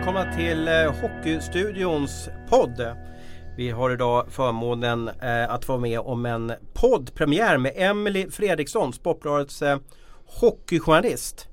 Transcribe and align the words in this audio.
välkomna 0.00 0.36
till 0.36 0.68
eh, 0.68 0.94
Hockeystudions 1.00 2.28
podd. 2.48 2.96
Vi 3.56 3.70
har 3.70 3.90
idag 3.90 4.26
förmånen 4.30 5.08
eh, 5.08 5.50
att 5.50 5.68
vara 5.68 5.78
med 5.78 6.00
om 6.00 6.26
en 6.26 6.52
poddpremiär 6.72 7.58
med 7.58 7.72
Emily 7.76 8.30
Fredriksson, 8.30 8.92
Sportbladets 8.92 9.62
eh, 9.62 9.78
hockeyjournalist. 10.26 11.48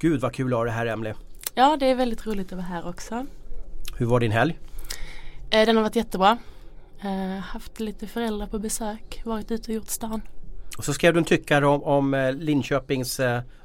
Gud 0.00 0.20
vad 0.20 0.32
kul 0.32 0.52
att 0.52 0.58
ha 0.58 0.64
det 0.64 0.70
här 0.70 0.86
Emily. 0.86 1.12
Ja 1.54 1.76
det 1.80 1.86
är 1.86 1.94
väldigt 1.94 2.26
roligt 2.26 2.46
att 2.46 2.52
vara 2.52 2.66
här 2.66 2.88
också. 2.88 3.26
Hur 3.98 4.06
var 4.06 4.20
din 4.20 4.32
helg? 4.32 4.58
Den 5.50 5.76
har 5.76 5.82
varit 5.82 5.96
jättebra. 5.96 6.38
Haft 7.44 7.80
lite 7.80 8.06
föräldrar 8.06 8.46
på 8.46 8.58
besök, 8.58 9.22
varit 9.24 9.50
ute 9.50 9.70
och 9.70 9.74
gjort 9.74 9.88
stan. 9.88 10.22
Och 10.78 10.84
så 10.84 10.92
skrev 10.92 11.12
du 11.12 11.18
en 11.18 11.24
tyckare 11.24 11.66
om, 11.66 11.82
om 11.82 12.34
Linköpings 12.38 13.20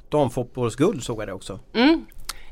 damfotbollsguld 0.09 1.04
såg 1.04 1.21
jag 1.21 1.27
det 1.27 1.34
också. 1.34 1.59
Mm. 1.73 2.05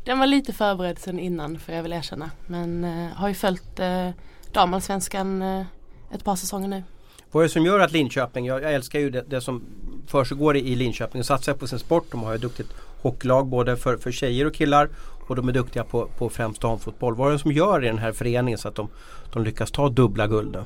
Den 0.10 0.20
var 0.20 0.28
lite 0.28 0.54
förberedd 0.54 1.00
sen 1.00 1.20
innan 1.20 1.60
får 1.60 1.76
jag 1.76 1.84
väl 1.84 1.94
erkänna. 1.94 2.32
Men 2.48 2.84
eh, 2.84 3.12
har 3.16 3.28
ju 3.28 3.34
följt 3.34 3.80
eh, 3.80 4.10
damallsvenskan 4.52 5.42
eh, 5.42 5.66
ett 6.12 6.24
par 6.24 6.36
säsonger 6.36 6.68
nu. 6.68 6.84
Vad 7.32 7.44
är 7.44 7.48
det 7.48 7.54
som 7.54 7.66
gör 7.66 7.80
att 7.80 7.92
Linköping, 7.92 8.46
jag, 8.46 8.64
jag 8.64 8.74
älskar 8.74 9.00
ju 9.00 9.10
det, 9.10 9.24
det 9.28 9.42
som 9.42 9.64
försiggår 10.08 10.58
i, 10.58 10.60
i 10.60 10.76
Linköping 10.76 11.20
och 11.20 11.26
satsar 11.26 11.54
på 11.54 11.68
sin 11.68 11.80
sport. 11.80 12.06
De 12.12 12.24
har 12.24 12.32
ju 12.32 12.36
ett 12.36 12.42
duktigt 12.42 12.70
hockeylag 13.02 13.48
både 13.48 13.78
för, 13.78 13.98
för 13.98 14.12
tjejer 14.12 14.46
och 14.46 14.54
killar 14.54 14.90
och 15.28 15.36
de 15.36 15.50
är 15.50 15.54
duktiga 15.54 15.84
på, 15.84 16.10
på 16.18 16.30
främst 16.30 16.62
damfotboll. 16.62 17.16
Vad 17.16 17.28
är 17.28 17.34
det 17.34 17.40
som 17.40 17.52
gör 17.52 17.84
i 17.84 17.88
den 17.88 17.98
här 17.98 18.12
föreningen 18.12 18.58
så 18.58 18.68
att 18.68 18.76
de, 18.76 18.90
de 19.34 19.44
lyckas 19.44 19.72
ta 19.72 19.90
dubbla 19.90 20.28
guld? 20.28 20.58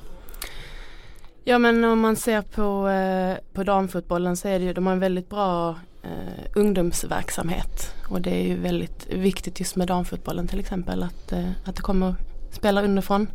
Ja 1.45 1.59
men 1.59 1.83
om 1.83 1.99
man 1.99 2.15
ser 2.15 2.41
på, 2.41 2.87
eh, 2.87 3.37
på 3.53 3.63
damfotbollen 3.63 4.37
så 4.37 4.47
är 4.47 4.59
det 4.59 4.65
ju, 4.65 4.73
de 4.73 4.85
har 4.85 4.93
en 4.93 4.99
väldigt 4.99 5.29
bra 5.29 5.69
eh, 6.03 6.45
ungdomsverksamhet. 6.55 7.95
Och 8.09 8.21
det 8.21 8.29
är 8.29 8.43
ju 8.43 8.55
väldigt 8.55 9.07
viktigt 9.09 9.59
just 9.59 9.75
med 9.75 9.87
damfotbollen 9.87 10.47
till 10.47 10.59
exempel 10.59 11.03
att, 11.03 11.31
eh, 11.31 11.49
att 11.65 11.75
det 11.75 11.81
kommer 11.81 12.15
spelare 12.51 12.85
underifrån. 12.85 13.27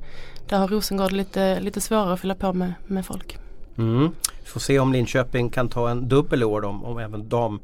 Där 0.48 0.58
har 0.58 0.68
Rosengård 0.68 1.12
lite, 1.12 1.60
lite 1.60 1.80
svårare 1.80 2.12
att 2.12 2.20
fylla 2.20 2.34
på 2.34 2.52
med, 2.52 2.74
med 2.86 3.06
folk. 3.06 3.38
Mm. 3.78 4.10
Vi 4.42 4.46
får 4.46 4.60
se 4.60 4.78
om 4.78 4.92
Linköping 4.92 5.50
kan 5.50 5.68
ta 5.68 5.90
en 5.90 6.08
dubbel 6.08 6.44
år 6.44 6.64
om, 6.64 6.84
om 6.84 6.98
även 6.98 7.28
dam, 7.28 7.60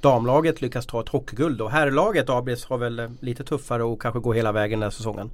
damlaget 0.00 0.60
lyckas 0.60 0.86
ta 0.86 1.00
ett 1.00 1.08
hockeyguld. 1.08 1.60
Och 1.60 1.70
herrlaget 1.70 2.30
Abris 2.30 2.64
har 2.64 2.78
väl 2.78 2.98
eh, 2.98 3.10
lite 3.20 3.44
tuffare 3.44 3.84
och 3.84 4.02
kanske 4.02 4.20
gå 4.20 4.32
hela 4.32 4.52
vägen 4.52 4.80
den 4.80 4.86
här 4.86 4.96
säsongen. 4.96 5.30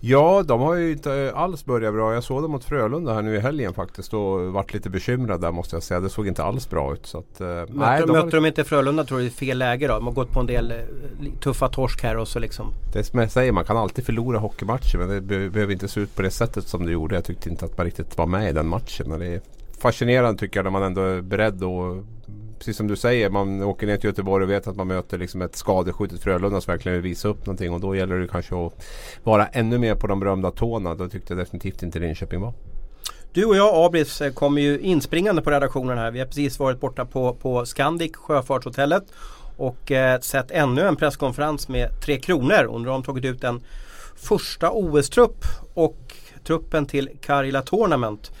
Ja, 0.00 0.42
de 0.42 0.60
har 0.60 0.74
ju 0.74 0.92
inte 0.92 1.32
alls 1.34 1.64
börjat 1.64 1.94
bra. 1.94 2.14
Jag 2.14 2.24
såg 2.24 2.42
dem 2.42 2.50
mot 2.50 2.64
Frölunda 2.64 3.14
här 3.14 3.22
nu 3.22 3.36
i 3.36 3.40
helgen 3.40 3.74
faktiskt 3.74 4.14
och 4.14 4.52
vart 4.52 4.74
lite 4.74 4.90
bekymrad 4.90 5.40
där 5.40 5.52
måste 5.52 5.76
jag 5.76 5.82
säga. 5.82 6.00
Det 6.00 6.10
såg 6.10 6.26
inte 6.26 6.42
alls 6.42 6.70
bra 6.70 6.92
ut. 6.92 7.06
Så 7.06 7.18
att, 7.18 7.40
eh, 7.40 7.46
möter 7.46 7.74
nej, 7.74 8.00
de, 8.06 8.12
möter 8.12 8.30
de 8.30 8.46
inte 8.46 8.64
Frölunda 8.64 9.04
tror 9.04 9.18
du 9.18 9.24
i 9.24 9.30
fel 9.30 9.58
läge 9.58 9.88
då? 9.88 9.94
De 9.94 10.06
har 10.06 10.14
gått 10.14 10.30
på 10.30 10.40
en 10.40 10.46
del 10.46 10.70
eh, 10.70 10.76
tuffa 11.40 11.68
torsk 11.68 12.02
här 12.02 12.16
och 12.16 12.28
så 12.28 12.38
liksom. 12.38 12.72
Det 12.92 13.04
som 13.04 13.20
jag 13.20 13.30
säger, 13.30 13.52
man 13.52 13.64
kan 13.64 13.76
alltid 13.76 14.06
förlora 14.06 14.38
hockeymatcher 14.38 14.98
men 14.98 15.08
det 15.08 15.20
be 15.20 15.50
behöver 15.50 15.72
inte 15.72 15.88
se 15.88 16.00
ut 16.00 16.16
på 16.16 16.22
det 16.22 16.30
sättet 16.30 16.68
som 16.68 16.86
det 16.86 16.92
gjorde. 16.92 17.14
Jag 17.14 17.24
tyckte 17.24 17.50
inte 17.50 17.64
att 17.64 17.78
man 17.78 17.84
riktigt 17.84 18.18
var 18.18 18.26
med 18.26 18.50
i 18.50 18.52
den 18.52 18.66
matchen. 18.66 19.18
Det 19.18 19.26
är 19.26 19.40
fascinerande 19.78 20.40
tycker 20.40 20.58
jag 20.58 20.64
när 20.64 20.70
man 20.70 20.82
ändå 20.82 21.00
är 21.00 21.20
beredd 21.22 21.62
att 21.62 22.04
precis 22.64 22.76
som 22.76 22.86
du 22.86 22.96
säger, 22.96 23.30
man 23.30 23.62
åker 23.62 23.86
ner 23.86 23.96
till 23.96 24.08
Göteborg 24.08 24.44
och 24.44 24.50
vet 24.50 24.66
att 24.66 24.76
man 24.76 24.86
möter 24.86 25.18
liksom 25.18 25.42
ett 25.42 25.56
skadeskjutet 25.56 26.22
Frölunda 26.22 26.60
som 26.60 26.72
verkligen 26.72 27.02
vill 27.02 27.10
visa 27.10 27.28
upp 27.28 27.46
någonting. 27.46 27.72
Och 27.72 27.80
då 27.80 27.96
gäller 27.96 28.18
det 28.18 28.28
kanske 28.28 28.66
att 28.66 28.86
vara 29.22 29.46
ännu 29.46 29.78
mer 29.78 29.94
på 29.94 30.06
de 30.06 30.20
berömda 30.20 30.50
tårna. 30.50 30.94
Det 30.94 31.08
tyckte 31.08 31.34
jag 31.34 31.38
definitivt 31.38 31.82
inte 31.82 31.98
Linköping 31.98 32.40
var. 32.40 32.52
Du 33.32 33.44
och 33.44 33.56
jag 33.56 33.84
Abris 33.84 34.22
kommer 34.34 34.62
ju 34.62 34.78
inspringande 34.80 35.42
på 35.42 35.50
redaktionen 35.50 35.98
här. 35.98 36.10
Vi 36.10 36.18
har 36.18 36.26
precis 36.26 36.58
varit 36.58 36.80
borta 36.80 37.04
på, 37.04 37.34
på 37.34 37.66
Scandic, 37.66 38.16
Sjöfartshotellet. 38.16 39.04
Och 39.56 39.92
eh, 39.92 40.20
sett 40.20 40.50
ännu 40.50 40.82
en 40.82 40.96
presskonferens 40.96 41.68
med 41.68 42.00
Tre 42.04 42.18
Kronor. 42.18 42.64
Och 42.64 42.80
nu 42.80 42.88
har 42.88 42.94
de 42.94 43.02
tagit 43.02 43.24
ut 43.24 43.44
en 43.44 43.60
första 44.16 44.70
OS-trupp 44.70 45.44
och 45.74 46.16
truppen 46.44 46.86
till 46.86 47.10
Karjala 47.20 47.62
Tournament 47.62 48.32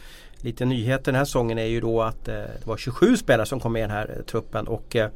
lite 0.44 0.64
nyheter 0.64 1.04
den 1.12 1.14
här 1.14 1.24
säsongen 1.24 1.58
är 1.58 1.64
ju 1.64 1.80
då 1.80 2.02
att 2.02 2.28
eh, 2.28 2.34
det 2.34 2.66
var 2.66 2.76
27 2.76 3.16
spelare 3.16 3.46
som 3.46 3.60
kom 3.60 3.72
med 3.72 3.80
i 3.80 3.82
den 3.82 3.90
här 3.90 4.14
eh, 4.16 4.24
truppen 4.24 4.68
och 4.68 4.96
eh, 4.96 5.10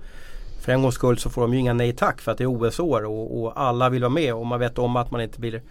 för 0.60 0.72
en 0.72 0.82
gångs 0.82 0.94
skull 0.94 1.18
så 1.18 1.30
får 1.30 1.42
de 1.42 1.54
ju 1.54 1.60
inga 1.60 1.72
nej 1.72 1.92
tack 1.92 2.20
för 2.20 2.32
att 2.32 2.38
det 2.38 2.44
är 2.44 2.68
OS-år 2.68 3.04
och, 3.04 3.42
och, 3.42 3.60
alla 3.60 3.88
vill 3.88 4.02
vara 4.02 4.10
med 4.10 4.34
och 4.34 4.46
man 4.46 4.60
vet 4.60 4.78
om 4.78 4.96
att 4.96 5.10
man 5.10 5.20
inte 5.20 5.40
blir 5.40 5.62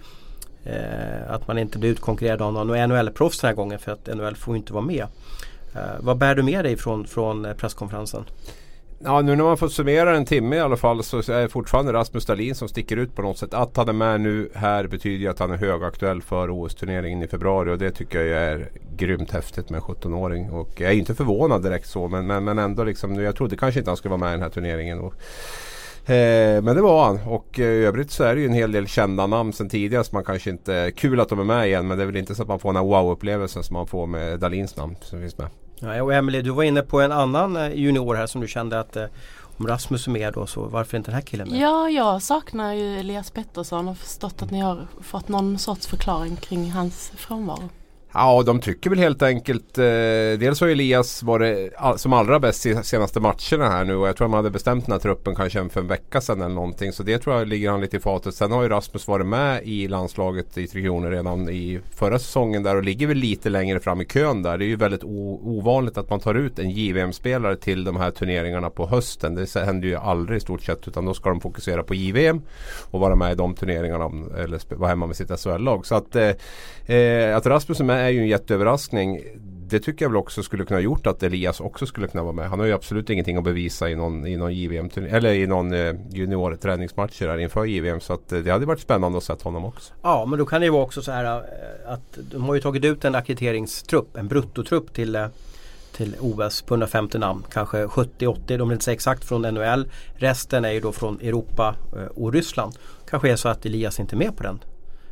eh, 0.64 1.32
att 1.32 1.48
man 1.48 1.58
inte 1.58 1.80
blir 1.80 1.90
utkonkurrerad 1.90 2.42
av 2.42 2.54
någon 2.54 2.78
NHL-proffs 2.78 3.42
den 3.42 3.48
här 3.48 3.56
gången 3.56 3.80
för 3.80 3.92
att 3.92 4.08
NHL 4.08 4.36
får 4.36 4.56
inte 4.56 4.74
vara 4.74 4.86
med. 4.86 5.08
Eh, 5.76 5.82
vad 6.00 6.18
bär 6.18 6.36
du 6.36 6.44
med 6.44 6.66
dig 6.66 6.78
från, 6.78 7.08
från 7.08 7.46
eh, 7.46 7.54
presskonferensen? 7.54 8.26
Ja, 9.00 9.22
nu 9.22 9.36
när 9.36 9.44
man 9.44 9.58
får 9.58 9.68
summera 9.68 10.18
en 10.18 10.26
timme 10.26 10.56
i 10.56 10.60
alla 10.60 10.78
fall 10.78 11.04
så 11.04 11.18
är 11.18 11.42
det 11.42 11.50
fortfarande 11.50 11.94
Rasmus 11.94 12.26
Dahlin 12.26 12.56
som 12.56 12.68
sticker 12.68 12.98
ut 12.98 13.16
på 13.16 13.22
något 13.22 13.38
sätt. 13.38 13.54
Att 13.54 13.78
han 13.78 13.90
är 13.90 13.94
med 13.94 14.22
nu 14.22 14.50
här 14.54 14.88
betyder 14.88 15.18
ju 15.18 15.28
att 15.28 15.40
han 15.40 15.52
är 15.52 15.58
högaktuell 15.58 16.22
för 16.22 16.50
OS-turneringen 16.50 17.24
i 17.24 17.28
februari 17.28 17.72
och 17.72 17.78
det 17.78 17.92
tycker 17.92 18.22
jag 18.22 18.44
är 18.44 18.70
grymt 18.96 19.32
häftigt 19.32 19.70
med 19.70 19.78
en 19.78 19.84
17-åring. 19.84 20.50
Och 20.50 20.82
jag 20.82 20.92
är 20.92 20.96
inte 20.96 21.16
förvånad 21.16 21.64
direkt 21.64 21.88
så 21.88 22.08
men, 22.08 22.28
men, 22.28 22.44
men 22.44 22.60
ändå 22.60 22.84
liksom, 22.84 23.16
jag 23.16 23.36
trodde 23.36 23.58
kanske 23.58 23.80
inte 23.80 23.90
han 23.90 23.98
skulle 23.98 24.10
vara 24.10 24.20
med 24.20 24.30
i 24.30 24.32
den 24.32 24.42
här 24.42 24.50
turneringen. 24.50 25.00
Och, 25.00 25.14
eh, 26.12 26.62
men 26.62 26.76
det 26.76 26.82
var 26.82 27.06
han 27.06 27.20
och 27.28 27.60
eh, 27.60 27.66
i 27.66 27.86
övrigt 27.86 28.12
så 28.12 28.24
är 28.24 28.36
det 28.36 28.42
ju 28.42 28.48
en 28.48 28.54
hel 28.54 28.72
del 28.72 28.88
kända 28.88 29.28
namn 29.28 29.54
sedan 29.54 29.70
tidigare 29.70 30.04
så 30.04 30.16
man 30.16 30.24
kanske 30.24 30.50
inte, 30.50 30.92
kul 30.96 31.20
att 31.20 31.30
de 31.30 31.40
är 31.40 31.44
med 31.44 31.68
igen 31.68 31.88
men 31.88 31.98
det 31.98 32.04
är 32.04 32.06
väl 32.06 32.18
inte 32.18 32.36
så 32.36 32.42
att 32.42 32.48
man 32.48 32.60
får 32.60 32.70
den 32.70 32.76
här 32.76 32.84
wow-upplevelsen 32.84 33.62
som 33.64 33.74
man 33.74 33.88
får 33.88 34.08
med 34.08 34.40
Dalins 34.40 34.78
namn 34.78 34.96
som 35.02 35.20
finns 35.20 35.38
med. 35.38 35.48
Ja, 35.80 36.04
och 36.04 36.14
Emily, 36.14 36.42
du 36.42 36.50
var 36.50 36.64
inne 36.64 36.82
på 36.82 37.02
en 37.02 37.12
annan 37.12 37.58
eh, 37.58 37.74
junior 37.74 38.16
här 38.16 38.28
som 38.28 38.42
du 38.42 38.48
kände 38.48 38.80
att 38.80 38.96
eh, 38.96 39.06
om 39.58 39.68
Rasmus 39.68 40.08
är 40.08 40.12
med 40.12 40.34
då 40.34 40.46
så 40.46 40.62
varför 40.66 40.96
är 40.96 40.98
inte 40.98 41.12
den 41.12 41.16
här 41.16 41.22
killen 41.22 41.50
med? 41.50 41.60
Ja, 41.60 41.90
jag 41.90 42.22
saknar 42.22 42.74
ju 42.74 43.00
Elias 43.00 43.32
Pettersson 43.32 43.88
och 43.88 43.98
förstått 43.98 44.42
att 44.42 44.52
ni 44.52 44.60
har 44.60 44.88
fått 45.02 45.28
någon 45.28 45.60
sorts 45.60 45.88
förklaring 45.88 46.36
kring 46.36 46.72
hans 46.72 47.12
frånvaro. 47.16 47.70
Ja, 48.20 48.44
de 48.46 48.60
tycker 48.60 48.90
väl 48.90 49.00
helt 49.00 49.22
enkelt. 49.22 49.78
Eh, 49.78 49.84
dels 50.40 50.62
har 50.62 50.68
Elias 50.68 51.24
varit 51.24 51.74
all, 51.78 51.98
som 51.98 52.14
allra 52.14 52.40
bäst 52.40 52.66
i 52.66 52.76
senaste 52.76 53.20
matcherna 53.20 53.70
här 53.70 53.84
nu 53.84 53.96
och 53.96 54.08
jag 54.08 54.18
tror 54.18 54.26
att 54.26 54.32
man 54.32 54.38
hade 54.38 54.50
bestämt 54.50 54.86
den 54.86 54.92
här 54.92 55.00
truppen 55.00 55.36
kanske 55.36 55.70
för 55.70 55.82
en 55.82 55.88
vecka 55.88 56.22
sedan 56.22 56.42
eller 56.42 56.56
någonting. 56.56 56.92
Så 56.92 57.04
det 57.04 57.20
tror 57.20 57.36
jag 57.36 57.48
ligger 57.48 57.72
han 57.72 57.82
lite 57.82 57.98
i 57.98 58.00
fatet. 58.00 58.36
Sen 58.36 58.52
har 58.52 58.64
ju 58.64 58.70
Rasmus 58.70 59.08
varit 59.08 59.26
med 59.26 59.64
i 59.64 59.88
landslaget 59.88 60.58
i 60.58 60.68
Tre 60.68 60.82
Kronor 60.82 61.12
redan 61.12 61.50
i 61.50 61.80
förra 61.96 62.20
säsongen 62.20 62.64
där 62.64 62.76
och 62.76 62.84
ligger 62.84 63.08
väl 63.08 63.18
lite 63.18 63.50
längre 63.50 63.80
fram 63.80 64.02
i 64.02 64.06
kön 64.06 64.44
där. 64.44 64.58
Det 64.58 64.66
är 64.66 64.68
ju 64.68 64.76
väldigt 64.76 65.04
ovanligt 65.04 65.98
att 65.98 66.10
man 66.10 66.20
tar 66.20 66.36
ut 66.36 66.60
en 66.60 66.70
JVM-spelare 66.70 67.56
till 67.56 67.84
de 67.84 67.96
här 67.96 68.12
turneringarna 68.12 68.70
på 68.70 68.88
hösten. 68.88 69.36
Det 69.36 69.56
händer 69.56 69.88
ju 69.88 69.96
aldrig 69.96 70.38
i 70.38 70.40
stort 70.40 70.62
sett 70.62 70.88
utan 70.88 71.06
då 71.06 71.14
ska 71.14 71.30
de 71.30 71.42
fokusera 71.42 71.84
på 71.84 71.96
JVM 71.96 72.42
och 72.92 73.00
vara 73.00 73.16
med 73.16 73.32
i 73.32 73.36
de 73.36 73.56
turneringarna 73.56 74.06
eller 74.38 74.76
vara 74.76 74.90
hemma 74.90 75.08
med 75.08 75.16
sitt 75.16 75.40
SHL-lag. 75.40 75.86
Så 75.86 75.96
att, 75.96 76.16
eh, 76.16 76.96
eh, 76.98 77.38
att 77.38 77.46
Rasmus 77.46 77.80
är 77.80 77.84
med 77.84 78.07
är 78.08 78.12
ju 78.12 78.20
en 78.20 78.28
jätteöverraskning. 78.28 79.22
Det 79.70 79.80
tycker 79.80 80.06
jag 80.06 80.10
väl 80.10 80.18
också 80.18 80.44
skulle 80.44 80.66
kunna 80.66 80.80
gjort 80.80 81.08
att 81.08 81.24
Elias 81.24 81.60
också 81.60 81.86
skulle 81.86 82.08
kunna 82.08 82.24
vara 82.24 82.34
med. 82.34 82.50
Han 82.50 82.60
har 82.60 82.66
ju 82.66 82.74
absolut 82.74 83.10
ingenting 83.10 83.38
att 83.38 83.44
bevisa 83.44 83.90
i 83.90 83.96
någon, 83.96 84.28
i 84.28 84.38
någon 84.38 84.54
JVM 84.54 84.90
eller 85.10 85.34
i 85.34 85.48
någon 85.48 85.74
eh, 85.74 85.96
junior 86.10 86.56
träningsmatch 86.56 87.20
där 87.20 87.38
inför 87.38 87.66
JVM. 87.66 88.00
Så 88.00 88.14
att, 88.14 88.32
eh, 88.32 88.40
det 88.40 88.52
hade 88.52 88.66
varit 88.66 88.80
spännande 88.80 89.18
att 89.18 89.24
se 89.24 89.34
honom 89.44 89.66
också. 89.66 89.94
Ja 90.02 90.26
men 90.26 90.40
då 90.40 90.46
kan 90.46 90.62
det 90.62 90.66
ju 90.66 90.72
vara 90.72 90.84
också 90.84 91.02
så 91.02 91.12
här 91.12 91.26
eh, 91.26 91.94
att 91.94 92.18
de 92.32 92.44
har 92.44 92.56
ju 92.56 92.62
tagit 92.62 92.86
ut 92.86 93.06
en 93.06 93.16
akkrediteringstrupp, 93.16 94.18
en 94.18 94.28
bruttotrupp 94.28 94.94
till 94.94 95.16
eh, 95.16 95.28
till 95.92 96.16
OS 96.20 96.62
på 96.62 96.74
150 96.74 97.18
namn. 97.18 97.44
Kanske 97.52 97.86
70-80, 97.86 98.58
de 98.58 98.70
vill 98.70 98.76
inte 98.76 98.86
säga 98.86 98.94
exakt 98.94 99.26
från 99.26 99.42
NHL. 99.42 99.88
Resten 100.16 100.66
är 100.66 100.72
ju 100.72 100.80
då 100.80 100.92
från 100.92 101.20
Europa 101.22 101.76
och 102.16 102.34
Ryssland. 102.34 102.74
Kanske 103.10 103.32
är 103.32 103.36
så 103.36 103.50
att 103.50 103.66
Elias 103.66 104.00
inte 104.00 104.16
är 104.16 104.18
med 104.18 104.38
på 104.38 104.44
den 104.44 104.60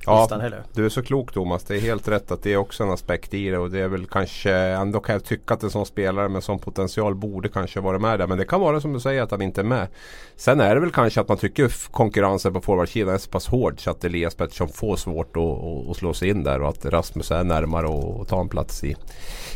ja, 0.06 0.40
heller. 0.42 0.64
Du 0.74 0.86
är 0.86 0.90
så 0.90 1.04
klok 1.04 1.34
Thomas. 1.34 1.64
Det 1.64 1.76
är 1.76 1.80
helt 1.80 2.08
rätt 2.08 2.32
att 2.32 2.44
det 2.44 2.54
är 2.54 2.58
också 2.58 2.84
en 2.84 2.92
aspekt 2.92 3.34
i 3.34 3.50
det. 3.50 3.58
Och 3.58 3.72
det 3.72 3.80
är 3.80 3.88
väl 3.88 4.06
kanske, 4.06 4.52
ändå 4.54 5.00
kan 5.00 5.14
jag 5.14 5.24
tycka 5.24 5.54
att 5.54 5.64
en 5.64 5.70
sån 5.70 5.86
spelare 5.86 6.30
med 6.30 6.44
sån 6.44 6.60
potential 6.60 7.16
borde 7.16 7.50
kanske 7.50 7.80
vara 7.80 8.00
med 8.00 8.20
där. 8.20 8.28
Men 8.28 8.38
det 8.38 8.46
kan 8.46 8.60
vara 8.60 8.82
som 8.82 8.94
du 8.94 9.00
säger 9.00 9.22
att 9.22 9.32
han 9.32 9.42
inte 9.42 9.62
är 9.62 9.66
med. 9.66 9.88
Sen 10.36 10.60
är 10.60 10.76
det 10.76 10.82
väl 10.82 10.92
kanske 10.92 11.22
att 11.22 11.28
man 11.28 11.38
tycker 11.38 11.92
konkurrensen 11.92 12.54
på 12.54 12.62
forwardsidan 12.62 13.14
är 13.14 13.18
så 13.18 13.30
pass 13.30 13.48
hård 13.48 13.80
så 13.80 13.92
att 13.92 14.04
Elias 14.04 14.36
Pettersson 14.36 14.70
får 14.70 14.96
svårt 14.96 15.38
att, 15.38 15.44
att, 15.44 15.90
att 15.90 15.98
slå 15.98 16.14
sig 16.14 16.30
in 16.30 16.44
där. 16.44 16.62
Och 16.62 16.70
att 16.70 16.86
Rasmus 16.86 17.32
är 17.32 17.44
närmare 17.44 18.22
att 18.22 18.28
ta 18.28 18.42
en 18.42 18.50
plats 18.50 18.84
i, 18.84 18.96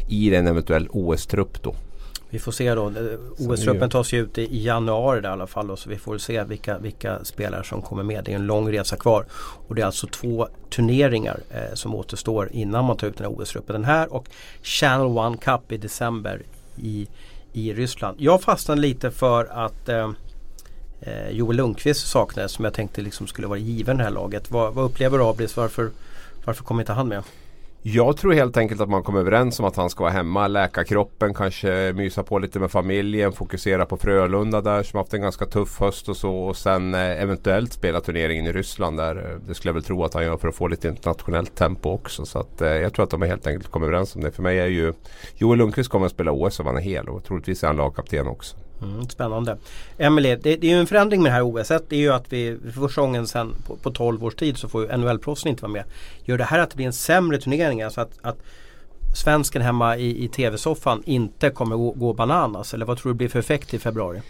i 0.09 0.35
en 0.35 0.47
eventuell 0.47 0.87
OS-trupp 0.91 1.63
då. 1.63 1.75
Vi 2.29 2.39
får 2.39 2.51
se 2.51 2.75
då. 2.75 2.91
OS-truppen 3.37 3.89
tas 3.89 4.13
ju 4.13 4.21
ut 4.21 4.37
i 4.37 4.63
januari 4.63 5.21
där, 5.21 5.29
i 5.29 5.31
alla 5.31 5.47
fall. 5.47 5.67
Då, 5.67 5.75
så 5.75 5.89
vi 5.89 5.97
får 5.97 6.17
se 6.17 6.43
vilka, 6.43 6.77
vilka 6.77 7.25
spelare 7.25 7.63
som 7.63 7.81
kommer 7.81 8.03
med. 8.03 8.23
Det 8.23 8.31
är 8.31 8.35
en 8.35 8.45
lång 8.45 8.71
resa 8.71 8.95
kvar. 8.95 9.25
Och 9.67 9.75
det 9.75 9.81
är 9.81 9.85
alltså 9.85 10.07
två 10.07 10.47
turneringar 10.69 11.39
eh, 11.49 11.73
som 11.73 11.95
återstår 11.95 12.49
innan 12.51 12.85
man 12.85 12.97
tar 12.97 13.07
ut 13.07 13.17
den 13.17 13.25
här 13.25 13.41
OS-truppen. 13.41 13.73
Den 13.73 13.85
här 13.85 14.13
och 14.13 14.29
Channel 14.61 15.07
One 15.07 15.37
Cup 15.37 15.71
i 15.71 15.77
december 15.77 16.41
i, 16.75 17.07
i 17.53 17.73
Ryssland. 17.73 18.17
Jag 18.19 18.41
fastnade 18.41 18.81
lite 18.81 19.11
för 19.11 19.45
att 19.45 19.89
eh, 19.89 20.09
eh 21.01 21.29
Joel 21.29 21.57
Lundqvist 21.57 22.07
saknades 22.07 22.51
som 22.51 22.65
jag 22.65 22.73
tänkte 22.73 23.01
liksom 23.01 23.27
skulle 23.27 23.47
vara 23.47 23.59
given 23.59 23.97
det 23.97 24.03
här 24.03 24.11
laget. 24.11 24.51
Vad, 24.51 24.73
vad 24.73 24.85
upplever 24.85 25.17
du 25.17 25.23
Abris? 25.23 25.57
Varför, 25.57 25.89
varför 26.45 26.63
kom 26.63 26.79
inte 26.79 26.93
han 26.93 27.07
med? 27.07 27.23
Jag 27.81 28.17
tror 28.17 28.33
helt 28.33 28.57
enkelt 28.57 28.81
att 28.81 28.89
man 28.89 29.03
kommer 29.03 29.19
överens 29.19 29.59
om 29.59 29.65
att 29.65 29.75
han 29.75 29.89
ska 29.89 30.03
vara 30.03 30.13
hemma, 30.13 30.47
läka 30.47 30.83
kroppen, 30.83 31.33
kanske 31.33 31.93
mysa 31.95 32.23
på 32.23 32.39
lite 32.39 32.59
med 32.59 32.71
familjen, 32.71 33.31
fokusera 33.31 33.85
på 33.85 33.97
Frölunda 33.97 34.61
där 34.61 34.83
som 34.83 34.97
haft 34.97 35.13
en 35.13 35.21
ganska 35.21 35.45
tuff 35.45 35.79
höst 35.79 36.09
och 36.09 36.17
så 36.17 36.35
och 36.35 36.57
sen 36.57 36.93
eh, 36.93 37.21
eventuellt 37.21 37.73
spela 37.73 38.01
turneringen 38.01 38.45
i 38.45 38.51
Ryssland 38.51 38.97
där. 38.97 39.15
Eh, 39.15 39.47
det 39.47 39.53
skulle 39.55 39.69
jag 39.69 39.73
väl 39.73 39.83
tro 39.83 40.03
att 40.03 40.13
han 40.13 40.23
gör 40.23 40.37
för 40.37 40.47
att 40.47 40.55
få 40.55 40.67
lite 40.67 40.87
internationellt 40.87 41.55
tempo 41.55 41.89
också. 41.89 42.25
Så 42.25 42.39
att, 42.39 42.61
eh, 42.61 42.69
jag 42.69 42.93
tror 42.93 43.03
att 43.03 43.11
de 43.11 43.21
helt 43.21 43.47
enkelt 43.47 43.71
kommer 43.71 43.87
överens 43.87 44.15
om 44.15 44.21
det. 44.21 44.31
För 44.31 44.43
mig 44.43 44.59
är 44.59 44.67
ju 44.67 44.93
Joel 45.35 45.57
Lundqvist 45.57 45.89
kommer 45.89 46.05
att 46.05 46.11
spela 46.11 46.31
OS 46.31 46.59
om 46.59 46.65
han 46.65 46.77
är 46.77 46.81
hel 46.81 47.09
och 47.09 47.23
troligtvis 47.23 47.63
är 47.63 47.67
han 47.67 47.77
lagkapten 47.77 48.27
också. 48.27 48.55
Mm, 48.81 49.09
spännande. 49.09 49.57
Emelie, 49.97 50.35
det, 50.35 50.55
det, 50.55 50.67
är 50.67 50.71
ju 50.71 50.79
en 50.79 50.87
förändring 50.87 51.23
med 51.23 51.31
det 51.31 51.35
här 51.35 51.61
OS. 51.61 51.67
Det 51.67 51.95
är 51.95 51.99
ju 51.99 52.13
att 52.13 52.33
vi 52.33 52.57
för 52.63 52.81
första 52.81 53.01
gången 53.01 53.27
sen 53.27 53.55
på, 53.67 53.75
på 53.75 53.91
12 53.91 54.23
års 54.23 54.35
tid 54.35 54.57
så 54.57 54.69
får 54.69 54.81
ju 54.81 54.97
NHL-proffsen 54.97 55.49
inte 55.49 55.61
vara 55.61 55.71
med. 55.71 55.83
Gör 56.23 56.37
det 56.37 56.43
här 56.43 56.59
att 56.59 56.69
det 56.69 56.75
blir 56.75 56.85
en 56.85 56.93
sämre 56.93 57.37
turnering? 57.37 57.81
Alltså 57.81 58.01
att, 58.01 58.11
att 58.21 58.37
svensken 59.15 59.61
hemma 59.61 59.97
i, 59.97 60.23
i 60.23 60.27
tv-soffan 60.27 61.03
inte 61.05 61.49
kommer 61.49 61.75
gå, 61.75 61.91
gå 61.91 62.13
bananas? 62.13 62.73
Eller 62.73 62.85
vad 62.85 62.97
tror 62.97 63.11
du 63.11 63.17
blir 63.17 63.29
för 63.29 63.39
effekt 63.39 63.73
i 63.73 63.79
februari? 63.79 64.21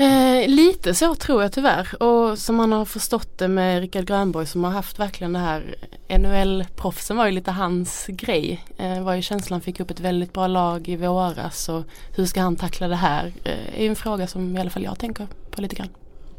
Eh, 0.00 0.48
lite 0.48 0.94
så 0.94 1.14
tror 1.14 1.42
jag 1.42 1.52
tyvärr 1.52 2.02
och 2.02 2.38
som 2.38 2.56
man 2.56 2.72
har 2.72 2.84
förstått 2.84 3.38
det 3.38 3.48
med 3.48 3.80
Rickard 3.80 4.04
Grönborg 4.04 4.46
som 4.46 4.64
har 4.64 4.70
haft 4.70 4.98
verkligen 4.98 5.32
det 5.32 5.38
här 5.38 5.74
NHL-proffsen 6.08 7.16
var 7.16 7.26
ju 7.26 7.32
lite 7.32 7.50
hans 7.50 8.06
grej. 8.06 8.64
Eh, 8.76 9.02
var 9.02 9.14
ju 9.14 9.22
känslan 9.22 9.60
fick 9.60 9.80
upp 9.80 9.90
ett 9.90 10.00
väldigt 10.00 10.32
bra 10.32 10.46
lag 10.46 10.88
i 10.88 10.96
våras 10.96 11.68
och 11.68 11.82
hur 12.16 12.24
ska 12.24 12.40
han 12.40 12.56
tackla 12.56 12.88
det 12.88 12.96
här? 12.96 13.32
Eh, 13.44 13.82
är 13.82 13.86
en 13.88 13.96
fråga 13.96 14.26
som 14.26 14.56
i 14.56 14.60
alla 14.60 14.70
fall 14.70 14.82
jag 14.82 14.98
tänker 14.98 15.26
på 15.50 15.62
lite 15.62 15.76
grann. 15.76 15.88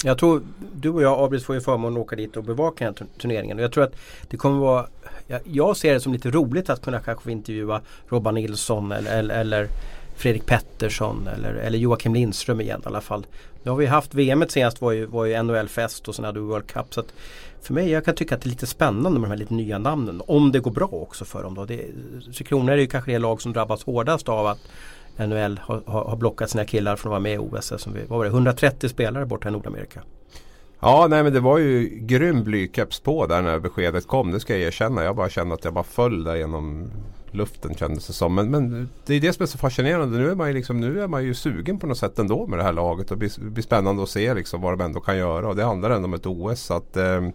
Jag 0.03 0.17
tror 0.17 0.43
du 0.73 0.89
och 0.89 1.01
jag 1.01 1.19
Abris 1.19 1.45
får 1.45 1.55
ju 1.55 1.61
förmånen 1.61 1.97
att 1.97 2.05
åka 2.05 2.15
dit 2.15 2.37
och 2.37 2.43
bevaka 2.43 2.85
den 2.85 2.95
här 2.99 3.07
turneringen 3.21 3.57
och 3.57 3.63
jag 3.63 3.71
tror 3.71 3.83
att 3.83 3.95
det 4.29 4.37
kommer 4.37 4.59
vara 4.59 4.87
jag, 5.27 5.41
jag 5.43 5.77
ser 5.77 5.93
det 5.93 5.99
som 5.99 6.13
lite 6.13 6.29
roligt 6.29 6.69
att 6.69 6.81
kunna 6.81 6.99
kanske 6.99 7.23
få 7.23 7.29
intervjua 7.29 7.81
Robban 8.09 8.33
Nilsson 8.33 8.91
eller, 8.91 9.19
eller, 9.19 9.35
eller 9.35 9.67
Fredrik 10.15 10.45
Pettersson 10.45 11.27
eller, 11.27 11.53
eller 11.53 11.77
Joakim 11.77 12.13
Lindström 12.13 12.61
igen 12.61 12.81
i 12.83 12.87
alla 12.87 13.01
fall. 13.01 13.25
Nu 13.63 13.71
har 13.71 13.77
vi 13.77 13.85
haft 13.85 14.13
VM 14.13 14.45
senast 14.49 14.81
var 14.81 14.91
ju, 14.91 15.05
var 15.05 15.25
ju 15.25 15.43
NHL-fest 15.43 16.07
och 16.07 16.15
sen 16.15 16.25
hade 16.25 16.39
vi 16.39 16.45
World 16.45 16.67
Cup. 16.67 16.93
Så 16.93 16.99
att 16.99 17.13
för 17.61 17.73
mig, 17.73 17.89
jag 17.89 18.05
kan 18.05 18.15
tycka 18.15 18.35
att 18.35 18.41
det 18.41 18.47
är 18.47 18.49
lite 18.49 18.67
spännande 18.67 19.19
med 19.19 19.29
de 19.29 19.31
här 19.31 19.37
lite 19.37 19.53
nya 19.53 19.77
namnen. 19.77 20.21
Om 20.27 20.51
det 20.51 20.59
går 20.59 20.71
bra 20.71 20.87
också 20.91 21.25
för 21.25 21.43
dem 21.43 21.55
då. 21.55 21.65
Det, 21.65 21.85
Tre 22.35 22.45
Kronor 22.45 22.73
är 22.73 22.77
ju 22.77 22.87
kanske 22.87 23.11
det 23.11 23.19
lag 23.19 23.41
som 23.41 23.53
drabbas 23.53 23.83
hårdast 23.83 24.29
av 24.29 24.47
att 24.47 24.59
NHL 25.17 25.59
har, 25.63 25.81
har, 25.85 26.05
har 26.05 26.15
blockat 26.15 26.49
sina 26.49 26.65
killar 26.65 26.95
från 26.95 27.09
att 27.09 27.13
vara 27.13 27.19
med 27.19 27.33
i 27.33 27.37
OS. 27.37 27.73
Som 27.77 27.93
vi, 27.93 27.99
vad 28.07 28.17
var 28.17 28.25
det, 28.25 28.31
130 28.31 28.89
spelare 28.89 29.25
borta 29.25 29.49
i 29.49 29.51
Nordamerika. 29.51 30.01
Ja, 30.79 31.07
nej 31.09 31.23
men 31.23 31.33
det 31.33 31.39
var 31.39 31.57
ju 31.57 31.89
grym 31.89 32.43
blykeps 32.43 32.99
på 32.99 33.27
där 33.27 33.41
när 33.41 33.59
beskedet 33.59 34.07
kom. 34.07 34.31
Det 34.31 34.39
ska 34.39 34.53
jag 34.53 34.61
erkänna. 34.61 35.03
Jag 35.03 35.15
bara 35.15 35.29
kände 35.29 35.53
att 35.53 35.63
jag 35.63 35.73
bara 35.73 35.83
föll 35.83 36.23
där 36.23 36.35
genom 36.35 36.91
luften 37.31 37.75
kändes 37.75 38.07
det 38.07 38.13
som. 38.13 38.35
Men, 38.35 38.51
men 38.51 38.89
det 39.05 39.15
är 39.15 39.19
det 39.19 39.33
som 39.33 39.43
är 39.43 39.47
så 39.47 39.57
fascinerande. 39.57 40.17
Nu 40.17 40.31
är, 40.31 40.35
man 40.35 40.47
ju 40.47 40.53
liksom, 40.53 40.79
nu 40.79 41.01
är 41.01 41.07
man 41.07 41.23
ju 41.23 41.33
sugen 41.33 41.79
på 41.79 41.87
något 41.87 41.97
sätt 41.97 42.19
ändå 42.19 42.47
med 42.47 42.59
det 42.59 42.63
här 42.63 42.73
laget. 42.73 43.11
Och 43.11 43.17
det 43.17 43.19
blir, 43.19 43.49
blir 43.49 43.63
spännande 43.63 44.03
att 44.03 44.09
se 44.09 44.33
liksom 44.33 44.61
vad 44.61 44.77
de 44.77 44.83
ändå 44.83 44.99
kan 44.99 45.17
göra. 45.17 45.47
Och 45.47 45.55
det 45.55 45.63
handlar 45.63 45.89
ändå 45.89 46.05
om 46.05 46.13
ett 46.13 46.25
OS. 46.25 46.61
Så 46.61 46.73
att, 46.73 46.97
eh, 46.97 47.27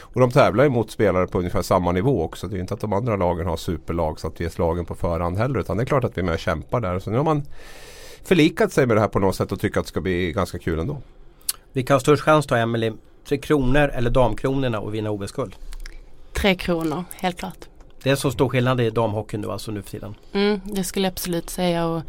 och 0.00 0.20
de 0.20 0.30
tävlar 0.30 0.64
ju 0.64 0.70
mot 0.70 0.90
spelare 0.90 1.26
på 1.26 1.38
ungefär 1.38 1.62
samma 1.62 1.92
nivå 1.92 2.22
också. 2.22 2.46
Det 2.46 2.56
är 2.56 2.60
inte 2.60 2.74
att 2.74 2.80
de 2.80 2.92
andra 2.92 3.16
lagen 3.16 3.46
har 3.46 3.56
superlag 3.56 4.20
så 4.20 4.26
att 4.26 4.40
vi 4.40 4.44
är 4.44 4.48
slagen 4.48 4.84
på 4.84 4.94
förhand 4.94 5.38
heller. 5.38 5.60
Utan 5.60 5.76
det 5.76 5.82
är 5.82 5.86
klart 5.86 6.04
att 6.04 6.16
vi 6.16 6.20
är 6.20 6.24
med 6.24 6.34
och 6.34 6.40
kämpar 6.40 6.80
där. 6.80 6.98
Så 6.98 7.10
nu 7.10 7.16
har 7.16 7.24
man 7.24 7.42
förlikat 8.24 8.72
sig 8.72 8.86
med 8.86 8.96
det 8.96 9.00
här 9.00 9.08
på 9.08 9.18
något 9.18 9.36
sätt 9.36 9.52
och 9.52 9.60
tycker 9.60 9.80
att 9.80 9.86
det 9.86 9.90
ska 9.90 10.00
bli 10.00 10.32
ganska 10.32 10.58
kul 10.58 10.78
ändå. 10.78 10.98
Vilka 11.72 11.94
har 11.94 12.00
störst 12.00 12.22
chans 12.22 12.46
då 12.46 12.54
Emelie? 12.54 12.92
Tre 13.28 13.38
Kronor 13.38 13.90
eller 13.94 14.10
Damkronorna 14.10 14.78
att 14.78 14.92
vinna 14.92 15.10
OS-guld? 15.10 15.54
Tre 16.32 16.54
Kronor, 16.54 17.04
helt 17.10 17.38
klart. 17.38 17.69
Det 18.02 18.10
är 18.10 18.16
så 18.16 18.30
stor 18.30 18.48
skillnad 18.48 18.80
i 18.80 18.90
damhockeyn 18.90 19.40
nu 19.40 19.50
alltså 19.50 19.70
nu 19.70 19.82
för 19.82 19.90
tiden? 19.90 20.14
Mm, 20.32 20.60
det 20.64 20.84
skulle 20.84 21.06
jag 21.06 21.12
absolut 21.12 21.50
säga. 21.50 21.86
Och 21.86 22.02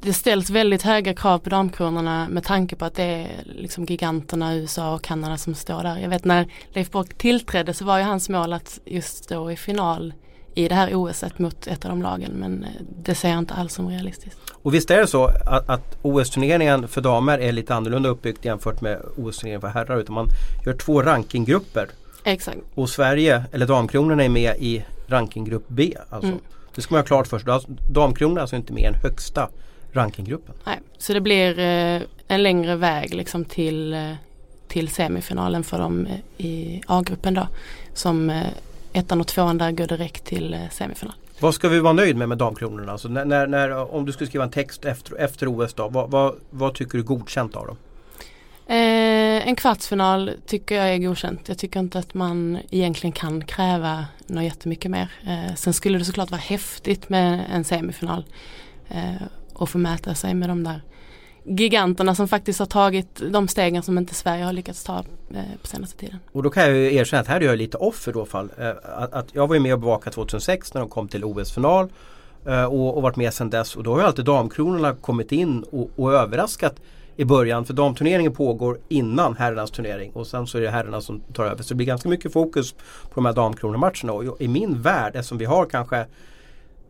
det 0.00 0.12
ställs 0.12 0.50
väldigt 0.50 0.82
höga 0.82 1.14
krav 1.14 1.38
på 1.38 1.50
damkronorna 1.50 2.28
med 2.28 2.44
tanke 2.44 2.76
på 2.76 2.84
att 2.84 2.94
det 2.94 3.02
är 3.02 3.28
liksom 3.46 3.84
giganterna 3.84 4.54
USA 4.54 4.94
och 4.94 5.02
Kanada 5.02 5.36
som 5.36 5.54
står 5.54 5.82
där. 5.82 5.98
Jag 5.98 6.08
vet 6.08 6.24
när 6.24 6.46
Leif 6.72 6.90
Bock 6.90 7.14
tillträdde 7.14 7.74
så 7.74 7.84
var 7.84 7.98
ju 7.98 8.04
hans 8.04 8.28
mål 8.28 8.52
att 8.52 8.80
just 8.84 9.24
stå 9.24 9.50
i 9.50 9.56
final 9.56 10.12
i 10.54 10.68
det 10.68 10.74
här 10.74 10.94
OSet 10.94 11.38
mot 11.38 11.66
ett 11.66 11.84
av 11.84 11.90
de 11.90 12.02
lagen 12.02 12.32
men 12.32 12.64
eh, 12.64 12.70
det 13.04 13.14
ser 13.14 13.28
jag 13.28 13.38
inte 13.38 13.54
alls 13.54 13.74
som 13.74 13.88
realistiskt. 13.88 14.38
Och 14.62 14.74
visst 14.74 14.90
är 14.90 15.00
det 15.00 15.06
så 15.06 15.24
att, 15.24 15.68
att 15.68 15.98
OS-turneringen 16.02 16.88
för 16.88 17.00
damer 17.00 17.38
är 17.38 17.52
lite 17.52 17.74
annorlunda 17.74 18.08
uppbyggt 18.08 18.44
jämfört 18.44 18.80
med 18.80 19.00
OS-turneringen 19.16 19.60
för 19.60 19.68
herrar 19.68 20.00
utan 20.00 20.14
man 20.14 20.28
gör 20.66 20.72
två 20.72 21.02
rankinggrupper. 21.02 21.88
Exakt. 22.24 22.58
Och 22.74 22.90
Sverige, 22.90 23.44
eller 23.52 23.66
Damkronorna 23.66 24.24
är 24.24 24.28
med 24.28 24.56
i 24.58 24.84
rankinggrupp 25.06 25.64
B. 25.68 25.94
Alltså. 26.10 26.28
Mm. 26.28 26.40
Det 26.74 26.82
ska 26.82 26.94
man 26.94 26.98
ha 26.98 27.06
klart 27.06 27.26
för 27.26 27.38
sig. 27.38 27.76
Damkronorna 27.90 28.40
är 28.40 28.42
alltså 28.42 28.56
inte 28.56 28.72
med 28.72 28.82
i 28.82 28.84
den 28.84 28.94
högsta 28.94 29.48
rankinggruppen. 29.92 30.54
Nej, 30.64 30.80
så 30.98 31.12
det 31.12 31.20
blir 31.20 31.58
eh, 31.58 32.02
en 32.28 32.42
längre 32.42 32.76
väg 32.76 33.14
liksom 33.14 33.44
till, 33.44 33.94
eh, 33.94 34.12
till 34.68 34.88
semifinalen 34.88 35.64
för 35.64 35.78
dem 35.78 36.06
eh, 36.06 36.46
i 36.46 36.82
A-gruppen 36.86 37.34
då. 37.34 37.48
Som 37.94 38.30
eh, 38.30 38.46
ettan 38.92 39.20
och 39.20 39.26
tvåan 39.26 39.58
där 39.58 39.70
går 39.70 39.86
direkt 39.86 40.24
till 40.24 40.54
eh, 40.54 40.60
semifinal. 40.70 41.14
Vad 41.40 41.54
ska 41.54 41.68
vi 41.68 41.80
vara 41.80 41.92
nöjd 41.92 42.16
med 42.16 42.28
med 42.28 42.38
damkronorna? 42.38 42.92
Alltså 42.92 43.08
när, 43.08 43.24
när, 43.24 43.46
när, 43.46 43.94
om 43.94 44.06
du 44.06 44.12
skulle 44.12 44.28
skriva 44.28 44.44
en 44.44 44.50
text 44.50 44.84
efter, 44.84 45.16
efter 45.16 45.46
OS 45.48 45.74
då, 45.74 45.88
vad, 45.88 46.10
vad, 46.10 46.34
vad 46.50 46.74
tycker 46.74 46.92
du 46.92 46.98
är 46.98 47.06
godkänt 47.06 47.56
av 47.56 47.66
dem? 47.66 47.76
Eh, 48.66 49.48
en 49.48 49.56
kvartsfinal 49.56 50.30
tycker 50.46 50.74
jag 50.74 50.94
är 50.94 50.98
godkänt. 50.98 51.48
Jag 51.48 51.58
tycker 51.58 51.80
inte 51.80 51.98
att 51.98 52.14
man 52.14 52.58
egentligen 52.70 53.12
kan 53.12 53.44
kräva 53.44 54.06
något 54.26 54.44
jättemycket 54.44 54.90
mer. 54.90 55.12
Eh, 55.26 55.54
sen 55.54 55.74
skulle 55.74 55.98
det 55.98 56.04
såklart 56.04 56.30
vara 56.30 56.40
häftigt 56.40 57.08
med 57.08 57.44
en 57.52 57.64
semifinal 57.64 58.24
eh, 58.88 59.22
och 59.52 59.68
få 59.68 59.78
mäta 59.78 60.14
sig 60.14 60.34
med 60.34 60.48
de 60.48 60.64
där 60.64 60.82
giganterna 61.44 62.14
som 62.14 62.28
faktiskt 62.28 62.58
har 62.58 62.66
tagit 62.66 63.22
de 63.30 63.48
stegen 63.48 63.82
som 63.82 63.98
inte 63.98 64.14
Sverige 64.14 64.44
har 64.44 64.52
lyckats 64.52 64.84
ta 64.84 64.98
eh, 65.30 65.60
på 65.60 65.66
senaste 65.66 65.98
tiden. 65.98 66.18
Och 66.32 66.42
då 66.42 66.50
kan 66.50 66.62
jag 66.62 66.72
ju 66.72 66.94
erkänna 66.94 67.20
att 67.20 67.28
här 67.28 67.40
är 67.40 67.44
jag 67.44 67.58
lite 67.58 67.76
off 67.76 68.08
i 68.08 68.12
då 68.12 68.24
fall. 68.24 68.50
Eh, 68.58 68.70
att, 68.84 69.12
att, 69.12 69.26
jag 69.32 69.46
var 69.46 69.54
ju 69.54 69.60
med 69.60 69.72
och 69.72 69.80
bevakade 69.80 70.14
2006 70.14 70.74
när 70.74 70.80
de 70.80 70.90
kom 70.90 71.08
till 71.08 71.24
OS-final 71.24 71.88
eh, 72.46 72.64
och, 72.64 72.96
och 72.96 73.02
varit 73.02 73.16
med 73.16 73.34
sedan 73.34 73.50
dess 73.50 73.76
och 73.76 73.82
då 73.82 73.92
har 73.92 73.98
ju 73.98 74.06
alltid 74.06 74.24
damkronorna 74.24 74.94
kommit 74.94 75.32
in 75.32 75.62
och, 75.62 75.90
och 75.96 76.14
överraskat 76.14 76.80
i 77.16 77.24
början 77.24 77.64
för 77.64 77.74
damturneringen 77.74 78.32
pågår 78.32 78.78
innan 78.88 79.36
herrarnas 79.36 79.70
turnering 79.70 80.12
och 80.12 80.26
sen 80.26 80.46
så 80.46 80.58
är 80.58 80.62
det 80.62 80.70
herrarna 80.70 81.00
som 81.00 81.20
tar 81.20 81.44
över. 81.44 81.62
Så 81.62 81.68
det 81.68 81.74
blir 81.74 81.86
ganska 81.86 82.08
mycket 82.08 82.32
fokus 82.32 82.72
på 82.72 83.14
de 83.14 83.26
här 83.26 83.32
damkronormatcherna 83.32 84.12
och 84.12 84.40
i 84.40 84.48
min 84.48 84.82
värld 84.82 85.16
eftersom 85.16 85.38
vi 85.38 85.44
har 85.44 85.66
kanske 85.66 86.06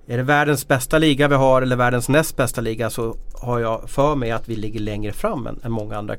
är 0.06 0.16
det 0.16 0.22
världens 0.22 0.68
bästa 0.68 0.98
liga 0.98 1.28
vi 1.28 1.34
har 1.34 1.62
eller 1.62 1.76
världens 1.76 2.08
näst 2.08 2.36
bästa 2.36 2.60
liga 2.60 2.90
så 2.90 3.16
har 3.42 3.58
jag 3.58 3.90
för 3.90 4.14
mig 4.14 4.30
att 4.30 4.48
vi 4.48 4.56
ligger 4.56 4.80
längre 4.80 5.12
fram 5.12 5.46
än, 5.46 5.60
än 5.64 5.72
många, 5.72 5.96
andra, 5.96 6.16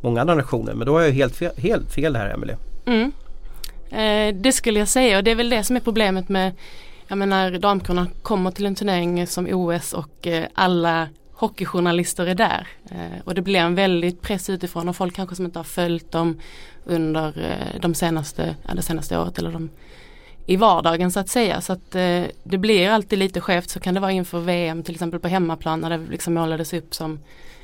många 0.00 0.20
andra 0.20 0.34
nationer. 0.34 0.74
Men 0.74 0.86
då 0.86 0.92
har 0.92 1.00
jag 1.00 1.12
helt 1.12 1.36
fel, 1.36 1.52
helt 1.56 1.94
fel 1.94 2.16
här 2.16 2.30
Emelie. 2.30 2.56
Mm. 2.86 3.12
Eh, 3.90 4.40
det 4.40 4.52
skulle 4.52 4.78
jag 4.78 4.88
säga 4.88 5.18
och 5.18 5.24
det 5.24 5.30
är 5.30 5.34
väl 5.34 5.50
det 5.50 5.64
som 5.64 5.76
är 5.76 5.80
problemet 5.80 6.28
med 6.28 6.52
Jag 7.08 7.18
menar 7.18 7.50
damkorna 7.50 8.06
kommer 8.22 8.50
till 8.50 8.66
en 8.66 8.74
turnering 8.74 9.26
som 9.26 9.46
OS 9.46 9.92
och 9.92 10.26
eh, 10.26 10.44
alla 10.54 11.08
hockeyjournalister 11.38 12.26
är 12.26 12.34
där. 12.34 12.68
Eh, 12.90 13.20
och 13.24 13.34
det 13.34 13.42
blir 13.42 13.60
en 13.60 13.74
väldigt 13.74 14.22
press 14.22 14.50
utifrån 14.50 14.88
och 14.88 14.96
folk 14.96 15.14
kanske 15.14 15.36
som 15.36 15.44
inte 15.44 15.58
har 15.58 15.64
följt 15.64 16.12
dem 16.12 16.40
under 16.84 17.28
eh, 17.28 17.80
de 17.80 17.94
senaste, 17.94 18.56
ja, 18.68 18.74
det 18.74 18.82
senaste 18.82 19.18
året 19.18 19.38
eller 19.38 19.52
de 19.52 19.70
i 20.46 20.56
vardagen 20.56 21.10
så 21.10 21.20
att 21.20 21.28
säga. 21.28 21.60
Så 21.60 21.72
att 21.72 21.94
eh, 21.94 22.22
det 22.42 22.58
blir 22.58 22.88
alltid 22.88 23.18
lite 23.18 23.40
skevt 23.40 23.70
så 23.70 23.80
kan 23.80 23.94
det 23.94 24.00
vara 24.00 24.12
inför 24.12 24.40
VM 24.40 24.82
till 24.82 24.94
exempel 24.94 25.20
på 25.20 25.28
hemmaplan 25.28 25.80
när 25.80 25.90
det 25.90 26.00
liksom 26.10 26.34
målades 26.34 26.72
upp 26.72 26.94
som 26.94 27.18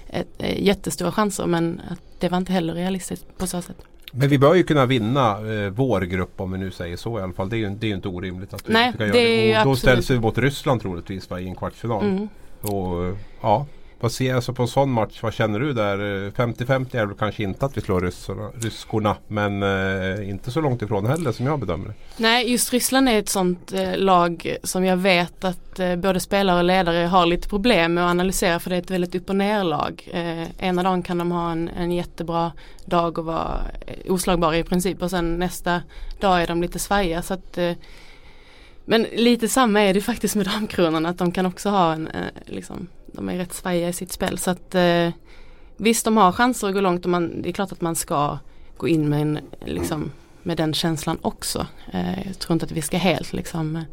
ett, 0.09 0.43
jättestora 0.57 1.13
chanser 1.13 1.47
men 1.47 1.81
det 2.19 2.29
var 2.29 2.39
inte 2.39 2.53
heller 2.53 2.75
realistiskt 2.75 3.39
på 3.39 3.47
så 3.47 3.63
sätt. 3.63 3.77
Men 4.13 4.29
vi 4.29 4.39
bör 4.39 4.55
ju 4.55 4.63
kunna 4.63 4.87
vinna 4.87 5.31
eh, 5.31 5.71
vår 5.71 6.01
grupp 6.01 6.41
om 6.41 6.53
vi 6.53 6.59
nu 6.59 6.71
säger 6.71 6.97
så 6.97 7.19
i 7.19 7.23
alla 7.23 7.33
fall. 7.33 7.49
Det 7.49 7.57
är 7.57 7.59
ju, 7.59 7.71
det 7.71 7.87
är 7.87 7.89
ju 7.89 7.95
inte 7.95 8.09
orimligt 8.09 8.55
att 8.55 8.69
vi 8.69 8.73
Nej, 8.73 8.93
kan 8.99 9.07
göra 9.07 9.19
det. 9.19 9.59
Och 9.59 9.65
då 9.65 9.77
ställs 9.77 10.11
vi 10.11 10.19
mot 10.19 10.39
Ryssland 10.39 10.81
troligtvis 10.81 11.31
va, 11.31 11.41
i 11.41 11.49
en 11.49 11.55
kvartsfinal. 11.55 12.05
Mm. 12.05 12.29
Och, 12.65 13.17
ja, 13.41 13.67
vad 14.05 14.13
ser 14.13 14.35
alltså 14.35 14.53
på 14.53 14.63
en 14.63 14.69
sån 14.69 14.91
match? 14.91 15.23
Vad 15.23 15.35
känner 15.35 15.61
du 15.61 15.73
där? 15.73 15.99
50-50 16.31 16.97
är 16.97 17.07
väl 17.07 17.17
kanske 17.17 17.43
inte 17.43 17.67
att 17.67 17.77
vi 17.77 17.81
slår 17.81 18.01
ryssarna, 18.01 18.51
ryskorna. 18.63 19.17
Men 19.29 19.63
eh, 19.63 20.29
inte 20.29 20.51
så 20.51 20.61
långt 20.61 20.83
ifrån 20.83 21.07
heller 21.07 21.33
som 21.33 21.47
jag 21.47 21.61
bedömer 21.61 21.89
det. 21.89 21.95
Nej 22.17 22.51
just 22.51 22.73
Ryssland 22.73 23.09
är 23.09 23.19
ett 23.19 23.29
sånt 23.29 23.73
eh, 23.73 23.97
lag 23.97 24.57
som 24.63 24.85
jag 24.85 24.97
vet 24.97 25.45
att 25.45 25.79
eh, 25.79 25.97
både 25.97 26.21
spelare 26.21 26.59
och 26.59 26.65
ledare 26.65 27.07
har 27.07 27.27
lite 27.27 27.49
problem 27.49 27.95
med 27.95 28.05
att 28.05 28.11
analysera 28.11 28.61
för 28.61 28.71
det 28.71 28.77
är 28.77 28.81
ett 28.81 28.91
väldigt 28.91 29.15
upp 29.15 29.29
och 29.29 29.37
ner 29.37 29.65
lag. 29.65 30.09
Eh, 30.13 30.67
ena 30.67 30.83
dagen 30.83 31.03
kan 31.03 31.19
de 31.19 31.33
ha 31.33 31.53
en, 31.53 31.69
en 31.69 31.93
jättebra 31.93 32.53
dag 32.85 33.19
och 33.19 33.25
vara 33.25 33.61
eh, 33.87 34.13
oslagbara 34.13 34.59
i 34.59 34.65
princip 34.65 35.03
och 35.03 35.11
sen 35.11 35.39
nästa 35.39 35.83
dag 36.21 36.43
är 36.43 36.47
de 36.47 36.63
lite 36.63 36.79
svajiga. 36.79 37.23
Så 37.23 37.35
att, 37.35 37.59
eh, 37.59 37.73
men 38.85 39.03
lite 39.03 39.49
samma 39.49 39.81
är 39.81 39.95
det 39.95 40.01
faktiskt 40.01 40.37
med 40.37 40.47
damkronorna 40.47 41.09
att 41.09 41.19
de 41.19 41.33
kan 41.33 41.47
också 41.47 41.69
ha 41.69 41.93
en 41.93 42.07
eh, 42.07 42.27
liksom 42.47 42.89
de 43.07 43.29
är 43.29 43.37
rätt 43.37 43.53
svajiga 43.53 43.89
i 43.89 43.93
sitt 43.93 44.13
spel 44.13 44.39
så 44.39 44.51
att 44.51 44.75
eh, 44.75 45.11
visst 45.77 46.05
de 46.05 46.17
har 46.17 46.33
chanser 46.33 46.69
att 46.69 46.75
gå 46.75 46.81
långt 46.81 47.05
och 47.05 47.11
man, 47.11 47.43
det 47.43 47.49
är 47.49 47.53
klart 47.53 47.73
att 47.73 47.81
man 47.81 47.95
ska 47.97 48.39
gå 48.77 48.89
in 48.89 49.09
med, 49.09 49.21
en, 49.21 49.39
liksom, 49.65 50.11
med 50.43 50.57
den 50.57 50.75
känslan 50.75 51.19
också. 51.23 51.67
Eh, 51.93 52.27
jag 52.27 52.39
tror 52.39 52.53
inte 52.53 52.67
att 52.67 52.73
vi 52.73 52.83
ska 52.83 52.97
helt 52.99 53.33
liksom 53.33 53.85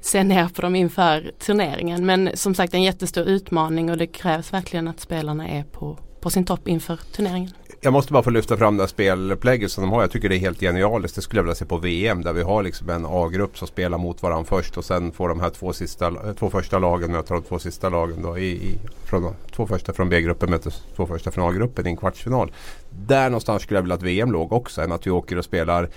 se 0.00 0.24
ner 0.24 0.48
på 0.48 0.62
dem 0.62 0.74
inför 0.74 1.32
turneringen. 1.38 2.06
Men 2.06 2.30
som 2.34 2.54
sagt 2.54 2.74
en 2.74 2.82
jättestor 2.82 3.24
utmaning 3.24 3.90
och 3.90 3.96
det 3.96 4.06
krävs 4.06 4.52
verkligen 4.52 4.88
att 4.88 5.00
spelarna 5.00 5.48
är 5.48 5.62
på, 5.62 5.98
på 6.20 6.30
sin 6.30 6.44
topp 6.44 6.68
inför 6.68 6.96
turneringen. 6.96 7.50
Jag 7.80 7.92
måste 7.92 8.12
bara 8.12 8.22
få 8.22 8.30
lyfta 8.30 8.56
fram 8.56 8.76
det 8.76 8.82
här 8.82 8.88
spelupplägget 8.88 9.72
som 9.72 9.82
de 9.84 9.92
har. 9.92 10.00
Jag 10.00 10.10
tycker 10.10 10.28
det 10.28 10.36
är 10.36 10.38
helt 10.38 10.60
genialiskt. 10.60 11.16
Det 11.16 11.22
skulle 11.22 11.38
jag 11.38 11.44
vilja 11.44 11.54
se 11.54 11.64
på 11.64 11.76
VM 11.76 12.22
där 12.22 12.32
vi 12.32 12.42
har 12.42 12.62
liksom 12.62 12.90
en 12.90 13.06
A-grupp 13.08 13.58
som 13.58 13.68
spelar 13.68 13.98
mot 13.98 14.22
varandra 14.22 14.44
först 14.44 14.78
och 14.78 14.84
sen 14.84 15.12
får 15.12 15.28
de 15.28 15.40
här 15.40 15.50
två, 15.50 15.72
sista, 15.72 16.06
eh, 16.06 16.32
två 16.38 16.50
första 16.50 16.78
lagen 16.78 17.12
möta 17.12 17.34
de 17.34 17.42
två 17.42 17.58
sista 17.58 17.88
lagen. 17.88 18.22
Då 18.22 18.38
i, 18.38 18.50
i, 18.50 18.78
från, 19.04 19.34
två 19.52 19.66
första 19.66 19.92
från 19.92 20.08
B-gruppen 20.08 20.50
möter 20.50 20.74
två 20.96 21.06
första 21.06 21.30
från 21.30 21.50
A-gruppen 21.50 21.86
i 21.86 21.90
en 21.90 21.96
kvartsfinal. 21.96 22.52
Där 22.90 23.30
någonstans 23.30 23.62
skulle 23.62 23.78
jag 23.78 23.82
vilja 23.82 23.94
att 23.94 24.02
VM 24.02 24.32
låg 24.32 24.52
också. 24.52 24.82
Än 24.82 24.92
att 24.92 25.06
vi 25.06 25.10
åker 25.10 25.38
och 25.38 25.44
spelar 25.44 25.88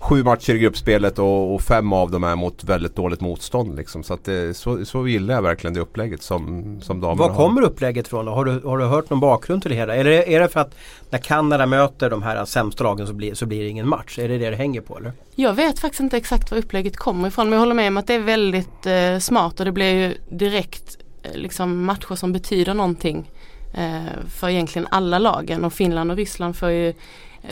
sju 0.00 0.24
matcher 0.24 0.54
i 0.54 0.58
gruppspelet 0.58 1.18
och, 1.18 1.54
och, 1.54 1.62
fem 1.62 1.92
av 1.92 2.10
dem 2.10 2.24
är 2.24 2.36
mot 2.36 2.64
väldigt 2.64 2.96
dåligt 2.96 3.20
motstånd. 3.20 3.76
Liksom. 3.76 4.02
Så, 4.02 4.14
att 4.14 4.24
det, 4.24 4.56
så, 4.56 4.84
så 4.84 5.08
gillar 5.08 5.34
jag 5.34 5.42
verkligen 5.42 5.74
det 5.74 5.80
upplägget 5.80 6.22
som, 6.22 6.80
som 6.82 7.00
damerna 7.00 7.28
Var 7.28 7.34
kommer 7.34 7.62
upplägget 7.62 8.06
ifrån? 8.06 8.26
Har 8.26 8.44
du, 8.44 8.60
har 8.64 8.78
du 8.78 8.84
hört 8.84 9.10
någon 9.10 9.20
bakgrund 9.20 9.62
till 9.62 9.70
det 9.70 9.76
hela? 9.76 9.96
Eller 9.96 10.10
är 10.10 10.40
det 10.40 10.48
för 10.48 10.60
att 10.60 10.74
när 11.10 11.18
Kanada 11.18 11.66
möter 11.66 12.10
de 12.10 12.22
här 12.22 12.44
sämsta 12.44 12.84
lagen 12.84 13.06
så 13.06 13.12
blir, 13.12 13.34
så 13.34 13.46
blir 13.46 13.62
det 13.62 13.68
ingen 13.68 13.88
match? 13.88 14.18
Är 14.18 14.28
det 14.28 14.38
det 14.38 14.50
det 14.50 14.56
hänger 14.56 14.80
på 14.80 14.98
eller? 14.98 15.12
Jag 15.34 15.54
vet 15.54 15.78
faktiskt 15.78 16.00
inte 16.00 16.16
exakt 16.16 16.50
var 16.50 16.58
upplägget 16.58 16.96
kommer 16.96 17.28
ifrån 17.28 17.46
men 17.46 17.52
jag 17.52 17.60
håller 17.60 17.74
med 17.74 17.88
om 17.88 17.96
att 17.96 18.06
det 18.06 18.14
är 18.14 18.18
väldigt 18.18 18.86
eh, 18.86 19.18
smart 19.18 19.60
och 19.60 19.66
det 19.66 19.72
blir 19.72 19.94
ju 19.94 20.14
direkt 20.30 20.98
eh, 21.22 21.34
liksom 21.34 21.84
matcher 21.84 22.14
som 22.14 22.32
betyder 22.32 22.74
någonting 22.74 23.30
eh, 23.74 24.28
för 24.38 24.48
egentligen 24.48 24.88
alla 24.90 25.18
lagen 25.18 25.64
och 25.64 25.72
Finland 25.72 26.10
och 26.10 26.16
Ryssland 26.16 26.56
får 26.56 26.70
ju 26.70 26.94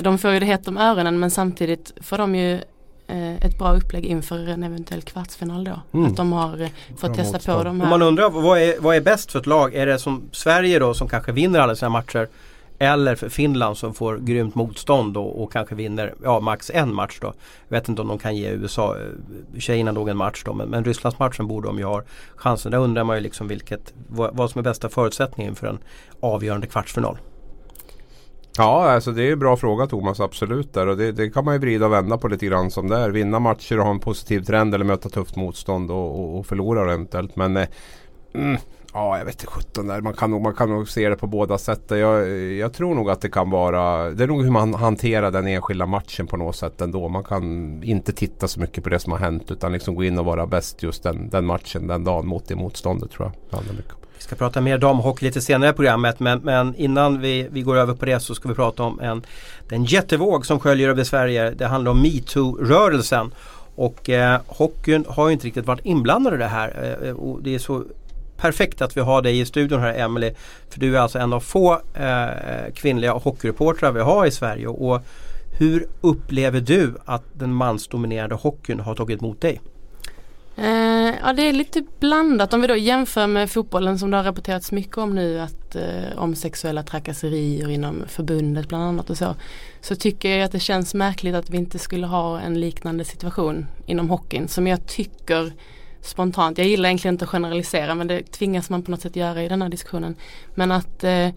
de 0.01 0.19
får 0.19 0.31
ju 0.31 0.41
det 0.41 0.47
hett 0.47 0.69
om 0.69 0.79
öronen 0.79 1.21
men 1.21 1.31
samtidigt 1.31 1.93
får 2.01 2.19
de 2.19 2.35
ju 2.35 2.61
eh, 3.07 3.37
ett 3.37 3.59
bra 3.59 3.77
upplägg 3.77 4.05
inför 4.05 4.49
en 4.49 4.63
eventuell 4.63 5.03
kvartsfinal 5.03 5.65
då. 5.65 5.81
Mm. 5.93 6.07
Att 6.07 6.17
de 6.17 6.33
har 6.33 6.63
eh, 6.63 6.69
fått 6.97 7.15
testa 7.15 7.33
motstånd. 7.33 7.59
på 7.59 7.65
de 7.65 7.81
här. 7.81 7.91
man 7.91 8.03
undrar 8.03 8.31
vad 8.31 8.59
är, 8.59 8.81
vad 8.81 8.97
är 8.97 9.01
bäst 9.01 9.33
för 9.33 9.39
ett 9.39 9.47
lag? 9.47 9.75
Är 9.75 9.87
det 9.87 9.99
som 9.99 10.29
Sverige 10.33 10.79
då 10.79 10.95
som 10.95 11.09
kanske 11.09 11.33
vinner 11.33 11.59
alla 11.61 11.77
sina 11.77 11.89
matcher? 11.89 12.29
Eller 12.79 13.15
för 13.15 13.29
Finland 13.29 13.77
som 13.77 13.95
får 13.95 14.19
grymt 14.19 14.55
motstånd 14.55 15.17
och, 15.17 15.43
och, 15.43 15.53
kanske 15.53 15.75
vinner 15.75 16.15
ja, 16.23 16.41
max 16.41 16.71
en 16.75 16.95
match 16.95 17.19
då. 17.21 17.33
Jag 17.69 17.77
vet 17.77 17.89
inte 17.89 18.03
om 18.03 18.09
de 18.09 18.19
kan 18.19 18.37
ge 18.37 18.51
USA, 18.51 18.97
eh, 18.97 19.59
tjejerna 19.59 19.93
nog 19.93 20.09
en 20.09 20.17
match 20.17 20.43
då 20.45 20.55
men, 20.55 20.69
men 20.69 20.85
Rysslandsmatchen 20.85 21.47
borde 21.47 21.69
de 21.69 21.79
ju 21.79 21.85
ha 21.85 22.03
chansen. 22.37 22.73
Där 22.73 22.79
undrar 22.79 23.05
man 23.05 23.17
ju 23.17 23.23
liksom 23.23 23.49
vilket, 23.49 23.95
vad, 24.09 24.37
vad 24.37 24.51
som 24.51 24.59
är 24.59 24.63
bästa 24.63 24.89
förutsättningen 24.89 25.55
för 25.55 25.67
en 25.67 25.79
avgörande 26.21 26.67
kvartsfinal. 26.67 27.19
Ja, 28.59 28.91
alltså 28.91 29.13
det 29.13 29.23
är 29.23 29.33
en 29.33 29.39
bra 29.39 29.57
fråga 29.57 29.87
Thomas, 29.87 30.21
absolut. 30.21 30.75
Där. 30.75 30.87
Och 30.87 30.97
det, 30.97 31.13
det, 31.13 31.31
kan 31.31 31.45
man 31.45 31.55
ju 31.55 31.61
vrida 31.61 31.87
och 31.87 31.93
vända 31.93 32.19
på 32.19 32.29
lite 32.29 32.47
grann 32.47 32.71
som 32.71 32.89
det 32.89 32.97
är. 32.97 33.11
Vinna 33.11 33.39
matcher 33.39 33.79
och 33.79 33.85
ha 33.85 33.91
en 33.91 34.01
positiv 34.01 34.41
trend 34.41 34.75
eller 34.75 34.85
möta 34.85 35.09
tufft 35.09 35.37
motstånd 35.37 35.91
och, 35.91 36.21
och, 36.21 36.39
och 36.39 36.47
förlora 36.47 36.93
eventuellt. 36.93 37.37
Men 37.37 37.57
eh, 37.57 37.69
mm, 38.35 38.57
ja, 38.93 39.19
jag 39.19 39.25
vet 39.25 39.35
inte 39.35 39.47
sjutton 39.47 39.87
där. 39.87 40.01
Man 40.01 40.15
kan, 40.15 40.31
nog, 40.31 40.43
man 40.43 40.55
kan 40.55 40.71
nog 40.71 40.89
se 40.89 41.09
det 41.09 41.17
på 41.17 41.27
båda 41.27 41.59
sätt. 41.59 41.83
Jag, 41.89 42.29
jag 42.39 42.73
tror 42.73 42.95
nog 42.95 43.11
att 43.11 43.21
det 43.21 43.29
kan 43.29 43.51
vara, 43.51 44.11
det 44.11 44.25
är 44.25 44.29
nog 44.29 44.43
hur 44.43 44.51
man 44.51 44.75
hanterar 44.75 45.31
den 45.31 45.47
enskilda 45.47 45.87
matchen 45.87 46.27
på 46.27 46.37
något 46.37 46.57
sätt 46.57 46.81
ändå. 46.81 47.09
Man 47.09 47.25
kan 47.25 47.83
inte 47.83 48.13
titta 48.13 48.49
så 48.49 48.61
mycket 48.61 48.85
på 48.85 48.91
det 48.91 48.99
som 48.99 49.13
har 49.13 49.19
hänt 49.19 49.51
utan 49.51 49.73
liksom 49.73 49.95
gå 49.95 50.05
in 50.05 50.19
och 50.19 50.25
vara 50.25 50.47
bäst 50.47 50.83
just 50.83 51.03
den, 51.03 51.29
den 51.29 51.45
matchen, 51.45 51.87
den 51.87 52.05
dagen 52.05 52.27
mot 52.27 52.49
det 52.49 52.57
motståndet 52.57 53.11
tror 53.11 53.33
jag. 53.51 53.59
Vi 54.17 54.23
ska 54.23 54.37
prata 54.37 54.61
mer 54.61 54.79
damhockey 54.79 55.25
lite 55.25 55.41
senare 55.41 55.71
i 55.71 55.73
programmet 55.73 56.21
men, 56.21 56.39
men 56.39 56.75
innan 56.75 57.21
vi, 57.21 57.49
vi 57.51 57.63
går 57.63 57.77
över 57.77 57.95
på 57.95 58.05
det 58.05 58.21
så 58.21 58.35
ska 58.35 58.49
vi 58.49 58.55
prata 58.55 58.83
om 58.83 59.01
en, 59.01 59.23
den 59.69 59.85
jättevåg 59.85 60.47
som 60.47 60.61
sköljer 60.61 60.89
över 60.89 61.05
Sverige. 61.05 61.51
Det 61.51 61.67
handlar 61.67 61.91
om 61.91 62.03
metoo-rörelsen. 62.03 63.31
Och 63.75 64.11
eh, 64.11 64.41
hockeyn 64.47 65.05
har 65.09 65.29
ju 65.29 65.33
inte 65.33 65.47
riktigt 65.47 65.67
varit 65.67 65.87
inblandad 65.87 66.35
i 66.35 66.37
det 66.37 66.47
här. 66.47 66.99
Eh, 67.03 67.09
eh 67.09 67.15
och 67.15 67.43
det 67.43 67.55
är 67.55 67.59
så 67.59 67.85
perfekt 68.37 68.83
att 68.83 68.97
vi 68.97 69.01
har 69.01 69.23
dig 69.23 69.41
i 69.41 69.47
studion 69.47 69.81
här 69.81 69.95
Emelie. 69.95 70.35
För 70.71 70.81
du 70.81 70.97
är 70.97 71.01
alltså 71.01 71.19
en 71.19 71.33
av 71.33 71.41
få 71.41 71.73
eh, 71.95 72.73
kvinnliga 72.75 73.13
hockeyreportrar 73.13 73.93
vi 73.93 74.01
har 74.01 74.27
i 74.27 74.31
Sverige. 74.31 74.67
Och 74.67 75.03
hur 75.59 75.87
upplever 76.01 76.61
du 76.61 76.95
att 77.05 77.23
den 77.33 77.55
mansdominerade 77.55 78.35
hockeyn 78.35 78.81
har 78.81 78.95
tagit 78.95 79.23
emot 79.23 79.41
dig? 79.41 79.61
Eh, 80.59 81.15
ja 81.23 81.33
det 81.33 81.43
är 81.43 81.53
lite 81.53 81.83
blandat 82.01 82.55
om 82.55 82.61
vi 82.61 82.67
då 82.67 82.77
jämför 82.77 83.27
med 83.27 83.51
fotbollen 83.51 83.99
som 83.99 84.11
det 84.11 84.17
har 84.17 84.25
rapporterats 84.25 84.73
mycket 84.73 84.99
om 84.99 85.15
nu 85.15 85.41
att 85.41 85.77
eh, 85.77 86.19
om 86.19 86.35
sexuella 86.35 86.83
trakasserier 86.83 87.69
inom 87.71 88.05
förbundet 88.09 88.69
bland 88.69 88.85
annat 88.85 89.11
och 89.11 89.19
så. 89.19 89.35
Så 89.81 89.97
tycker 89.97 90.37
jag 90.37 90.45
att 90.45 90.53
det 90.53 90.61
känns 90.61 90.95
märkligt 90.95 91.35
att 91.35 91.51
vi 91.51 91.57
inte 91.57 91.79
skulle 91.79 92.07
ha 92.07 92.41
en 92.41 92.61
liknande 92.61 93.05
situation 93.05 93.67
inom 93.87 94.11
hockeyn 94.11 94.49
som 94.49 94.67
jag 94.67 94.87
tycker 94.87 95.53
spontant, 96.01 96.59
jag 96.59 96.67
gillar 96.67 96.89
egentligen 96.89 97.15
inte 97.15 97.25
att 97.25 97.31
generalisera 97.31 97.95
men 97.95 98.07
det 98.07 98.23
tvingas 98.23 98.71
man 98.71 98.83
på 98.83 98.91
något 98.91 99.01
sätt 99.01 99.17
göra 99.17 99.43
i 99.43 99.49
den 99.49 99.63
här 99.63 99.69
diskussionen. 99.69 100.17
Men 100.55 100.73
att 100.73 101.05
eh, 101.05 101.29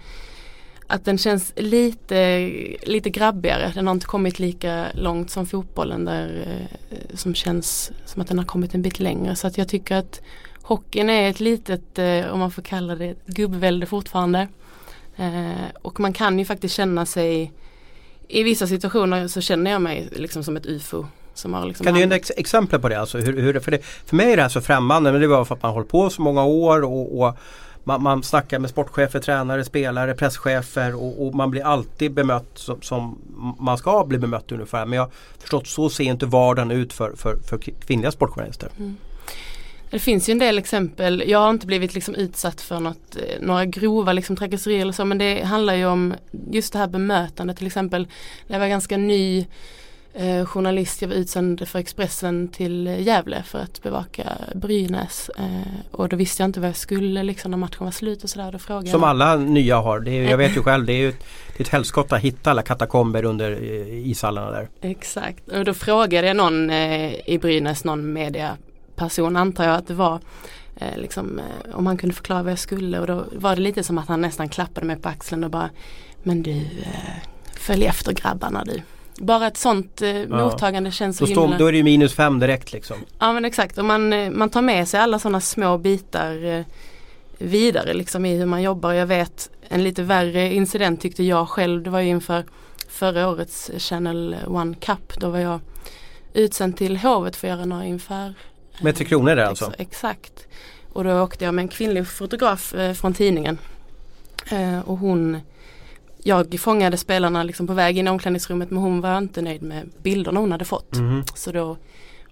att 0.89 1.05
den 1.05 1.17
känns 1.17 1.53
lite, 1.55 2.39
lite 2.84 3.10
grabbigare. 3.10 3.72
Den 3.75 3.88
har 3.88 3.93
inte 3.93 4.05
kommit 4.05 4.39
lika 4.39 4.86
långt 4.93 5.31
som 5.31 5.46
fotbollen 5.46 6.05
där 6.05 6.46
eh, 6.89 7.15
som 7.15 7.36
känns 7.36 7.91
som 8.05 8.22
att 8.22 8.27
den 8.27 8.38
har 8.38 8.46
kommit 8.46 8.74
en 8.74 8.81
bit 8.81 9.00
längre. 9.00 9.36
Så 9.36 9.48
att 9.48 9.58
jag 9.58 9.67
tycker 9.67 9.96
att 9.96 10.22
hockeyn 10.62 11.10
är 11.10 11.29
ett 11.29 11.39
litet, 11.39 12.00
eh, 12.00 12.34
om 12.34 12.39
man 12.39 12.51
får 12.51 12.62
kalla 12.62 12.96
det, 12.96 13.15
gubbvälde 13.25 13.86
fortfarande. 13.86 14.48
Eh, 15.15 15.69
och 15.81 16.00
man 16.00 16.13
kan 16.13 16.39
ju 16.39 16.46
faktiskt 16.46 16.75
känna 16.75 17.05
sig 17.05 17.53
i 18.27 18.43
vissa 18.43 18.67
situationer 18.67 19.27
så 19.27 19.41
känner 19.41 19.72
jag 19.72 19.81
mig 19.81 20.10
liksom 20.12 20.43
som 20.43 20.58
ett 20.58 20.65
ufo. 20.65 21.05
Liksom 21.65 21.86
kan 21.86 21.93
du 21.93 22.00
ge 22.00 22.13
ex 22.13 22.31
exempel 22.38 22.79
på 22.79 22.89
det? 22.89 23.00
Alltså 23.00 23.17
hur, 23.17 23.41
hur, 23.41 23.60
för, 23.60 23.72
det, 23.72 23.84
för 23.84 24.15
mig 24.15 24.31
är 24.31 24.36
det 24.36 24.41
här 24.41 24.50
så 24.50 24.62
främmande 24.62 25.12
men 25.12 25.22
det 25.22 25.27
var 25.27 25.46
för 25.46 25.55
att 25.55 25.62
man 25.62 25.69
har 25.69 25.74
hållit 25.74 25.89
på 25.89 26.10
så 26.10 26.22
många 26.22 26.43
år 26.43 26.81
och, 26.81 27.22
och 27.22 27.38
man, 27.89 28.03
man 28.03 28.24
snackar 28.24 28.60
med 28.60 28.69
sportchefer, 28.69 29.19
tränare, 29.19 29.63
spelare, 29.63 30.13
presschefer 30.13 30.96
och, 30.96 31.27
och 31.27 31.36
man 31.36 31.51
blir 31.51 31.65
alltid 31.65 32.13
bemött 32.13 32.51
som, 32.53 32.81
som, 32.81 33.17
man 33.60 33.77
ska 33.77 34.05
bli 34.05 34.17
bemött 34.17 34.51
ungefär. 34.51 34.86
Men 34.86 34.98
jag 34.98 35.03
har 35.03 35.12
förstått 35.39 35.67
så 35.67 35.89
ser 35.89 36.03
inte 36.03 36.25
vardagen 36.25 36.72
ut 36.72 36.93
för, 36.93 37.15
för, 37.15 37.36
för 37.36 37.58
kvinnliga 37.58 38.12
sportjournalister. 38.12 38.69
Mm. 38.77 38.98
Det 39.91 40.00
finns 40.00 40.29
ju 40.29 40.31
en 40.31 40.39
del 40.39 40.58
exempel. 40.58 41.24
Jag 41.27 41.39
har 41.39 41.50
inte 41.50 41.67
blivit 41.67 41.93
liksom 41.93 42.15
utsatt 42.15 42.62
för 42.62 42.79
något, 42.79 43.15
eh, 43.15 43.41
några 43.41 43.65
grova 43.65 44.13
liksom 44.13 44.36
trakasserier 44.36 44.81
eller 44.81 44.93
så 44.93 45.05
men 45.05 45.17
det 45.17 45.43
handlar 45.43 45.74
ju 45.74 45.86
om 45.86 46.13
just 46.51 46.74
det 46.74 46.79
här 46.79 46.88
bemötandet 46.88 47.58
till 47.58 47.67
exempel. 47.67 48.08
När 48.48 48.55
jag 48.55 48.60
var 48.60 48.67
ganska 48.67 48.98
ny 48.98 49.48
eh, 50.13 50.46
journalist, 50.46 51.01
jag 51.01 51.10
var 51.10 51.16
utsänd 51.16 51.68
för 51.68 51.80
Expressen 51.80 52.48
till 52.48 52.88
Gävle 52.88 53.44
för 53.44 53.60
att 53.60 53.84
bevaka 53.84 54.24
Brynäs. 54.56 55.30
Eh, 55.38 55.46
och 55.92 56.10
då 56.10 56.16
visste 56.16 56.44
jag 56.44 56.48
inte 56.48 56.60
vad 56.60 56.70
jag 56.70 56.75
skulle 56.75 57.24
liksom 57.24 57.51
när 57.51 57.58
matchen 57.58 57.86
var 57.86 57.92
slut 57.92 58.24
och 58.24 58.30
sådär. 58.30 58.86
Som 58.86 59.04
alla 59.04 59.36
nya 59.36 59.78
har, 59.78 60.00
det 60.00 60.12
är, 60.12 60.30
jag 60.30 60.38
vet 60.38 60.58
ju 60.58 60.62
själv 60.63 60.86
det 60.86 60.94
är 60.94 60.98
ju 60.98 61.10
ett, 61.10 61.25
ett 61.58 61.68
helskott 61.68 62.12
att 62.12 62.22
hitta 62.22 62.51
alla 62.51 62.62
katakomber 62.62 63.25
under 63.25 63.51
eh, 63.51 64.10
ishallarna 64.10 64.51
där. 64.51 64.70
Exakt, 64.82 65.48
och 65.50 65.66
då 65.66 65.74
frågade 65.74 66.28
jag 66.28 66.36
någon 66.36 66.70
eh, 66.70 67.30
i 67.30 67.39
Brynäs, 67.42 67.84
någon 67.84 68.13
mediaperson 68.13 69.36
antar 69.36 69.63
jag 69.63 69.75
att 69.75 69.88
det 69.88 69.94
var 69.94 70.20
eh, 70.75 70.98
liksom, 70.98 71.39
eh, 71.39 71.75
om 71.75 71.86
han 71.86 71.98
kunde 71.98 72.16
förklara 72.16 72.44
vad 72.44 72.51
jag 72.51 72.60
skulle 72.60 73.00
och 73.00 73.08
då 73.08 73.25
var 73.32 73.56
det 73.56 73.62
lite 73.62 73.84
som 73.84 73.98
att 73.98 74.08
han 74.08 74.22
nästan 74.22 74.50
klappade 74.50 74.88
mig 74.88 74.96
på 74.96 75.10
axeln 75.10 75.44
och 75.44 75.50
bara 75.50 75.70
Men 76.24 76.44
du, 76.44 76.66
följ 77.54 77.86
efter 77.86 78.13
grabbarna 78.13 78.63
du. 78.63 78.82
Bara 79.19 79.47
ett 79.47 79.57
sånt 79.57 80.01
eh, 80.01 80.09
ja. 80.09 80.27
mottagande 80.27 80.91
känns 80.91 81.17
så 81.17 81.25
då, 81.25 81.41
himla... 81.41 81.57
då 81.57 81.65
är 81.65 81.71
det 81.71 81.77
ju 81.77 81.83
minus 81.83 82.13
fem 82.13 82.39
direkt 82.39 82.73
liksom. 82.73 82.97
Ja 83.19 83.33
men 83.33 83.45
exakt 83.45 83.77
och 83.77 83.85
man, 83.85 84.13
eh, 84.13 84.29
man 84.29 84.49
tar 84.49 84.61
med 84.61 84.88
sig 84.88 84.99
alla 84.99 85.19
sådana 85.19 85.41
små 85.41 85.77
bitar 85.77 86.45
eh, 86.45 86.65
vidare 87.38 87.93
liksom 87.93 88.25
i 88.25 88.38
hur 88.38 88.45
man 88.45 88.61
jobbar. 88.61 88.93
Jag 88.93 89.07
vet 89.07 89.49
en 89.69 89.83
lite 89.83 90.03
värre 90.03 90.53
incident 90.53 91.01
tyckte 91.01 91.23
jag 91.23 91.49
själv. 91.49 91.83
Det 91.83 91.89
var 91.89 91.99
ju 91.99 92.09
inför 92.09 92.45
förra 92.89 93.29
årets 93.29 93.71
Channel 93.77 94.35
One 94.47 94.75
Cup. 94.75 95.19
Då 95.19 95.29
var 95.29 95.39
jag 95.39 95.59
utsänd 96.33 96.77
till 96.77 96.97
Hovet 96.97 97.35
för 97.35 97.47
att 97.47 97.57
göra 97.57 97.65
några 97.65 97.85
inför. 97.85 98.33
Med 98.81 98.95
Tre 98.95 99.05
Kronor 99.05 99.35
där 99.35 99.45
alltså? 99.45 99.73
Exakt. 99.77 100.47
Och 100.93 101.03
då 101.03 101.21
åkte 101.21 101.45
jag 101.45 101.53
med 101.53 101.63
en 101.63 101.69
kvinnlig 101.69 102.07
fotograf 102.07 102.73
eh, 102.73 102.93
från 102.93 103.13
tidningen. 103.13 103.57
Eh, 104.51 104.79
och 104.79 104.97
hon 104.97 105.41
jag 106.23 106.59
fångade 106.59 106.97
spelarna 106.97 107.43
liksom 107.43 107.67
på 107.67 107.73
väg 107.73 107.97
in 107.97 108.07
i 108.07 108.09
omklädningsrummet 108.09 108.69
men 108.69 108.83
hon 108.83 109.01
var 109.01 109.17
inte 109.17 109.41
nöjd 109.41 109.61
med 109.61 109.89
bilderna 110.03 110.39
hon 110.39 110.51
hade 110.51 110.65
fått. 110.65 110.95
Mm. 110.95 111.23
Så 111.35 111.51
då 111.51 111.77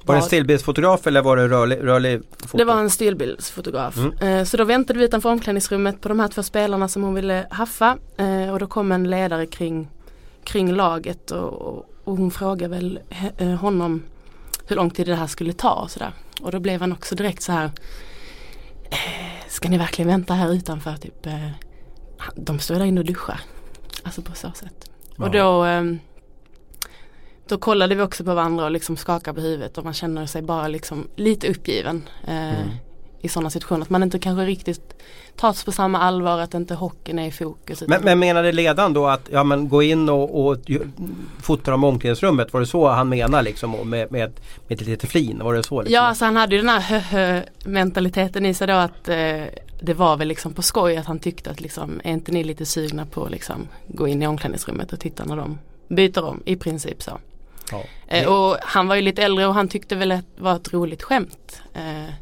var, 0.06 0.16
det 0.16 0.22
en 0.22 0.26
stillbildsfotograf 0.26 1.08
eller 1.08 1.22
var 1.22 1.38
det 1.38 1.48
rörlig, 1.48 1.80
rörlig 1.84 2.22
foto? 2.40 2.58
Det 2.58 2.64
var 2.64 2.80
en 2.80 2.90
stillbildsfotograf. 2.90 3.98
Mm. 3.98 4.40
Eh, 4.40 4.44
så 4.44 4.58
då 4.58 4.64
väntade 4.64 5.00
vi 5.00 5.06
utanför 5.06 5.30
omklädningsrummet 5.30 6.02
på 6.02 6.10
de 6.10 6.20
här 6.20 6.28
två 6.28 6.44
spelarna 6.44 6.88
som 6.88 7.04
hon 7.04 7.14
ville 7.14 7.48
haffa. 7.50 7.98
Eh, 8.18 8.54
och 8.54 8.60
då 8.60 8.68
kom 8.68 8.92
en 8.92 9.10
ledare 9.10 9.46
kring, 9.46 9.88
kring 10.44 10.72
laget 10.72 11.32
och, 11.32 11.86
och 12.04 12.18
hon 12.18 12.32
frågade 12.32 12.76
väl 12.76 13.00
eh, 13.38 13.48
honom 13.48 14.04
hur 14.68 14.76
lång 14.76 14.90
tid 14.90 15.08
det 15.08 15.16
här 15.16 15.28
skulle 15.28 15.54
ta 15.54 15.74
och 15.74 15.92
sådär. 15.92 16.12
Och 16.42 16.52
då 16.52 16.60
blev 16.60 16.82
han 16.82 16.92
också 16.92 17.16
direkt 17.16 17.44
så 17.44 17.52
här 17.52 17.72
Ska 19.48 19.70
ni 19.70 19.78
verkligen 19.78 20.10
vänta 20.10 20.34
här 20.34 20.54
utanför? 20.54 20.96
Typ, 20.96 21.28
de 22.36 22.60
står 22.60 22.76
där 22.76 22.86
inne 22.86 23.00
och 23.00 23.06
duschar. 23.06 23.40
Alltså 24.04 24.22
på 24.22 24.36
så 24.36 24.52
sätt. 24.52 24.92
Ja. 25.16 25.26
Och 25.26 25.32
då, 25.32 25.64
ehm, 25.64 26.00
då 27.48 27.58
kollade 27.58 27.96
vi 27.96 28.02
också 28.02 28.24
på 28.24 28.34
varandra 28.34 28.66
och 28.66 28.72
liksom 28.72 28.98
skakade 28.98 29.36
på 29.36 29.42
huvudet 29.42 29.78
och 29.78 29.84
man 29.84 29.94
känner 29.94 30.26
sig 30.26 30.42
bara 30.42 30.68
liksom 30.68 31.08
lite 31.16 31.48
uppgiven. 31.48 32.10
Eh, 32.28 32.60
mm. 32.60 32.70
I 33.22 33.30
sådana 33.30 33.50
situationer. 33.50 33.82
Att 33.82 33.90
man 33.90 34.04
inte 34.04 34.20
kanske 34.20 34.46
riktigt 34.46 35.04
tas 35.36 35.64
på 35.64 35.72
samma 35.72 36.00
allvar, 36.00 36.40
att 36.40 36.54
inte 36.54 36.76
hockeyn 36.76 37.20
är 37.20 37.28
i 37.28 37.32
fokus. 37.32 37.84
Men, 37.88 38.04
men 38.04 38.20
menade 38.20 38.52
ledaren 38.52 38.94
då 38.94 39.08
att 39.08 39.30
ja, 39.32 39.44
men 39.44 39.70
gå 39.70 39.84
in 39.84 40.10
och, 40.10 40.48
och 40.48 40.58
fota 41.42 41.74
om 41.74 41.84
omklädningsrummet? 41.84 42.54
Var 42.54 42.60
det 42.60 42.68
så 42.68 42.88
han 42.88 43.10
menade 43.10 43.44
liksom 43.44 43.90
med, 43.90 44.12
med, 44.12 44.32
med 44.68 44.82
lite 44.82 45.08
flin? 45.08 45.40
Var 45.44 45.54
det 45.54 45.64
så? 45.64 45.82
Liksom? 45.82 45.94
Ja, 45.94 46.02
alltså 46.02 46.26
han 46.26 46.36
hade 46.36 46.56
ju 46.56 46.62
den 46.62 46.70
här 46.70 47.00
hö, 47.00 47.42
mentaliteten 47.66 48.46
i 48.46 48.54
sig 48.54 48.68
då 48.68 48.74
att 48.74 49.10
eh, 49.10 49.44
det 49.82 49.94
var 49.94 50.18
väl 50.18 50.28
liksom 50.28 50.54
på 50.54 50.62
skoj 50.62 50.98
att 50.98 51.06
han 51.06 51.20
tyckte 51.20 51.52
att 51.52 51.62
liksom, 51.62 52.02
är 52.04 52.12
inte 52.12 52.32
ni 52.32 52.44
lite 52.44 52.66
sugna 52.66 53.06
på 53.06 53.26
att 53.26 53.32
liksom 53.32 53.68
gå 53.88 54.08
in 54.08 54.22
i 54.22 54.28
omklädningsrummet 54.28 54.94
och 54.94 55.00
titta 55.00 55.26
när 55.26 55.36
de 55.36 55.60
byter 55.88 56.24
om 56.24 56.42
i 56.46 56.56
princip 56.56 57.04
så. 57.04 57.20
Ja. 57.72 57.84
Eh, 58.08 58.28
och 58.28 58.58
han 58.62 58.88
var 58.88 58.96
ju 58.96 59.02
lite 59.02 59.24
äldre 59.24 59.48
och 59.48 59.54
han 59.54 59.68
tyckte 59.68 59.96
väl 59.96 60.12
att 60.12 60.26
det 60.36 60.44
var 60.44 60.56
ett 60.56 60.74
roligt 60.74 61.04
skämt. 61.04 61.62
Eh, 61.74 62.14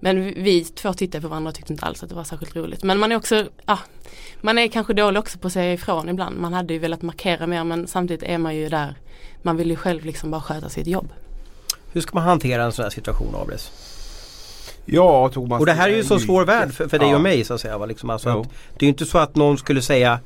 men 0.00 0.24
vi 0.24 0.64
två 0.64 0.92
tittade 0.92 1.22
på 1.22 1.28
varandra 1.28 1.48
och 1.48 1.54
tyckte 1.54 1.72
inte 1.72 1.86
alls 1.86 2.02
att 2.02 2.08
det 2.08 2.14
var 2.14 2.24
särskilt 2.24 2.56
roligt. 2.56 2.82
Men 2.82 2.98
man 2.98 3.12
är 3.12 3.16
också, 3.16 3.46
ja, 3.66 3.78
man 4.40 4.58
är 4.58 4.68
kanske 4.68 4.94
dålig 4.94 5.20
också 5.20 5.38
på 5.38 5.46
att 5.46 5.52
säga 5.52 5.72
ifrån 5.72 6.08
ibland. 6.08 6.38
Man 6.38 6.52
hade 6.52 6.74
ju 6.74 6.78
velat 6.78 7.02
markera 7.02 7.46
mer 7.46 7.64
men 7.64 7.86
samtidigt 7.86 8.22
är 8.22 8.38
man 8.38 8.56
ju 8.56 8.68
där, 8.68 8.94
man 9.42 9.56
vill 9.56 9.70
ju 9.70 9.76
själv 9.76 10.04
liksom 10.04 10.30
bara 10.30 10.40
sköta 10.40 10.68
sitt 10.68 10.86
jobb. 10.86 11.12
Hur 11.92 12.00
ska 12.00 12.14
man 12.14 12.24
hantera 12.24 12.64
en 12.64 12.72
sån 12.72 12.82
här 12.82 12.90
situation 12.90 13.34
Abris? 13.34 13.93
Ja, 14.84 15.28
Thomas. 15.28 15.60
Och 15.60 15.66
det 15.66 15.72
här 15.72 15.88
är 15.88 15.96
ju 15.96 16.04
så 16.04 16.18
svår 16.18 16.44
värld 16.44 16.72
för, 16.72 16.88
för 16.88 16.98
dig 16.98 17.08
ja. 17.08 17.14
och 17.14 17.20
mig 17.20 17.44
så 17.44 17.54
att 17.54 17.60
säga. 17.60 17.86
Liksom 17.86 18.10
alltså 18.10 18.28
att, 18.28 18.48
det 18.78 18.84
är 18.84 18.86
ju 18.86 18.88
inte 18.88 19.06
så 19.06 19.18
att 19.18 19.36
någon 19.36 19.58
skulle 19.58 19.82
säga 19.82 20.20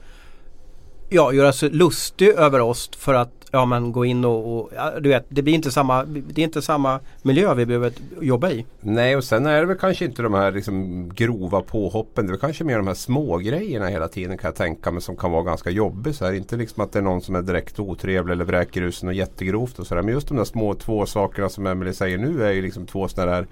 Ja, 1.08 1.32
göra 1.32 1.52
sig 1.52 1.70
lustig 1.70 2.28
över 2.28 2.60
oss 2.60 2.90
för 2.96 3.14
att 3.14 3.38
ja, 3.50 3.64
men 3.64 3.92
gå 3.92 4.04
in 4.04 4.24
och, 4.24 4.58
och 4.58 4.70
ja, 4.76 5.00
du 5.00 5.08
vet, 5.08 5.26
det 5.28 5.42
blir 5.42 5.54
inte 5.54 5.70
samma, 5.70 6.04
det 6.04 6.42
är 6.42 6.44
inte 6.44 6.62
samma 6.62 7.00
miljö 7.22 7.54
vi 7.54 7.66
behöver 7.66 7.92
jobba 8.20 8.50
i. 8.50 8.66
Nej 8.80 9.16
och 9.16 9.24
sen 9.24 9.46
är 9.46 9.60
det 9.60 9.66
väl 9.66 9.78
kanske 9.78 10.04
inte 10.04 10.22
de 10.22 10.34
här 10.34 10.52
liksom 10.52 11.08
grova 11.14 11.60
påhoppen. 11.60 12.26
Det 12.26 12.32
är 12.32 12.36
kanske 12.36 12.64
mer 12.64 12.76
de 12.76 12.86
här 12.86 12.94
små 12.94 13.36
grejerna 13.36 13.86
hela 13.86 14.08
tiden 14.08 14.38
kan 14.38 14.48
jag 14.48 14.54
tänka 14.54 14.90
mig 14.90 15.02
som 15.02 15.16
kan 15.16 15.32
vara 15.32 15.42
ganska 15.42 15.70
jobbiga. 15.70 16.14
Så 16.14 16.24
här. 16.24 16.32
Inte 16.32 16.56
liksom 16.56 16.84
att 16.84 16.92
det 16.92 16.98
är 16.98 17.02
någon 17.02 17.20
som 17.20 17.34
är 17.34 17.42
direkt 17.42 17.80
otrevlig 17.80 18.32
eller 18.32 18.44
vräker 18.44 18.82
ut 18.82 18.94
sig 18.94 19.06
något 19.06 19.16
jättegrovt 19.16 19.78
och 19.78 19.86
sådär. 19.86 20.02
Men 20.02 20.14
just 20.14 20.28
de 20.28 20.36
där 20.36 20.44
små 20.44 20.74
två 20.74 21.06
sakerna 21.06 21.48
som 21.48 21.66
Emelie 21.66 21.94
säger 21.94 22.18
nu 22.18 22.44
är 22.44 22.52
ju 22.52 22.62
liksom 22.62 22.86
två 22.86 23.08
sådana 23.08 23.32
där 23.32 23.46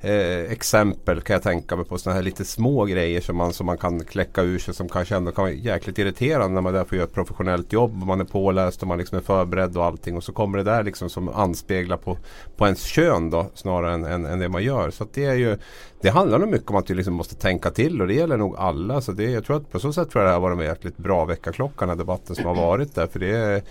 eh, 0.00 0.52
exempel 0.52 1.20
kan 1.20 1.34
jag 1.34 1.42
tänka 1.42 1.76
mig 1.76 1.84
på 1.84 1.98
sådana 1.98 2.14
här 2.14 2.22
lite 2.22 2.44
små 2.44 2.84
grejer 2.84 3.20
som 3.20 3.36
man, 3.36 3.52
som 3.52 3.66
man 3.66 3.78
kan 3.78 4.04
kläcka 4.04 4.42
ur 4.42 4.58
sig 4.58 4.74
som 4.74 4.88
kanske 4.88 5.16
ändå 5.16 5.30
kan 5.32 5.44
vara 5.44 5.52
jäkligt 5.52 5.98
irriterande 5.98 6.54
när 6.54 6.60
man 6.60 6.74
är 6.74 6.78
där 6.78 6.84
för 6.88 6.96
att 6.96 6.98
göra 6.98 7.08
ett 7.08 7.14
professionellt 7.14 7.72
jobb 7.72 8.00
och 8.00 8.06
man 8.06 8.20
är 8.20 8.24
påläst 8.24 8.82
och 8.82 8.88
man 8.88 8.98
liksom 8.98 9.18
är 9.18 9.22
förberedd 9.22 9.76
och 9.76 9.84
allting 9.84 10.16
och 10.16 10.24
så 10.24 10.32
kommer 10.32 10.58
det 10.58 10.64
där 10.64 10.84
liksom 10.84 11.10
som 11.10 11.28
anspeglar 11.28 11.96
på, 11.96 12.18
på 12.56 12.64
ens 12.64 12.84
kön 12.84 13.30
då 13.30 13.46
snarare 13.54 13.94
än, 13.94 14.04
än, 14.04 14.24
än 14.24 14.38
det 14.38 14.48
man 14.48 14.62
gör. 14.62 14.90
Så 14.90 15.06
det 15.12 15.24
är 15.24 15.34
ju 15.34 15.58
det 16.00 16.10
handlar 16.10 16.38
nog 16.38 16.48
mycket 16.48 16.70
om 16.70 16.76
att 16.76 16.90
vi 16.90 16.94
liksom 16.94 17.14
måste 17.14 17.34
tänka 17.34 17.70
till 17.70 18.00
och 18.00 18.08
det 18.08 18.14
gäller 18.14 18.36
nog 18.36 18.56
alla. 18.56 19.00
Så 19.00 19.12
det, 19.12 19.30
jag 19.30 19.44
tror 19.44 19.56
att 19.56 19.70
på 19.70 19.78
så 19.78 19.92
sätt 19.92 20.10
tror 20.10 20.24
jag 20.24 20.30
det 20.30 20.32
här 20.32 20.40
var 20.40 20.50
en 20.50 20.58
jäkligt 20.58 20.96
bra 20.96 21.24
veckaklocka 21.24 21.76
den 21.78 21.88
här 21.88 21.96
debatten 21.96 22.36
som 22.36 22.44
har 22.44 22.54
varit 22.54 22.94
där. 22.94 23.06
För 23.06 23.18
det 23.18 23.36
är, 23.36 23.62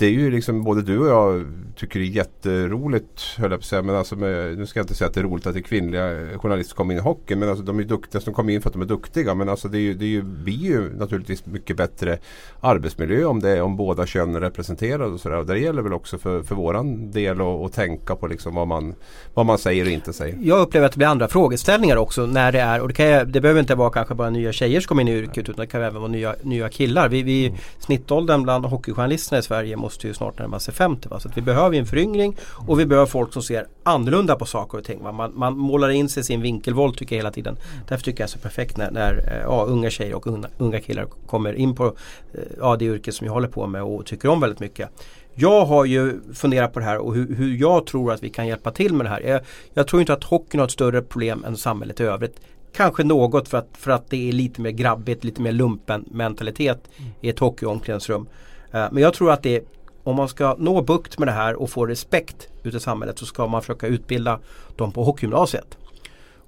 det 0.00 0.06
är 0.06 0.10
ju 0.10 0.30
liksom 0.30 0.64
både 0.64 0.82
du 0.82 0.98
och 0.98 1.08
jag 1.08 1.46
tycker 1.76 2.00
det 2.00 2.06
är 2.06 2.08
jätteroligt 2.08 3.22
höll 3.38 3.50
jag 3.50 3.60
på 3.60 3.62
att 3.62 3.64
säga. 3.64 3.82
Men 3.82 3.96
alltså 3.96 4.16
med, 4.16 4.58
nu 4.58 4.66
ska 4.66 4.78
jag 4.78 4.84
inte 4.84 4.94
säga 4.94 5.08
att 5.08 5.14
det 5.14 5.20
är 5.20 5.24
roligt 5.24 5.46
att 5.46 5.54
det 5.54 5.60
är 5.60 5.62
kvinnliga 5.62 6.38
journalister 6.38 6.74
kommer 6.74 6.94
in 6.94 7.00
i 7.00 7.02
hockey. 7.02 7.34
Men 7.34 7.48
alltså 7.48 7.64
de 7.64 7.78
är 7.78 7.84
duktiga 7.84 8.20
som 8.20 8.34
kommer 8.34 8.52
in 8.52 8.62
för 8.62 8.68
att 8.68 8.72
de 8.72 8.82
är 8.82 8.86
duktiga. 8.86 9.34
Men 9.34 9.48
alltså 9.48 9.68
det, 9.68 9.78
är 9.78 9.80
ju, 9.80 9.94
det 9.94 10.04
är 10.04 10.08
ju, 10.08 10.22
blir 10.22 10.54
ju 10.54 10.98
naturligtvis 10.98 11.46
mycket 11.46 11.76
bättre 11.76 12.18
arbetsmiljö 12.60 13.24
om, 13.24 13.40
det, 13.40 13.62
om 13.62 13.76
båda 13.76 14.06
könen 14.06 14.34
är 14.34 14.40
representerade. 14.40 15.04
Och. 15.04 15.26
Och 15.26 15.46
det 15.46 15.58
gäller 15.58 15.82
väl 15.82 15.92
också 15.92 16.18
för, 16.18 16.42
för 16.42 16.54
våran 16.54 17.10
del 17.10 17.40
att 17.40 17.72
tänka 17.72 18.16
på 18.16 18.26
liksom 18.26 18.54
vad, 18.54 18.68
man, 18.68 18.94
vad 19.34 19.46
man 19.46 19.58
säger 19.58 19.84
och 19.84 19.90
inte 19.90 20.12
säger. 20.12 20.38
Jag 20.42 20.60
upplever 20.60 20.86
att 20.86 20.92
det 20.92 20.98
blir 20.98 21.08
andra 21.08 21.28
frågeställningar 21.28 21.96
också 21.96 22.26
när 22.26 22.52
det 22.52 22.60
är. 22.60 22.80
Och 22.80 22.88
det, 22.88 22.94
kan, 22.94 23.32
det 23.32 23.40
behöver 23.40 23.60
inte 23.60 23.74
vara 23.74 23.90
kanske 23.90 24.14
bara 24.14 24.30
nya 24.30 24.52
tjejer 24.52 24.80
som 24.80 24.88
kommer 24.88 25.02
in 25.02 25.08
i 25.08 25.12
yrket 25.12 25.48
utan 25.48 25.56
det 25.56 25.66
kan 25.66 25.82
även 25.82 26.00
vara 26.00 26.12
nya, 26.12 26.34
nya 26.42 26.68
killar. 26.68 27.08
Vi, 27.08 27.22
vi, 27.22 27.46
mm. 27.46 27.58
Snittåldern 27.78 28.42
bland 28.42 28.64
hockeyjournalisterna 28.64 29.38
i 29.38 29.42
Sverige 29.42 29.76
måste 29.90 30.06
ju 30.06 30.14
snart 30.14 30.38
närma 30.38 30.58
sig 30.60 30.74
50. 30.74 31.08
Va? 31.08 31.20
Så 31.20 31.30
vi 31.34 31.42
behöver 31.42 31.78
en 31.78 31.86
föryngring 31.86 32.36
och 32.68 32.80
vi 32.80 32.86
behöver 32.86 33.06
folk 33.06 33.32
som 33.32 33.42
ser 33.42 33.66
annorlunda 33.82 34.36
på 34.36 34.46
saker 34.46 34.78
och 34.78 34.84
ting. 34.84 35.02
Va? 35.02 35.12
Man, 35.12 35.32
man 35.34 35.56
målar 35.58 35.88
in 35.88 36.08
sig 36.08 36.20
i 36.20 36.24
sin 36.24 36.40
vinkelvolt 36.40 36.98
tycker 36.98 37.16
jag 37.16 37.18
hela 37.18 37.32
tiden. 37.32 37.56
Därför 37.88 38.04
tycker 38.04 38.22
jag 38.22 38.28
det 38.28 38.32
är 38.32 38.38
så 38.38 38.38
perfekt 38.38 38.76
när, 38.76 38.90
när 38.90 39.12
eh, 39.12 39.42
ja, 39.42 39.64
unga 39.68 39.90
tjejer 39.90 40.14
och 40.14 40.26
unga, 40.26 40.48
unga 40.58 40.80
killar 40.80 41.06
kommer 41.26 41.52
in 41.52 41.74
på 41.74 41.86
eh, 41.86 42.40
ja, 42.60 42.76
det 42.76 42.84
yrke 42.84 43.12
som 43.12 43.26
jag 43.26 43.34
håller 43.34 43.48
på 43.48 43.66
med 43.66 43.82
och 43.82 44.06
tycker 44.06 44.28
om 44.28 44.40
väldigt 44.40 44.60
mycket. 44.60 44.88
Jag 45.34 45.64
har 45.64 45.84
ju 45.84 46.20
funderat 46.34 46.72
på 46.72 46.78
det 46.78 46.84
här 46.84 46.98
och 46.98 47.14
hur, 47.14 47.34
hur 47.34 47.56
jag 47.56 47.86
tror 47.86 48.12
att 48.12 48.22
vi 48.22 48.30
kan 48.30 48.46
hjälpa 48.46 48.70
till 48.70 48.94
med 48.94 49.06
det 49.06 49.10
här. 49.10 49.20
Jag, 49.20 49.40
jag, 49.74 49.86
tror 49.86 50.00
inte 50.00 50.12
att 50.12 50.24
hockeyn 50.24 50.58
har 50.60 50.66
ett 50.66 50.72
större 50.72 51.02
problem 51.02 51.44
än 51.44 51.56
samhället 51.56 52.00
i 52.00 52.02
övrigt. 52.02 52.40
Kanske 52.72 53.04
något 53.04 53.48
för 53.48 53.58
att, 53.58 53.68
för 53.72 53.90
att 53.90 54.10
det 54.10 54.28
är 54.28 54.32
lite 54.32 54.60
mer 54.60 54.70
grabbigt, 54.70 55.24
lite 55.24 55.42
mer 55.42 55.52
lumpen 55.52 56.04
mentalitet 56.10 56.90
mm. 56.96 57.10
i 57.20 57.28
ett 57.28 57.38
hockeyomklädningsrum. 57.38 58.26
Uh, 58.74 58.80
eh, 58.80 58.88
men 58.92 59.02
jag 59.02 59.14
tror 59.14 59.30
att 59.30 59.42
det 59.42 59.56
är 59.56 59.62
om 60.04 60.16
man 60.16 60.28
ska 60.28 60.56
nå 60.58 60.82
bukt 60.82 61.18
med 61.18 61.28
det 61.28 61.32
här 61.32 61.54
och 61.54 61.70
få 61.70 61.86
respekt 61.86 62.48
ute 62.62 62.76
i 62.76 62.80
samhället 62.80 63.18
så 63.18 63.26
ska 63.26 63.46
man 63.46 63.60
försöka 63.60 63.86
utbilda 63.86 64.38
dem 64.76 64.92
på 64.92 65.04
hockeygymnasiet. 65.04 65.76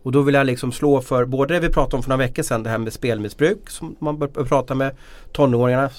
Och 0.02 0.12
då 0.12 0.22
vill 0.22 0.34
jag 0.34 0.46
liksom 0.46 0.72
slå 0.72 1.00
för 1.00 1.24
både 1.24 1.54
det 1.54 1.60
vi 1.60 1.68
pratade 1.68 1.96
om 1.96 2.02
för 2.02 2.10
några 2.10 2.24
veckor 2.26 2.42
sedan, 2.42 2.62
det 2.62 2.70
här 2.70 2.78
med 2.78 2.92
spelmissbruk 2.92 3.70
som 3.70 3.96
man 3.98 4.18
bör 4.18 4.26
prata 4.26 4.74
med 4.74 4.96
tonåringarna 5.32 5.90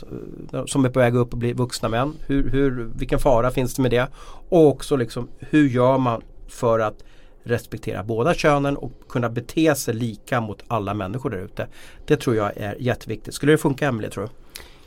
eh, 0.53 0.65
som 0.65 0.85
är 0.85 0.89
på 0.89 0.99
väg 0.99 1.15
upp 1.15 1.33
och 1.33 1.39
bli 1.39 1.53
vuxna 1.53 1.89
män. 1.89 2.13
Hur, 2.27 2.49
hur, 2.49 2.91
vilken 2.95 3.19
fara 3.19 3.51
finns 3.51 3.75
det 3.75 3.81
med 3.81 3.91
det? 3.91 4.07
Och 4.49 4.67
också 4.67 4.95
liksom 4.95 5.27
hur 5.39 5.67
gör 5.67 5.97
man 5.97 6.21
för 6.47 6.79
att 6.79 7.03
respektera 7.43 8.03
båda 8.03 8.33
könen 8.33 8.77
och 8.77 8.91
kunna 9.09 9.29
bete 9.29 9.75
sig 9.75 9.93
lika 9.93 10.41
mot 10.41 10.63
alla 10.67 10.93
människor 10.93 11.29
där 11.29 11.37
ute. 11.37 11.67
Det 12.05 12.15
tror 12.15 12.35
jag 12.35 12.57
är 12.57 12.75
jätteviktigt. 12.79 13.33
Skulle 13.33 13.51
det 13.51 13.57
funka 13.57 13.87
Emelie 13.87 14.09
tror 14.09 14.23
du? 14.23 14.29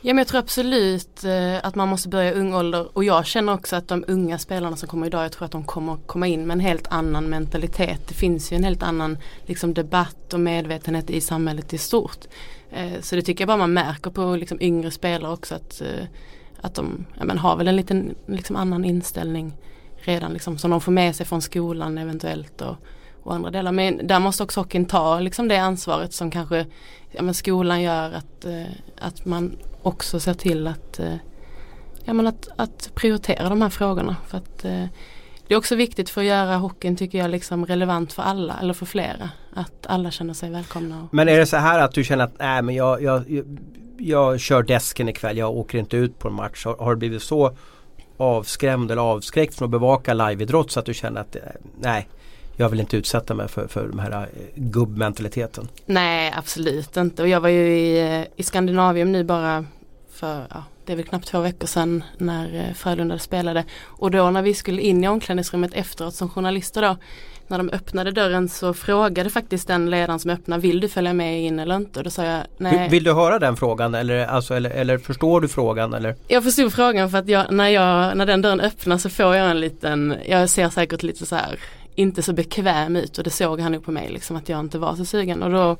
Ja 0.01 0.13
men 0.13 0.17
jag 0.17 0.27
tror 0.27 0.39
absolut 0.39 1.23
eh, 1.23 1.65
att 1.65 1.75
man 1.75 1.87
måste 1.87 2.09
börja 2.09 2.31
i 2.31 2.33
ung 2.33 2.53
ålder 2.53 2.97
och 2.97 3.03
jag 3.03 3.25
känner 3.25 3.53
också 3.53 3.75
att 3.75 3.87
de 3.87 4.05
unga 4.07 4.37
spelarna 4.37 4.75
som 4.75 4.89
kommer 4.89 5.07
idag, 5.07 5.23
jag 5.23 5.31
tror 5.31 5.45
att 5.45 5.51
de 5.51 5.63
kommer 5.63 5.97
komma 6.05 6.27
in 6.27 6.47
med 6.47 6.55
en 6.55 6.59
helt 6.59 6.87
annan 6.87 7.29
mentalitet. 7.29 8.07
Det 8.07 8.13
finns 8.13 8.51
ju 8.51 8.55
en 8.55 8.63
helt 8.63 8.83
annan 8.83 9.17
liksom, 9.45 9.73
debatt 9.73 10.33
och 10.33 10.39
medvetenhet 10.39 11.09
i 11.09 11.21
samhället 11.21 11.73
i 11.73 11.77
stort. 11.77 12.25
Eh, 12.71 13.01
så 13.01 13.15
det 13.15 13.21
tycker 13.21 13.41
jag 13.41 13.47
bara 13.47 13.57
man 13.57 13.73
märker 13.73 14.11
på 14.11 14.35
liksom, 14.35 14.61
yngre 14.61 14.91
spelare 14.91 15.31
också 15.31 15.55
att, 15.55 15.81
eh, 15.81 16.05
att 16.61 16.75
de 16.75 17.05
ja, 17.17 17.25
men, 17.25 17.37
har 17.37 17.55
väl 17.55 17.67
en 17.67 17.75
liten 17.75 18.15
liksom, 18.25 18.55
annan 18.55 18.85
inställning 18.85 19.53
redan 19.95 20.33
liksom, 20.33 20.57
som 20.57 20.71
de 20.71 20.81
får 20.81 20.91
med 20.91 21.15
sig 21.15 21.25
från 21.25 21.41
skolan 21.41 21.97
eventuellt. 21.97 22.61
Och, 22.61 22.75
och 23.23 23.35
andra 23.35 23.51
delar. 23.51 23.71
Men 23.71 24.07
där 24.07 24.19
måste 24.19 24.43
också 24.43 24.59
hockeyn 24.59 24.85
ta 24.85 25.19
liksom 25.19 25.47
det 25.47 25.57
ansvaret 25.57 26.13
som 26.13 26.31
kanske 26.31 26.65
ja, 27.11 27.21
men 27.21 27.33
skolan 27.33 27.81
gör 27.81 28.11
att, 28.13 28.45
eh, 28.45 28.63
att 28.99 29.25
man 29.25 29.57
också 29.87 30.19
ser 30.19 30.33
till 30.33 30.67
att, 30.67 30.99
eh, 30.99 31.15
ja, 32.05 32.13
men 32.13 32.27
att, 32.27 32.47
att 32.55 32.91
prioritera 32.95 33.49
de 33.49 33.61
här 33.61 33.69
frågorna. 33.69 34.15
För 34.27 34.37
att, 34.37 34.65
eh, 34.65 34.85
det 35.47 35.53
är 35.53 35.57
också 35.57 35.75
viktigt 35.75 36.09
för 36.09 36.21
att 36.21 36.27
göra 36.27 36.55
hockeyn 36.55 36.95
tycker 36.95 37.17
jag 37.17 37.31
liksom 37.31 37.65
relevant 37.65 38.13
för 38.13 38.23
alla 38.23 38.57
eller 38.61 38.73
för 38.73 38.85
flera. 38.85 39.29
Att 39.53 39.87
alla 39.87 40.11
känner 40.11 40.33
sig 40.33 40.49
välkomna. 40.49 41.07
Men 41.11 41.29
är 41.29 41.39
det 41.39 41.45
så 41.45 41.57
här 41.57 41.79
att 41.79 41.93
du 41.93 42.03
känner 42.03 42.23
att 42.23 42.39
nej 42.39 42.61
men 42.61 42.75
jag, 42.75 43.01
jag, 43.01 43.29
jag, 43.29 43.45
jag 43.97 44.39
kör 44.39 44.63
desken 44.63 45.09
ikväll, 45.09 45.37
jag 45.37 45.57
åker 45.57 45.77
inte 45.77 45.97
ut 45.97 46.19
på 46.19 46.27
en 46.27 46.33
match. 46.33 46.65
Har, 46.65 46.77
har 46.77 46.91
du 46.91 46.99
blivit 46.99 47.23
så 47.23 47.57
avskrämd 48.17 48.91
eller 48.91 49.01
avskräckt 49.01 49.55
från 49.55 49.65
att 49.65 49.71
bevaka 49.71 50.13
liveidrott 50.13 50.71
så 50.71 50.79
att 50.79 50.85
du 50.85 50.93
känner 50.93 51.21
att 51.21 51.35
nej 51.79 52.07
jag 52.57 52.69
vill 52.69 52.79
inte 52.79 52.97
utsätta 52.97 53.33
mig 53.33 53.47
för, 53.47 53.67
för 53.67 53.87
den 53.87 53.99
här 53.99 54.11
eh, 54.11 54.27
gubbmentaliteten. 54.55 55.67
Nej 55.85 56.33
absolut 56.35 56.97
inte 56.97 57.21
och 57.21 57.27
jag 57.27 57.39
var 57.39 57.49
ju 57.49 57.77
i, 57.77 58.15
eh, 58.19 58.27
i 58.35 58.43
Skandinavium 58.43 59.11
nu 59.11 59.23
bara 59.23 59.65
för 60.17 60.47
ja, 60.49 60.63
det 60.85 60.91
är 60.91 60.97
väl 60.97 61.05
knappt 61.05 61.27
två 61.27 61.39
veckor 61.39 61.67
sedan 61.67 62.03
när 62.17 62.55
eh, 62.55 62.73
Frölunda 62.73 63.19
spelade. 63.19 63.63
Och 63.83 64.11
då 64.11 64.29
när 64.29 64.41
vi 64.41 64.53
skulle 64.53 64.81
in 64.81 65.03
i 65.03 65.07
omklädningsrummet 65.07 65.73
efteråt 65.73 66.15
som 66.15 66.29
journalister 66.29 66.81
då 66.81 66.97
när 67.47 67.57
de 67.57 67.69
öppnade 67.69 68.11
dörren 68.11 68.49
så 68.49 68.73
frågade 68.73 69.29
faktiskt 69.29 69.67
den 69.67 69.89
ledaren 69.89 70.19
som 70.19 70.31
öppnade 70.31 70.61
Vill 70.61 70.79
du 70.79 70.87
följa 70.87 71.13
med 71.13 71.41
in 71.41 71.59
eller 71.59 71.75
inte? 71.75 71.99
Och 71.99 72.03
då 72.03 72.09
sa 72.09 72.23
jag 72.23 72.43
nej. 72.57 72.89
Vill 72.89 73.03
du 73.03 73.13
höra 73.13 73.39
den 73.39 73.55
frågan 73.55 73.95
eller, 73.95 74.25
alltså, 74.25 74.53
eller, 74.53 74.69
eller 74.69 74.97
förstår 74.97 75.41
du 75.41 75.47
frågan? 75.47 75.93
Eller? 75.93 76.15
Jag 76.27 76.43
förstod 76.43 76.73
frågan 76.73 77.09
för 77.09 77.17
att 77.17 77.27
jag, 77.27 77.51
när, 77.51 77.69
jag, 77.69 78.17
när 78.17 78.25
den 78.25 78.41
dörren 78.41 78.61
öppnar 78.61 78.97
så 78.97 79.09
får 79.09 79.35
jag 79.35 79.51
en 79.51 79.59
liten 79.59 80.15
Jag 80.27 80.49
ser 80.49 80.69
säkert 80.69 81.03
lite 81.03 81.25
så 81.25 81.35
här 81.35 81.59
inte 81.95 82.21
så 82.21 82.33
bekväm 82.33 82.95
ut 82.95 83.17
och 83.17 83.23
det 83.23 83.29
såg 83.29 83.59
han 83.59 83.71
nog 83.71 83.85
på 83.85 83.91
mig 83.91 84.09
liksom 84.09 84.35
att 84.35 84.49
jag 84.49 84.59
inte 84.59 84.77
var 84.77 84.95
så 84.95 85.05
sugen 85.05 85.43
och 85.43 85.51
då 85.51 85.77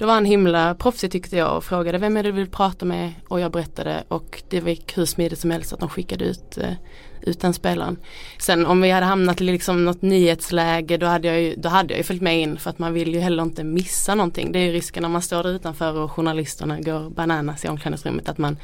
då 0.00 0.06
var 0.06 0.14
han 0.14 0.24
himla 0.24 0.74
proffsig 0.74 1.10
tyckte 1.10 1.36
jag 1.36 1.56
och 1.56 1.64
frågade 1.64 1.98
vem 1.98 2.16
är 2.16 2.22
det 2.22 2.28
du 2.28 2.36
vill 2.36 2.50
prata 2.50 2.84
med 2.84 3.12
och 3.28 3.40
jag 3.40 3.52
berättade 3.52 4.04
och 4.08 4.42
det 4.48 4.68
gick 4.68 4.98
hur 4.98 5.04
smidigt 5.04 5.38
som 5.38 5.50
helst 5.50 5.72
att 5.72 5.80
de 5.80 5.88
skickade 5.88 6.24
ut, 6.24 6.58
eh, 6.58 6.72
ut 7.20 7.40
den 7.40 7.54
spelaren. 7.54 7.96
Sen 8.38 8.66
om 8.66 8.80
vi 8.80 8.90
hade 8.90 9.06
hamnat 9.06 9.40
i 9.40 9.44
liksom 9.44 9.84
något 9.84 10.02
nyhetsläge 10.02 10.96
då 10.96 11.06
hade, 11.06 11.28
jag 11.28 11.40
ju, 11.40 11.54
då 11.56 11.68
hade 11.68 11.92
jag 11.92 11.98
ju 11.98 12.04
följt 12.04 12.22
med 12.22 12.40
in 12.40 12.58
för 12.58 12.70
att 12.70 12.78
man 12.78 12.92
vill 12.92 13.14
ju 13.14 13.20
heller 13.20 13.42
inte 13.42 13.64
missa 13.64 14.14
någonting. 14.14 14.52
Det 14.52 14.58
är 14.58 14.64
ju 14.64 14.72
risken 14.72 15.02
när 15.02 15.10
man 15.10 15.22
står 15.22 15.42
där 15.42 15.50
utanför 15.50 15.96
och 15.96 16.12
journalisterna 16.12 16.80
går 16.80 17.10
bananas 17.10 17.64
i 17.64 17.68
omklädningsrummet 17.68 18.28
att 18.28 18.38
man 18.38 18.56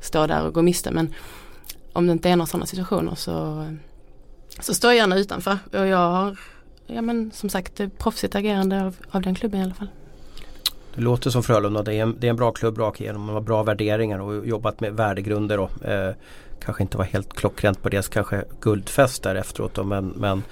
står 0.00 0.28
där 0.28 0.46
och 0.46 0.54
går 0.54 0.62
miste. 0.62 0.90
Men 0.90 1.14
om 1.92 2.06
det 2.06 2.12
inte 2.12 2.30
är 2.30 2.36
några 2.36 2.46
sådana 2.46 2.66
situationer 2.66 3.14
så, 3.14 3.66
så 4.60 4.74
står 4.74 4.90
jag 4.90 4.96
gärna 4.96 5.16
utanför. 5.16 5.58
Och 5.72 5.86
jag 5.86 6.10
har, 6.10 6.38
ja 6.86 7.02
men 7.02 7.30
som 7.30 7.48
sagt, 7.48 7.80
proffsigt 7.98 8.34
agerande 8.34 8.84
av, 8.84 8.96
av 9.10 9.22
den 9.22 9.34
klubben 9.34 9.60
i 9.60 9.64
alla 9.64 9.74
fall. 9.74 9.88
Det 10.94 11.00
låter 11.00 11.30
som 11.30 11.42
Frölunda. 11.42 11.82
Det 11.82 11.94
är 11.94 12.02
en, 12.02 12.16
det 12.20 12.26
är 12.26 12.30
en 12.30 12.36
bra 12.36 12.52
klubb 12.52 12.78
rakt 12.78 13.00
igenom. 13.00 13.26
De 13.26 13.32
har 13.32 13.40
bra 13.40 13.62
värderingar 13.62 14.18
och 14.18 14.46
jobbat 14.46 14.80
med 14.80 14.92
värdegrunder. 14.92 15.58
Och, 15.58 15.84
eh, 15.84 16.14
kanske 16.64 16.82
inte 16.82 16.98
var 16.98 17.04
helt 17.04 17.34
klockrent 17.34 17.82
på 17.82 17.88
deras 17.88 18.08
kanske 18.08 18.44
guldfest 18.60 19.22
där 19.22 19.34
efteråt. 19.34 19.74
Då, 19.74 19.84
men, 19.84 20.08
men 20.08 20.42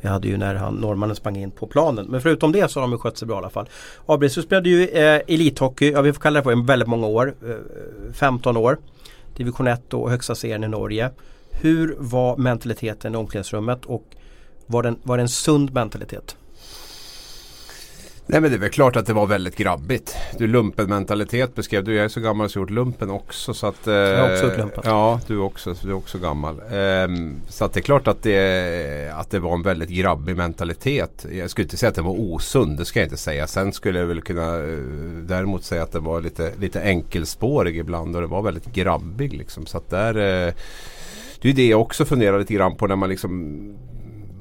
vi 0.00 0.08
hade 0.08 0.28
ju 0.28 0.36
när 0.36 0.54
han, 0.54 0.74
norrmannen 0.74 1.16
sprang 1.16 1.36
in 1.36 1.50
på 1.50 1.66
planen. 1.66 2.06
Men 2.06 2.20
förutom 2.20 2.52
det 2.52 2.70
så 2.70 2.80
har 2.80 2.88
de 2.88 2.98
skött 2.98 3.18
sig 3.18 3.28
bra 3.28 3.36
i 3.36 3.38
alla 3.38 3.50
fall. 3.50 3.68
Abrius 4.06 4.42
spelade 4.42 4.68
ju 4.68 4.88
eh, 4.88 5.20
elithockey, 5.28 5.90
ja 5.90 6.02
vi 6.02 6.12
får 6.12 6.20
kalla 6.20 6.40
det 6.40 6.44
för 6.44 6.66
väldigt 6.66 6.88
många 6.88 7.06
år. 7.06 7.34
Eh, 7.46 8.12
15 8.12 8.56
år. 8.56 8.78
Division 9.36 9.66
1 9.66 9.94
och 9.94 10.10
högsta 10.10 10.34
serien 10.34 10.64
i 10.64 10.68
Norge. 10.68 11.10
Hur 11.50 11.96
var 11.98 12.36
mentaliteten 12.36 13.14
i 13.14 13.16
omklädningsrummet 13.16 13.84
och 13.84 14.04
var 14.66 14.82
det, 14.82 14.94
var 15.02 15.16
det 15.16 15.22
en 15.22 15.28
sund 15.28 15.72
mentalitet? 15.72 16.36
Nej 18.26 18.40
men 18.40 18.50
det 18.50 18.56
är 18.56 18.60
väl 18.60 18.70
klart 18.70 18.96
att 18.96 19.06
det 19.06 19.12
var 19.12 19.26
väldigt 19.26 19.56
grabbigt. 19.56 20.16
Du 20.38 20.46
lumpenmentalitet 20.46 21.54
beskrev 21.54 21.84
du. 21.84 21.94
Jag 21.94 22.04
är 22.04 22.08
så 22.08 22.20
gammal 22.20 22.50
så 22.50 22.58
jag 22.58 22.60
har 22.60 22.64
gjort 22.64 22.70
lumpen 22.70 23.10
också. 23.10 23.54
Så 23.54 23.66
att, 23.66 23.86
eh, 23.86 23.94
jag 23.94 24.22
har 24.22 24.32
också 24.32 24.44
gjort 24.44 24.58
lumpen. 24.58 24.82
Ja, 24.86 25.20
du 25.26 25.38
också, 25.38 25.74
du 25.82 25.90
är 25.90 25.94
också 25.94 26.18
gammal. 26.18 26.58
Eh, 26.58 27.08
så 27.48 27.64
att 27.64 27.72
det 27.72 27.80
är 27.80 27.82
klart 27.82 28.08
att 28.08 28.22
det, 28.22 29.12
att 29.14 29.30
det 29.30 29.38
var 29.38 29.54
en 29.54 29.62
väldigt 29.62 29.88
grabbig 29.88 30.36
mentalitet. 30.36 31.26
Jag 31.32 31.50
skulle 31.50 31.64
inte 31.64 31.76
säga 31.76 31.90
att 31.90 31.94
den 31.94 32.04
var 32.04 32.20
osund. 32.20 32.78
Det 32.78 32.84
ska 32.84 33.00
jag 33.00 33.06
inte 33.06 33.16
säga. 33.16 33.46
Sen 33.46 33.72
skulle 33.72 33.98
jag 33.98 34.06
väl 34.06 34.20
kunna 34.20 34.56
eh, 34.56 34.78
däremot 35.22 35.64
säga 35.64 35.82
att 35.82 35.92
den 35.92 36.04
var 36.04 36.20
lite, 36.20 36.52
lite 36.60 36.82
enkelspårig 36.82 37.76
ibland. 37.76 38.16
Och 38.16 38.22
det 38.22 38.28
var 38.28 38.42
väldigt 38.42 38.72
grabbig 38.72 39.32
liksom. 39.32 39.66
Så 39.66 39.78
att 39.78 39.90
där 39.90 40.14
eh, 40.14 40.54
det 41.40 41.48
är 41.48 41.52
det 41.52 41.66
jag 41.66 41.80
också 41.80 42.04
funderar 42.04 42.38
lite 42.38 42.54
grann 42.54 42.76
på 42.76 42.86
när 42.86 42.96
man 42.96 43.08
liksom 43.08 43.58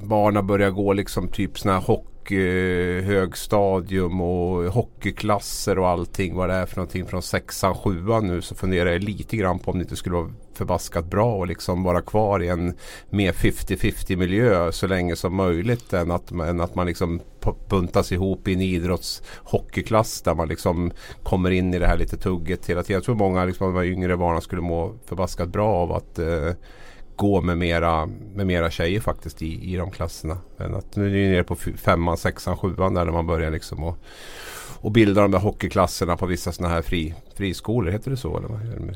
barnen 0.04 0.48
börjar 0.48 0.70
gå 0.70 0.94
liksom 0.94 1.28
typ 1.28 1.60
sådana 1.60 1.80
här 1.80 1.86
hockey 1.86 2.11
Eh, 2.32 3.04
högstadium 3.04 4.22
och 4.22 4.74
hockeyklasser 4.74 5.80
och 5.80 5.88
allting. 5.88 6.36
Vad 6.36 6.50
det 6.50 6.56
är 6.56 6.66
för 6.66 6.76
någonting 6.76 7.06
från 7.06 7.22
sexan, 7.22 7.76
sjuan 7.76 8.28
nu 8.28 8.42
så 8.42 8.56
funderar 8.56 8.92
jag 8.92 9.04
lite 9.04 9.38
grann 9.38 9.60
på 9.60 9.72
om 9.72 9.78
det 9.78 9.84
inte 9.84 9.96
skulle 9.96 10.16
vara 10.16 10.32
förbaskat 10.54 11.06
bra 11.06 11.36
och 11.36 11.48
liksom 11.48 11.84
vara 11.84 12.02
kvar 12.02 12.44
i 12.44 12.48
en 12.48 12.74
mer 13.10 13.32
50-50 13.32 14.16
miljö 14.16 14.72
så 14.72 14.88
länge 14.88 15.16
som 15.16 15.36
möjligt 15.36 15.94
än 15.94 16.12
att, 16.12 16.32
än 16.32 16.62
att 16.62 16.76
man 16.76 16.88
liksom 16.88 17.22
buntas 17.70 18.12
ihop 18.12 18.48
i 18.48 18.54
en 18.54 18.62
idrottshockeyklass 18.62 20.22
där 20.22 20.36
man 20.36 20.48
liksom 20.48 20.92
kommer 21.24 21.52
in 21.52 21.74
i 21.74 21.80
det 21.80 21.88
här 21.88 21.98
lite 21.98 22.18
tugget 22.18 22.70
hela 22.70 22.84
tiden. 22.84 22.96
Jag 22.96 23.04
tror 23.04 23.16
många 23.16 23.46
liksom, 23.46 23.68
av 23.68 23.74
de 23.74 23.90
yngre 23.90 24.18
barnen 24.18 24.42
skulle 24.42 24.62
må 24.62 24.96
förbaskat 25.06 25.50
bra 25.50 25.68
av 25.68 25.92
att 25.92 26.20
eh, 26.20 26.52
gå 27.16 27.42
med 27.42 27.58
mera, 27.58 28.06
med 28.36 28.48
mera 28.48 28.72
tjejer 28.72 29.00
faktiskt 29.00 29.42
i, 29.42 29.74
i 29.74 29.76
de 29.76 29.92
klasserna. 29.92 30.38
Men 30.58 30.76
att 30.76 30.96
nu 30.96 31.06
är 31.06 31.10
vi 31.10 31.30
nere 31.30 31.44
på 31.44 31.56
femman, 31.56 32.18
sexan, 32.18 32.58
sjuan 32.58 32.94
där 32.94 33.06
man 33.06 33.28
börjar 33.28 33.52
liksom 33.52 33.84
och, 33.84 33.98
och 34.82 34.92
bilda 34.92 35.22
de 35.22 35.32
där 35.32 35.40
hockeyklasserna 35.40 36.18
på 36.18 36.26
vissa 36.26 36.52
sådana 36.52 36.74
här 36.74 36.82
fri, 36.82 37.14
friskolor. 37.36 37.92
Heter 37.92 38.12
det 38.12 38.18
så? 38.18 38.38
Eller? 38.38 38.50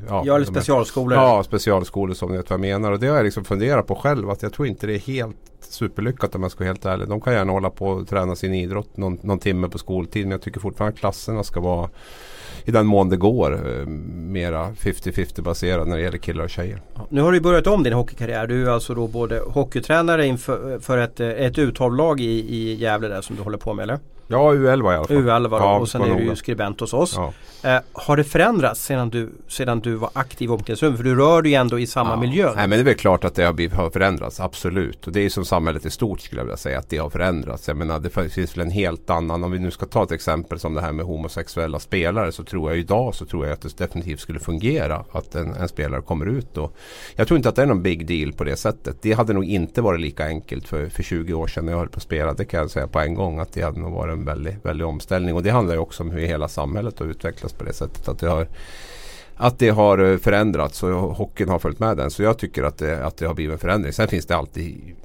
Ja, 0.08 0.24
ja 0.26 0.36
eller 0.36 0.46
specialskolor. 0.46 1.18
Ja, 1.18 1.44
specialskolor 1.44 2.14
som 2.14 2.32
ni 2.32 2.38
vet 2.38 2.50
vad 2.50 2.60
jag 2.60 2.62
menar. 2.62 2.92
Och 2.92 3.00
det 3.00 3.08
har 3.08 3.16
jag 3.16 3.24
liksom 3.24 3.46
funderat 3.46 3.88
på 3.88 3.96
själv. 3.96 4.30
Att 4.30 4.42
jag 4.42 4.54
tror 4.54 4.68
inte 4.68 4.88
det 4.88 4.94
är 4.94 5.00
helt 5.00 5.38
superlyckat 5.76 6.36
om 6.36 6.42
jag 6.42 6.52
ska 6.52 6.60
vara 6.60 6.70
helt 6.70 6.86
ärlig. 6.86 7.08
De 7.08 7.22
kan 7.22 7.34
gärna 7.34 7.52
hålla 7.52 7.70
på 7.70 7.88
och 7.88 8.08
träna 8.08 8.36
sin 8.36 8.54
idrott 8.54 8.98
någon, 8.98 9.20
någon 9.22 9.40
timme 9.40 9.70
på 9.70 9.78
skoltid. 9.78 10.24
Men 10.24 10.32
jag 10.32 10.42
tycker 10.42 10.60
fortfarande 10.60 10.94
att 10.94 11.00
klasserna 11.00 11.44
ska 11.44 11.60
vara 11.60 11.90
i 12.66 12.72
den 12.72 12.86
mån 12.86 13.10
det 13.10 13.18
går 13.18 13.54
eh, 13.54 13.86
mera 13.86 14.72
50-50 14.72 15.42
baserad 15.42 15.88
när 15.88 15.96
det 15.96 16.04
gäller 16.04 16.18
killar 16.18 16.44
och 16.44 16.50
tjejer. 16.50 16.82
Nu 17.10 17.22
har 17.22 17.32
du 17.32 17.40
börjat 17.40 17.68
om 17.68 17.84
din 17.84 17.94
hockeykarriär. 17.94 18.48
Du 18.48 18.68
är 18.68 18.72
alltså 18.72 18.94
då 18.94 19.08
både 19.08 19.40
hockeytränare 19.40 20.26
inför 20.26 20.80
för 20.80 20.98
ett, 20.98 21.20
ett 21.20 21.58
uttaglag 21.58 22.22
i, 22.22 22.56
i 22.56 22.74
Gävle 22.76 23.08
där 23.08 23.22
som 23.22 23.36
du 23.36 23.42
håller 23.42 23.58
på 23.58 23.74
med 23.74 23.84
eller? 23.84 24.00
Ja, 24.28 24.54
U11 24.54 24.94
i 24.94 24.96
alla 24.96 25.08
fall. 25.08 25.18
U11 25.18 25.50
då, 25.50 25.56
ja, 25.56 25.78
och 25.80 25.90
sen 25.90 26.02
är 26.02 26.16
du 26.16 26.24
ju 26.24 26.36
skribent 26.36 26.80
hos 26.80 26.94
oss. 26.94 27.14
Ja. 27.18 27.34
Eh, 27.70 27.82
har 27.94 28.18
det 28.18 28.24
förändrats 28.24 28.86
sedan 28.86 29.10
du, 29.10 29.30
sedan 29.48 29.80
du 29.80 29.96
var 29.96 30.10
aktiv 30.14 30.50
i 30.50 30.52
omklädningsrummet? 30.52 30.98
För 30.98 31.04
du 31.04 31.16
rör 31.16 31.42
dig 31.42 31.56
ändå 31.56 31.80
i 31.80 31.88
samma 31.88 32.10
ja. 32.10 32.16
miljö. 32.16 32.52
Nej 32.56 32.68
men 32.68 32.70
det 32.70 32.82
är 32.82 32.84
väl 32.84 32.96
klart 32.96 33.24
att 33.24 33.36
det 33.36 33.44
har, 33.44 33.90
förändrats, 33.90 34.40
absolut. 34.40 35.08
Och 35.08 35.14
det 35.14 35.22
är 35.22 35.30
som 35.30 35.46
samhället 35.66 35.86
i 35.86 35.90
stort 35.90 36.22
skulle 36.22 36.42
jag 36.42 36.46
vilja 36.46 36.58
säga 36.58 36.80
att 36.80 36.90
det 36.90 36.98
har 36.98 37.10
förändrats. 37.10 37.68
Jag 37.68 37.78
menar 37.78 38.00
det 38.00 38.10
finns 38.10 38.58
väl 38.58 38.66
en 38.66 38.72
helt 38.72 39.10
annan, 39.10 39.44
om 39.44 39.52
vi 39.52 39.60
nu 39.60 39.72
ska 39.72 39.86
ta 39.86 40.04
ett 40.04 40.12
exempel 40.12 40.60
som 40.60 40.74
det 40.74 40.82
här 40.82 40.92
med 40.92 41.06
homosexuella 41.06 41.80
spelare 41.80 42.32
så 42.32 42.44
tror 42.44 42.72
jag 42.72 42.80
idag 42.80 43.16
så 43.16 43.26
tror 43.26 43.46
jag 43.46 43.54
att 43.54 43.62
det 43.62 43.78
definitivt 43.78 44.20
skulle 44.20 44.40
fungera 44.40 45.06
att 45.12 45.36
en, 45.36 45.54
en 45.54 45.68
spelare 45.68 46.02
kommer 46.02 46.26
ut. 46.26 46.54
då. 46.54 46.72
jag 47.16 47.28
tror 47.28 47.38
inte 47.38 47.50
att 47.50 47.56
det 47.56 47.62
är 47.62 47.66
någon 47.66 47.84
big 47.84 48.08
deal 48.08 48.34
på 48.34 48.44
det 48.44 48.56
sättet. 48.56 49.02
Det 49.02 49.14
hade 49.14 49.34
nog 49.34 49.46
inte 49.46 49.82
varit 49.82 50.00
lika 50.00 50.26
enkelt 50.26 50.68
för, 50.68 50.90
för 50.90 51.04
20 51.04 51.34
år 51.34 51.48
sedan 51.48 51.66
när 51.66 51.72
jag 51.72 51.80
höll 51.80 51.90
på 51.90 51.98
att 51.98 52.04
spela. 52.04 52.34
Det 52.34 52.46
kan 52.46 52.60
jag 52.60 52.72
säga 52.72 52.88
på 52.88 53.00
en 53.00 53.16
gång 53.16 53.40
att 53.40 53.54
det 53.54 53.62
hade 53.62 53.80
nog 53.80 53.94
varit 53.94 54.14
en 54.14 54.26
väldig, 54.26 54.58
väldig 54.64 54.88
omställning. 54.88 55.36
Och 55.36 55.44
det 55.44 55.50
handlar 55.50 55.74
ju 55.74 55.80
också 55.80 56.04
om 56.04 56.12
hur 56.12 56.22
hela 56.22 56.48
samhället 56.48 57.00
har 57.00 57.06
utvecklats 57.06 57.54
på 57.54 57.64
det 57.64 57.74
sättet. 57.74 58.08
Att 58.08 58.20
det 58.20 58.30
har, 58.30 58.48
att 59.36 59.60
det 59.60 59.70
har 59.70 60.12
eh, 60.12 60.18
förändrats 60.18 60.84
och 60.84 60.92
hockeyn 60.92 61.50
har 61.50 61.60
följt 61.60 61.80
med 61.80 61.98
den. 61.98 62.12
Så 62.12 62.24
jag 62.24 62.38
tycker 62.38 62.64
att 62.64 62.78
det, 62.78 63.06
att 63.06 63.18
det 63.18 63.26
har 63.26 63.34
blivit 63.34 63.54
en 63.54 63.60
förändring. 63.60 63.94
Sen 63.94 64.08
finns 64.08 64.26
det 64.26 64.36
alltid 64.36 64.96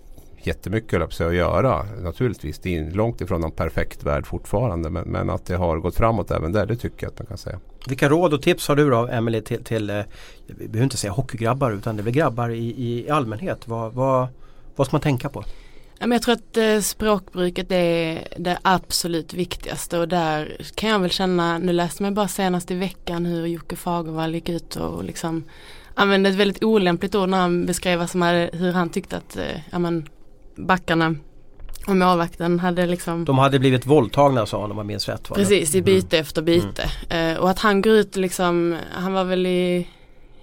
jättemycket 0.47 1.03
att 1.03 1.35
göra 1.35 1.83
naturligtvis. 1.83 2.59
Det 2.59 2.77
är 2.77 2.91
långt 2.91 3.21
ifrån 3.21 3.41
någon 3.41 3.51
perfekt 3.51 4.05
värld 4.05 4.27
fortfarande. 4.27 4.91
Men, 4.91 5.09
men, 5.09 5.31
att 5.31 5.47
det 5.47 5.57
har 5.57 5.79
gått 5.79 5.97
framåt 5.97 6.31
även 6.31 6.53
där, 6.53 6.67
det 6.67 6.77
tycker 6.77 7.07
jag 7.07 7.13
att 7.13 7.19
man 7.19 7.27
kan 7.27 7.39
säga. 7.39 7.59
Vilka 7.89 8.09
råd 8.09 8.35
och 8.35 8.43
tips 8.43 8.69
har 8.69 8.77
du 8.77 8.91
då 8.91 9.07
Emelie 9.07 9.43
till, 9.43 9.65
till 9.65 9.91
eh, 9.91 10.03
vi 10.47 10.69
behöver 10.69 10.85
inte 10.85 10.97
säga 10.97 11.13
hockeygrabbar 11.13 11.71
utan 11.71 11.97
det 11.97 12.03
är 12.03 12.05
väl 12.05 12.15
grabbar 12.15 12.51
i, 12.51 12.75
i 12.79 13.11
allmänhet. 13.11 13.69
Vad, 13.69 13.93
vad, 13.93 14.29
vad 14.77 14.87
ska 14.87 14.95
man 14.95 15.01
tänka 15.01 15.29
på? 15.29 15.45
Jag 15.99 16.23
tror 16.23 16.35
att 16.35 16.57
eh, 16.57 16.81
språkbruket 16.81 17.73
är 17.73 18.29
det 18.37 18.59
absolut 18.63 19.35
viktigaste 19.35 19.99
och 19.99 20.09
där 20.09 20.57
kan 20.75 20.91
jag 20.91 20.99
väl 20.99 21.11
känna, 21.11 21.59
nu 21.59 21.73
läste 21.73 22.03
man 22.03 22.15
bara 22.15 22.29
senast 22.29 22.71
i 22.71 22.75
veckan 22.75 23.27
hur 23.27 23.47
Jocke 23.47 23.77
Fagervall 23.77 24.35
gick 24.35 24.49
ut 24.49 24.77
och 24.77 25.05
liksom 25.05 25.45
använde 25.95 26.29
ett 26.29 26.37
väldigt 26.37 26.65
olämpligt 26.65 27.15
ord 27.15 27.29
när 27.29 27.39
han 27.39 27.67
beskrev 27.67 27.99
vad 27.99 28.11
som 28.11 28.23
hade, 28.23 28.51
hur 28.53 28.73
han 28.73 28.91
tyckte 28.91 29.17
att 29.17 29.37
eh, 29.37 29.61
ja, 29.71 29.79
men, 29.79 30.09
backarna 30.67 31.15
och 31.87 31.97
målvakten 31.97 32.59
hade 32.59 32.87
liksom 32.87 33.25
De 33.25 33.39
hade 33.39 33.59
blivit 33.59 33.87
våldtagna 33.87 34.47
sa 34.47 34.61
han 34.61 34.71
om 34.71 34.77
man 34.77 34.87
minns 34.87 35.09
rätt. 35.09 35.29
Precis, 35.35 35.75
i 35.75 35.83
byte 35.83 36.17
mm. 36.17 36.23
efter 36.23 36.43
byte. 36.43 36.91
Mm. 37.09 37.37
Eh, 37.37 37.43
och 37.43 37.51
att 37.51 37.59
han 37.59 37.83
går 37.83 37.93
ut 37.93 38.17
liksom, 38.17 38.77
han 38.93 39.13
var 39.13 39.25
väl 39.25 39.47
i 39.47 39.89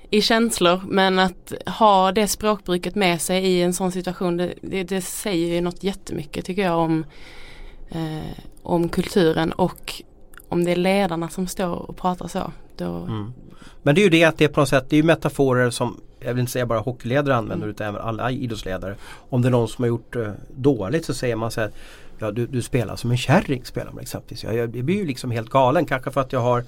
i 0.09 0.21
känslor 0.21 0.81
men 0.87 1.19
att 1.19 1.53
ha 1.65 2.11
det 2.11 2.27
språkbruket 2.27 2.95
med 2.95 3.21
sig 3.21 3.45
i 3.45 3.61
en 3.61 3.73
sån 3.73 3.91
situation 3.91 4.37
det, 4.37 4.53
det, 4.61 4.83
det 4.83 5.01
säger 5.01 5.55
ju 5.55 5.61
något 5.61 5.83
jättemycket 5.83 6.45
tycker 6.45 6.61
jag 6.61 6.77
om, 6.77 7.05
eh, 7.89 8.43
om 8.63 8.89
kulturen 8.89 9.51
och 9.51 10.01
om 10.49 10.63
det 10.63 10.71
är 10.71 10.75
ledarna 10.75 11.29
som 11.29 11.47
står 11.47 11.89
och 11.89 11.97
pratar 11.97 12.27
så. 12.27 12.51
Då... 12.77 12.85
Mm. 12.85 13.33
Men 13.83 13.95
det 13.95 14.01
är 14.01 14.03
ju 14.03 14.09
det 14.09 14.23
att 14.23 14.37
det 14.37 14.45
är 14.45 14.49
på 14.49 14.59
något 14.59 14.69
sätt, 14.69 14.85
det 14.89 14.95
är 14.95 14.97
ju 14.97 15.03
metaforer 15.03 15.69
som 15.69 16.01
jag 16.27 16.33
vill 16.33 16.41
inte 16.41 16.51
säga 16.51 16.65
bara 16.65 16.79
hockeyledare 16.79 17.35
använder 17.35 17.65
mm. 17.65 17.69
utan 17.69 17.87
även 17.87 18.01
alla 18.01 18.31
idrottsledare. 18.31 18.95
Om 19.29 19.41
det 19.41 19.47
är 19.47 19.51
någon 19.51 19.67
som 19.67 19.83
har 19.83 19.87
gjort 19.87 20.15
eh, 20.15 20.31
dåligt 20.55 21.05
så 21.05 21.13
säger 21.13 21.35
man 21.35 21.51
så 21.51 21.61
här 21.61 21.71
Ja 22.19 22.31
du, 22.31 22.47
du 22.47 22.61
spelar 22.61 22.95
som 22.95 23.11
en 23.11 23.17
kärring 23.17 23.65
spelar 23.65 23.91
man 23.91 24.01
exempelvis. 24.01 24.43
Jag, 24.43 24.55
jag 24.55 24.69
blir 24.69 24.95
ju 24.95 25.05
liksom 25.05 25.31
helt 25.31 25.49
galen 25.49 25.85
kanske 25.85 26.11
för 26.11 26.21
att 26.21 26.33
jag 26.33 26.39
har 26.39 26.63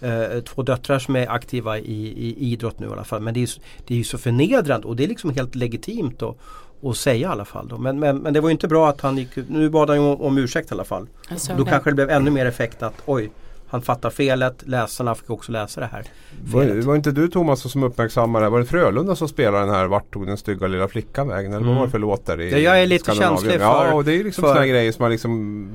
eh, 0.00 0.40
två 0.40 0.62
döttrar 0.62 0.98
som 0.98 1.16
är 1.16 1.30
aktiva 1.30 1.78
i, 1.78 2.06
i 2.06 2.52
idrott 2.52 2.78
nu 2.78 2.86
i 2.86 2.90
alla 2.90 3.04
fall. 3.04 3.20
Men 3.20 3.34
det 3.34 3.42
är, 3.42 3.50
det 3.86 3.94
är 3.94 3.98
ju 3.98 4.04
så 4.04 4.18
förnedrande 4.18 4.86
och 4.86 4.96
det 4.96 5.04
är 5.04 5.08
liksom 5.08 5.30
helt 5.30 5.54
legitimt 5.54 6.22
att, 6.22 6.36
att 6.82 6.96
säga 6.96 7.28
i 7.28 7.32
alla 7.32 7.44
fall. 7.44 7.68
Då. 7.68 7.78
Men, 7.78 7.98
men, 7.98 8.18
men 8.18 8.32
det 8.32 8.40
var 8.40 8.48
ju 8.48 8.52
inte 8.52 8.68
bra 8.68 8.88
att 8.88 9.00
han 9.00 9.18
gick 9.18 9.36
Nu 9.48 9.70
bad 9.70 9.88
han 9.88 9.98
ju 9.98 10.04
om, 10.04 10.20
om 10.20 10.38
ursäkt 10.38 10.70
i 10.70 10.74
alla 10.74 10.84
fall. 10.84 11.06
Då 11.56 11.64
det. 11.64 11.70
kanske 11.70 11.90
det 11.90 11.94
blev 11.94 12.10
ännu 12.10 12.30
mer 12.30 12.46
effekt 12.46 12.82
att 12.82 13.02
oj 13.06 13.30
han 13.74 13.82
fattar 13.82 14.10
felet, 14.10 14.62
läsarna 14.66 15.14
fick 15.14 15.30
också 15.30 15.52
läsa 15.52 15.80
det 15.80 15.86
här. 15.86 16.04
Var, 16.44 16.86
var 16.86 16.96
inte 16.96 17.12
du 17.12 17.28
Thomas 17.28 17.72
som 17.72 17.82
uppmärksammade 17.82 18.46
det? 18.46 18.50
Var 18.50 18.58
det 18.58 18.64
Frölunda 18.64 19.16
som 19.16 19.28
spelade 19.28 19.66
den 19.66 19.74
här 19.74 19.86
Vart 19.86 20.12
tog 20.12 20.26
den 20.26 20.36
stygga 20.36 20.66
lilla 20.66 20.88
flickan 20.88 21.28
vägen? 21.28 21.52
Eller 21.52 21.62
mm. 21.62 21.68
vad 21.68 21.78
var 21.78 21.86
det 21.86 21.90
för 21.90 21.98
låt 21.98 22.26
där 22.26 22.40
i 22.40 22.50
ja, 22.50 22.58
Jag 22.58 22.82
är 22.82 22.86
lite 22.86 23.14
känslig 23.14 23.52
för 23.52 23.60
Ja 23.60 23.94
och 23.94 24.04
det 24.04 24.12
är 24.12 24.24
liksom 24.24 24.42
sådana 24.42 24.66
grejer 24.66 24.92
som 24.92 25.02
man 25.02 25.10
liksom 25.10 25.68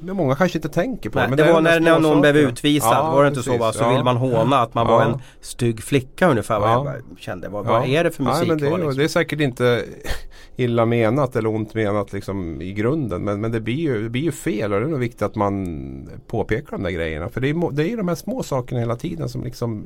Många 0.00 0.34
kanske 0.34 0.58
inte 0.58 0.68
tänker 0.68 1.10
på. 1.10 1.18
Nej, 1.18 1.28
men 1.28 1.38
det, 1.38 1.44
det 1.44 1.52
var 1.52 1.60
när, 1.60 1.80
när 1.80 1.98
någon 1.98 2.20
blev 2.20 2.36
utvisad. 2.36 2.92
Ja, 2.92 3.10
var 3.10 3.22
det 3.22 3.28
inte 3.28 3.42
så? 3.42 3.58
Va? 3.58 3.72
Så 3.72 3.82
ja. 3.82 3.94
vill 3.94 4.04
man 4.04 4.16
håna 4.16 4.60
att 4.60 4.74
man 4.74 4.86
ja. 4.86 4.92
var 4.92 5.02
en 5.02 5.18
stygg 5.40 5.82
flicka 5.82 6.30
ungefär. 6.30 6.60
Vad 6.60 6.70
jag 6.86 7.02
kände. 7.18 7.48
Vad, 7.48 7.66
vad 7.66 7.88
är 7.88 8.04
det 8.04 8.10
för 8.10 8.22
musik? 8.22 8.48
Men 8.48 8.58
det, 8.58 8.66
är, 8.66 8.70
liksom? 8.70 8.96
det 8.96 9.04
är 9.04 9.08
säkert 9.08 9.40
inte 9.40 9.84
illa 10.56 10.86
menat 10.86 11.36
eller 11.36 11.48
ont 11.48 11.74
menat 11.74 12.12
liksom 12.12 12.62
i 12.62 12.72
grunden. 12.72 13.24
Men, 13.24 13.40
men 13.40 13.52
det, 13.52 13.60
blir 13.60 13.74
ju, 13.74 14.02
det 14.02 14.10
blir 14.10 14.22
ju 14.22 14.32
fel 14.32 14.72
och 14.72 14.80
det 14.80 14.86
är 14.86 14.90
nog 14.90 15.00
viktigt 15.00 15.22
att 15.22 15.34
man 15.34 16.08
påpekar 16.26 16.70
de 16.70 16.82
där 16.82 16.90
grejerna. 16.90 17.28
För 17.30 17.40
det 17.40 17.48
är, 17.48 17.72
det 17.72 17.92
är 17.92 17.96
de 17.96 18.08
här 18.08 18.14
små 18.14 18.42
sakerna 18.42 18.80
hela 18.80 18.96
tiden 18.96 19.28
som 19.28 19.44
liksom 19.44 19.84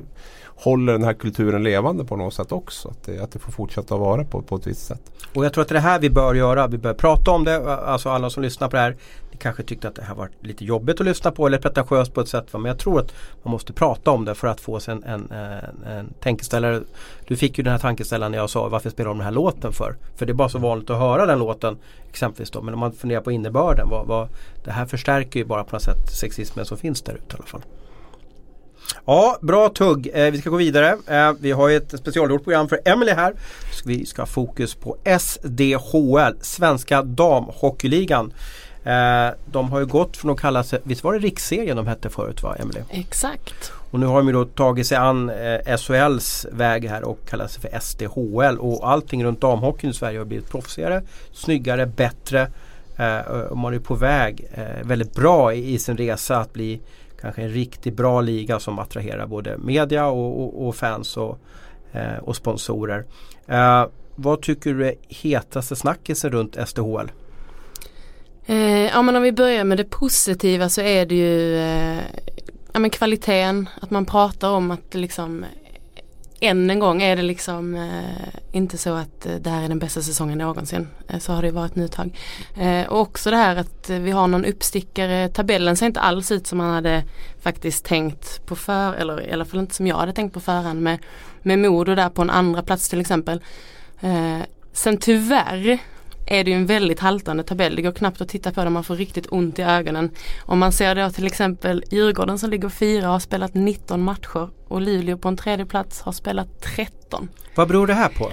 håller 0.55 0.93
den 0.93 1.03
här 1.03 1.13
kulturen 1.13 1.63
levande 1.63 2.05
på 2.05 2.15
något 2.15 2.33
sätt 2.33 2.51
också. 2.51 2.87
Att 2.89 3.03
det, 3.03 3.19
att 3.19 3.31
det 3.31 3.39
får 3.39 3.51
fortsätta 3.51 3.97
vara 3.97 4.23
på, 4.23 4.41
på 4.41 4.55
ett 4.55 4.67
visst 4.67 4.85
sätt. 4.85 5.11
Och 5.33 5.45
jag 5.45 5.53
tror 5.53 5.61
att 5.61 5.67
det 5.67 5.71
är 5.71 5.75
det 5.75 5.79
här 5.79 5.99
vi 5.99 6.09
bör 6.09 6.35
göra. 6.35 6.67
Vi 6.67 6.77
bör 6.77 6.93
prata 6.93 7.31
om 7.31 7.43
det. 7.43 7.75
Alltså 7.75 8.09
alla 8.09 8.29
som 8.29 8.43
lyssnar 8.43 8.69
på 8.69 8.75
det 8.75 8.81
här 8.81 8.95
ni 9.35 9.41
kanske 9.41 9.63
tyckte 9.63 9.87
att 9.87 9.95
det 9.95 10.01
här 10.01 10.15
var 10.15 10.29
lite 10.41 10.65
jobbigt 10.65 10.99
att 10.99 11.05
lyssna 11.05 11.31
på 11.31 11.47
eller 11.47 11.57
pretentiöst 11.57 12.13
på 12.13 12.21
ett 12.21 12.27
sätt. 12.27 12.53
Men 12.53 12.65
jag 12.65 12.79
tror 12.79 12.99
att 12.99 13.13
man 13.43 13.51
måste 13.51 13.73
prata 13.73 14.11
om 14.11 14.25
det 14.25 14.35
för 14.35 14.47
att 14.47 14.61
få 14.61 14.79
sig 14.79 14.91
en, 14.91 15.03
en, 15.03 15.31
en, 15.31 15.83
en 15.83 16.13
tänkeställare. 16.19 16.81
Du 17.27 17.35
fick 17.35 17.57
ju 17.57 17.63
den 17.63 17.71
här 17.71 17.79
tankeställaren 17.79 18.31
när 18.31 18.39
jag 18.39 18.49
sa 18.49 18.69
varför 18.69 18.89
spelar 18.89 19.09
de 19.09 19.17
den 19.17 19.25
här 19.25 19.31
låten 19.31 19.73
för? 19.73 19.95
För 20.15 20.25
det 20.25 20.31
är 20.31 20.33
bara 20.33 20.49
så 20.49 20.59
vanligt 20.59 20.89
att 20.89 20.99
höra 20.99 21.25
den 21.25 21.39
låten 21.39 21.77
exempelvis 22.09 22.51
då. 22.51 22.61
Men 22.61 22.73
om 22.73 22.79
man 22.79 22.91
funderar 22.91 23.21
på 23.21 23.31
innebörden. 23.31 23.89
Vad, 23.89 24.07
vad, 24.07 24.29
det 24.63 24.71
här 24.71 24.85
förstärker 24.85 25.39
ju 25.39 25.45
bara 25.45 25.63
på 25.63 25.75
något 25.75 25.83
sätt 25.83 26.09
sexismen 26.11 26.65
som 26.65 26.77
finns 26.77 27.01
där 27.01 27.13
ute 27.13 27.35
i 27.35 27.37
alla 27.37 27.45
fall. 27.45 27.61
Ja, 29.05 29.37
bra 29.41 29.69
tugg. 29.69 30.09
Eh, 30.13 30.31
vi 30.31 30.41
ska 30.41 30.49
gå 30.49 30.57
vidare. 30.57 30.97
Eh, 31.07 31.33
vi 31.39 31.51
har 31.51 31.69
ju 31.69 31.77
ett 31.77 31.99
specialgjort 31.99 32.43
program 32.43 32.69
för 32.69 32.79
Emily 32.85 33.11
här. 33.11 33.33
Så 33.71 33.89
vi 33.89 34.05
ska 34.05 34.21
ha 34.21 34.27
fokus 34.27 34.75
på 34.75 34.97
SDHL, 35.19 36.37
Svenska 36.41 37.01
Damhockeyligan. 37.01 38.33
Eh, 38.85 39.33
de 39.45 39.71
har 39.71 39.79
ju 39.79 39.85
gått 39.85 40.17
från 40.17 40.31
att 40.31 40.39
kalla 40.39 40.63
sig, 40.63 40.79
visst 40.83 41.03
var 41.03 41.13
det 41.13 41.19
riksserien 41.19 41.77
de 41.77 41.87
hette 41.87 42.09
förut 42.09 42.43
va 42.43 42.55
Emily? 42.59 42.79
Exakt. 42.89 43.71
Och 43.91 43.99
nu 43.99 44.05
har 44.05 44.17
de 44.17 44.27
ju 44.27 44.33
då 44.33 44.45
tagit 44.45 44.87
sig 44.87 44.97
an 44.97 45.29
eh, 45.29 45.77
SHLs 45.77 46.45
väg 46.51 46.89
här 46.89 47.03
och 47.03 47.19
kallar 47.29 47.47
sig 47.47 47.61
för 47.61 47.79
SDHL. 47.79 48.57
Och 48.59 48.89
allting 48.89 49.23
runt 49.23 49.41
damhockeyn 49.41 49.91
i 49.91 49.93
Sverige 49.93 50.17
har 50.17 50.25
blivit 50.25 50.49
proffsigare, 50.49 51.01
snyggare, 51.33 51.85
bättre. 51.85 52.51
Eh, 52.97 53.55
man 53.55 53.73
är 53.73 53.79
på 53.79 53.95
väg 53.95 54.47
eh, 54.53 54.87
väldigt 54.87 55.15
bra 55.15 55.53
i, 55.53 55.73
i 55.73 55.79
sin 55.79 55.97
resa 55.97 56.37
att 56.37 56.53
bli 56.53 56.81
kanske 57.21 57.41
en 57.41 57.49
riktigt 57.49 57.93
bra 57.93 58.21
liga 58.21 58.59
som 58.59 58.79
attraherar 58.79 59.27
både 59.27 59.57
media 59.57 60.07
och, 60.07 60.43
och, 60.43 60.67
och 60.67 60.75
fans 60.75 61.17
och, 61.17 61.39
eh, 61.91 62.17
och 62.21 62.35
sponsorer. 62.35 63.05
Eh, 63.47 63.85
vad 64.15 64.41
tycker 64.41 64.73
du 64.73 64.87
är 64.87 64.95
hetaste 65.07 65.75
snackisen 65.75 66.31
runt 66.31 66.57
SDHL? 66.67 67.11
Eh, 68.45 68.85
ja 68.85 69.01
men 69.01 69.15
om 69.15 69.23
vi 69.23 69.31
börjar 69.31 69.63
med 69.63 69.77
det 69.77 69.83
positiva 69.83 70.69
så 70.69 70.81
är 70.81 71.05
det 71.05 71.15
ju 71.15 71.57
eh, 71.57 72.03
ja, 72.73 72.79
men 72.79 72.89
kvaliteten. 72.89 73.69
Att 73.81 73.89
man 73.89 74.05
pratar 74.05 74.49
om 74.49 74.71
att 74.71 74.93
liksom 74.93 75.43
eh, 75.43 75.49
än 76.49 76.69
en 76.69 76.79
gång 76.79 77.01
är 77.01 77.15
det 77.15 77.21
liksom 77.21 77.75
eh, 77.75 78.27
inte 78.51 78.77
så 78.77 78.93
att 78.93 79.25
eh, 79.25 79.35
det 79.35 79.49
här 79.49 79.63
är 79.63 79.67
den 79.67 79.79
bästa 79.79 80.01
säsongen 80.01 80.37
någonsin. 80.37 80.87
Eh, 81.07 81.19
så 81.19 81.33
har 81.33 81.41
det 81.41 81.51
varit 81.51 81.75
nu 81.75 81.85
ett 81.85 81.91
tag. 81.91 82.17
Eh, 82.57 82.87
och 82.87 82.99
också 82.99 83.29
det 83.29 83.37
här 83.37 83.55
att 83.55 83.89
eh, 83.89 83.99
vi 83.99 84.11
har 84.11 84.27
någon 84.27 84.45
uppstickare. 84.45 85.29
Tabellen 85.29 85.77
ser 85.77 85.85
inte 85.85 85.99
alls 85.99 86.31
ut 86.31 86.47
som 86.47 86.57
man 86.57 86.73
hade 86.73 87.03
faktiskt 87.41 87.85
tänkt 87.85 88.45
på 88.45 88.55
för, 88.55 88.93
eller 88.93 89.29
i 89.29 89.31
alla 89.31 89.45
fall 89.45 89.59
inte 89.59 89.75
som 89.75 89.87
jag 89.87 89.97
hade 89.97 90.13
tänkt 90.13 90.33
på 90.33 90.39
förhand 90.39 90.81
med, 90.81 90.99
med 91.41 91.59
Modo 91.59 91.95
där 91.95 92.09
på 92.09 92.21
en 92.21 92.29
andra 92.29 92.61
plats 92.61 92.89
till 92.89 93.01
exempel. 93.01 93.41
Eh, 94.01 94.39
sen 94.73 94.97
tyvärr 94.97 95.79
är 96.25 96.43
det 96.43 96.51
ju 96.51 96.57
en 96.57 96.65
väldigt 96.65 96.99
haltande 96.99 97.43
tabell. 97.43 97.75
Det 97.75 97.81
går 97.81 97.91
knappt 97.91 98.21
att 98.21 98.29
titta 98.29 98.51
på 98.51 98.63
den, 98.63 98.73
man 98.73 98.83
får 98.83 98.95
riktigt 98.95 99.27
ont 99.29 99.59
i 99.59 99.61
ögonen. 99.61 100.09
Om 100.41 100.59
man 100.59 100.71
ser 100.71 100.95
då 100.95 101.09
till 101.09 101.25
exempel 101.27 101.83
Djurgården 101.91 102.39
som 102.39 102.49
ligger 102.49 102.69
fyra 102.69 103.07
har 103.07 103.19
spelat 103.19 103.53
19 103.53 104.01
matcher 104.01 104.49
och 104.67 104.81
Luleå 104.81 105.17
på 105.17 105.27
en 105.27 105.37
tredje 105.37 105.65
plats 105.65 106.01
har 106.01 106.11
spelat 106.11 106.61
13. 106.75 107.29
Vad 107.55 107.67
beror 107.67 107.87
det 107.87 107.93
här 107.93 108.09
på? 108.09 108.31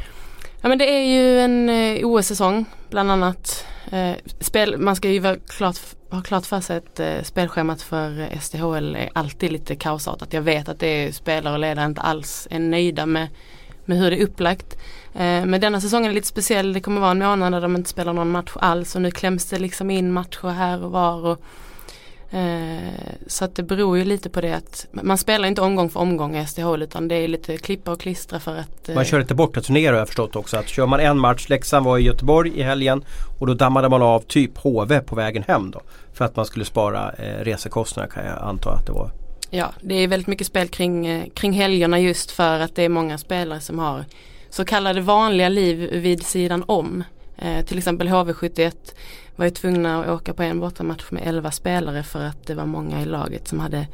Ja 0.61 0.68
men 0.68 0.78
det 0.78 0.90
är 0.90 1.02
ju 1.02 1.40
en 1.40 1.68
eh, 1.68 2.07
OS-säsong 2.07 2.64
bland 2.90 3.11
annat. 3.11 3.66
Eh, 3.90 4.16
spel, 4.40 4.78
man 4.78 4.96
ska 4.96 5.09
ju 5.09 5.37
klart, 5.48 5.76
ha 6.11 6.22
klart 6.22 6.46
för 6.46 6.61
sig 6.61 6.76
att 6.76 7.00
eh, 7.00 7.22
spelschemat 7.22 7.83
för 7.83 8.38
SDHL 8.40 8.96
är 8.96 9.11
alltid 9.12 9.52
lite 9.52 9.76
kaosartat. 9.76 10.33
Jag 10.33 10.42
vet 10.42 10.68
att 10.68 10.78
det 10.78 10.87
är 10.87 11.12
spelare 11.12 11.55
och 11.55 11.61
ledare 11.61 11.87
inte 11.87 12.00
alls 12.00 12.48
är 12.50 12.59
nöjda 12.59 13.07
med, 13.07 13.28
med 13.92 14.02
hur 14.02 14.11
det 14.11 14.20
är 14.20 14.24
upplagt. 14.24 14.76
Eh, 15.14 15.46
men 15.46 15.61
denna 15.61 15.81
säsongen 15.81 16.11
är 16.11 16.14
lite 16.14 16.26
speciell. 16.26 16.72
Det 16.72 16.81
kommer 16.81 17.00
vara 17.00 17.11
en 17.11 17.18
månad 17.18 17.52
där 17.52 17.61
de 17.61 17.76
inte 17.76 17.90
spelar 17.90 18.12
någon 18.12 18.31
match 18.31 18.52
alls 18.55 18.94
och 18.94 19.02
nu 19.02 19.11
kläms 19.11 19.44
det 19.46 19.59
liksom 19.59 19.90
in 19.90 20.12
matcher 20.12 20.48
här 20.48 20.85
och 20.85 20.90
var. 20.90 21.26
Och, 21.26 21.38
eh, 22.35 22.78
så 23.26 23.44
att 23.44 23.55
det 23.55 23.62
beror 23.62 23.98
ju 23.98 24.05
lite 24.05 24.31
på 24.31 24.40
det 24.40 24.52
att 24.52 24.87
man 24.92 25.18
spelar 25.18 25.48
inte 25.48 25.61
omgång 25.61 25.90
för 25.90 26.00
omgång 26.00 26.37
i 26.37 26.46
SDH 26.46 26.74
utan 26.78 27.09
det 27.09 27.14
är 27.14 27.28
lite 27.28 27.57
klippa 27.57 27.92
och 27.92 28.00
klistra 28.00 28.40
för 28.40 28.57
att 28.57 28.88
eh, 28.88 28.94
Man 28.94 29.05
kör 29.05 29.20
lite 29.20 29.35
bortaturnéer 29.35 29.92
har 29.92 29.98
jag 29.98 30.09
förstått 30.09 30.37
också. 30.37 30.57
Att 30.57 30.68
kör 30.68 30.87
man 30.87 31.00
en 31.00 31.18
match, 31.18 31.48
Leksand 31.48 31.87
var 31.87 31.98
i 31.98 32.02
Göteborg 32.02 32.59
i 32.59 32.62
helgen 32.62 33.05
och 33.40 33.46
då 33.46 33.55
dammade 33.55 33.88
man 33.88 34.02
av 34.02 34.20
typ 34.20 34.59
HV 34.59 35.00
på 35.00 35.16
vägen 35.16 35.44
hem 35.48 35.70
då. 35.70 35.81
För 36.12 36.24
att 36.24 36.37
man 36.37 36.46
skulle 36.46 36.64
spara 36.64 37.12
eh, 37.12 37.44
resekostnader 37.44 38.11
kan 38.11 38.26
jag 38.26 38.38
anta 38.42 38.70
att 38.70 38.87
det 38.87 38.92
var. 38.92 39.21
Ja, 39.54 39.72
det 39.80 39.94
är 39.94 40.08
väldigt 40.08 40.26
mycket 40.26 40.46
spel 40.46 40.68
kring, 40.68 41.06
eh, 41.06 41.28
kring 41.34 41.52
helgerna 41.52 42.00
just 42.00 42.30
för 42.30 42.60
att 42.60 42.74
det 42.74 42.82
är 42.82 42.88
många 42.88 43.18
spelare 43.18 43.60
som 43.60 43.78
har 43.78 44.04
så 44.50 44.64
kallade 44.64 45.00
vanliga 45.00 45.48
liv 45.48 45.90
vid 45.92 46.22
sidan 46.22 46.64
om. 46.66 47.04
Eh, 47.38 47.64
till 47.64 47.78
exempel 47.78 48.08
HV71 48.08 48.94
var 49.36 49.44
ju 49.44 49.50
tvungna 49.50 50.00
att 50.00 50.08
åka 50.08 50.34
på 50.34 50.42
en 50.42 50.60
bortamatch 50.60 51.10
med 51.10 51.22
11 51.26 51.50
spelare 51.50 52.02
för 52.02 52.24
att 52.24 52.46
det 52.46 52.54
var 52.54 52.66
många 52.66 53.02
i 53.02 53.04
laget 53.04 53.48
som 53.48 53.60
hade 53.60 53.86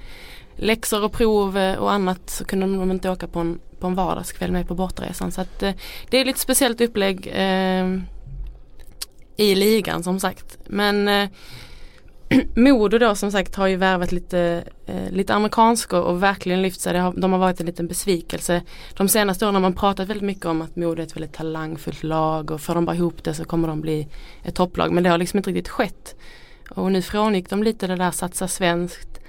läxor 0.56 1.04
och 1.04 1.12
prov 1.12 1.58
eh, 1.58 1.78
och 1.78 1.92
annat 1.92 2.30
så 2.30 2.44
kunde 2.44 2.66
de 2.66 2.90
inte 2.90 3.10
åka 3.10 3.26
på 3.26 3.38
en, 3.38 3.60
på 3.80 3.86
en 3.86 3.94
vardagskväll 3.94 4.52
med 4.52 4.68
på 4.68 4.74
bortaresan. 4.74 5.32
Så 5.32 5.40
att, 5.40 5.62
eh, 5.62 5.72
det 6.10 6.20
är 6.20 6.24
lite 6.24 6.40
speciellt 6.40 6.80
upplägg 6.80 7.26
eh, 7.32 7.98
i 9.36 9.54
ligan 9.54 10.02
som 10.02 10.20
sagt. 10.20 10.58
Men 10.66 11.08
eh, 11.08 11.28
Modo 12.54 12.98
då 12.98 13.14
som 13.14 13.32
sagt 13.32 13.54
har 13.54 13.66
ju 13.66 13.76
värvat 13.76 14.12
lite, 14.12 14.64
eh, 14.86 15.10
lite 15.10 15.34
amerikanskor 15.34 16.00
och 16.00 16.22
verkligen 16.22 16.62
lyft 16.62 16.80
sig. 16.80 16.98
Har, 16.98 17.12
de 17.16 17.32
har 17.32 17.38
varit 17.38 17.60
en 17.60 17.66
liten 17.66 17.86
besvikelse. 17.86 18.62
De 18.96 19.08
senaste 19.08 19.44
åren 19.44 19.54
har 19.54 19.62
man 19.62 19.72
pratat 19.72 20.08
väldigt 20.08 20.26
mycket 20.26 20.44
om 20.44 20.62
att 20.62 20.76
Modo 20.76 21.02
är 21.02 21.06
ett 21.06 21.16
väldigt 21.16 21.32
talangfullt 21.32 22.02
lag 22.02 22.50
och 22.50 22.60
får 22.60 22.74
de 22.74 22.84
bara 22.84 22.96
ihop 22.96 23.24
det 23.24 23.34
så 23.34 23.44
kommer 23.44 23.68
de 23.68 23.80
bli 23.80 24.08
ett 24.44 24.54
topplag. 24.54 24.92
Men 24.92 25.02
det 25.02 25.10
har 25.10 25.18
liksom 25.18 25.36
inte 25.36 25.50
riktigt 25.50 25.68
skett. 25.68 26.16
Och 26.70 26.92
nu 26.92 27.02
frångick 27.02 27.50
de 27.50 27.62
lite 27.62 27.86
det 27.86 27.96
där 27.96 28.10
satsa 28.10 28.48
svenskt 28.48 29.20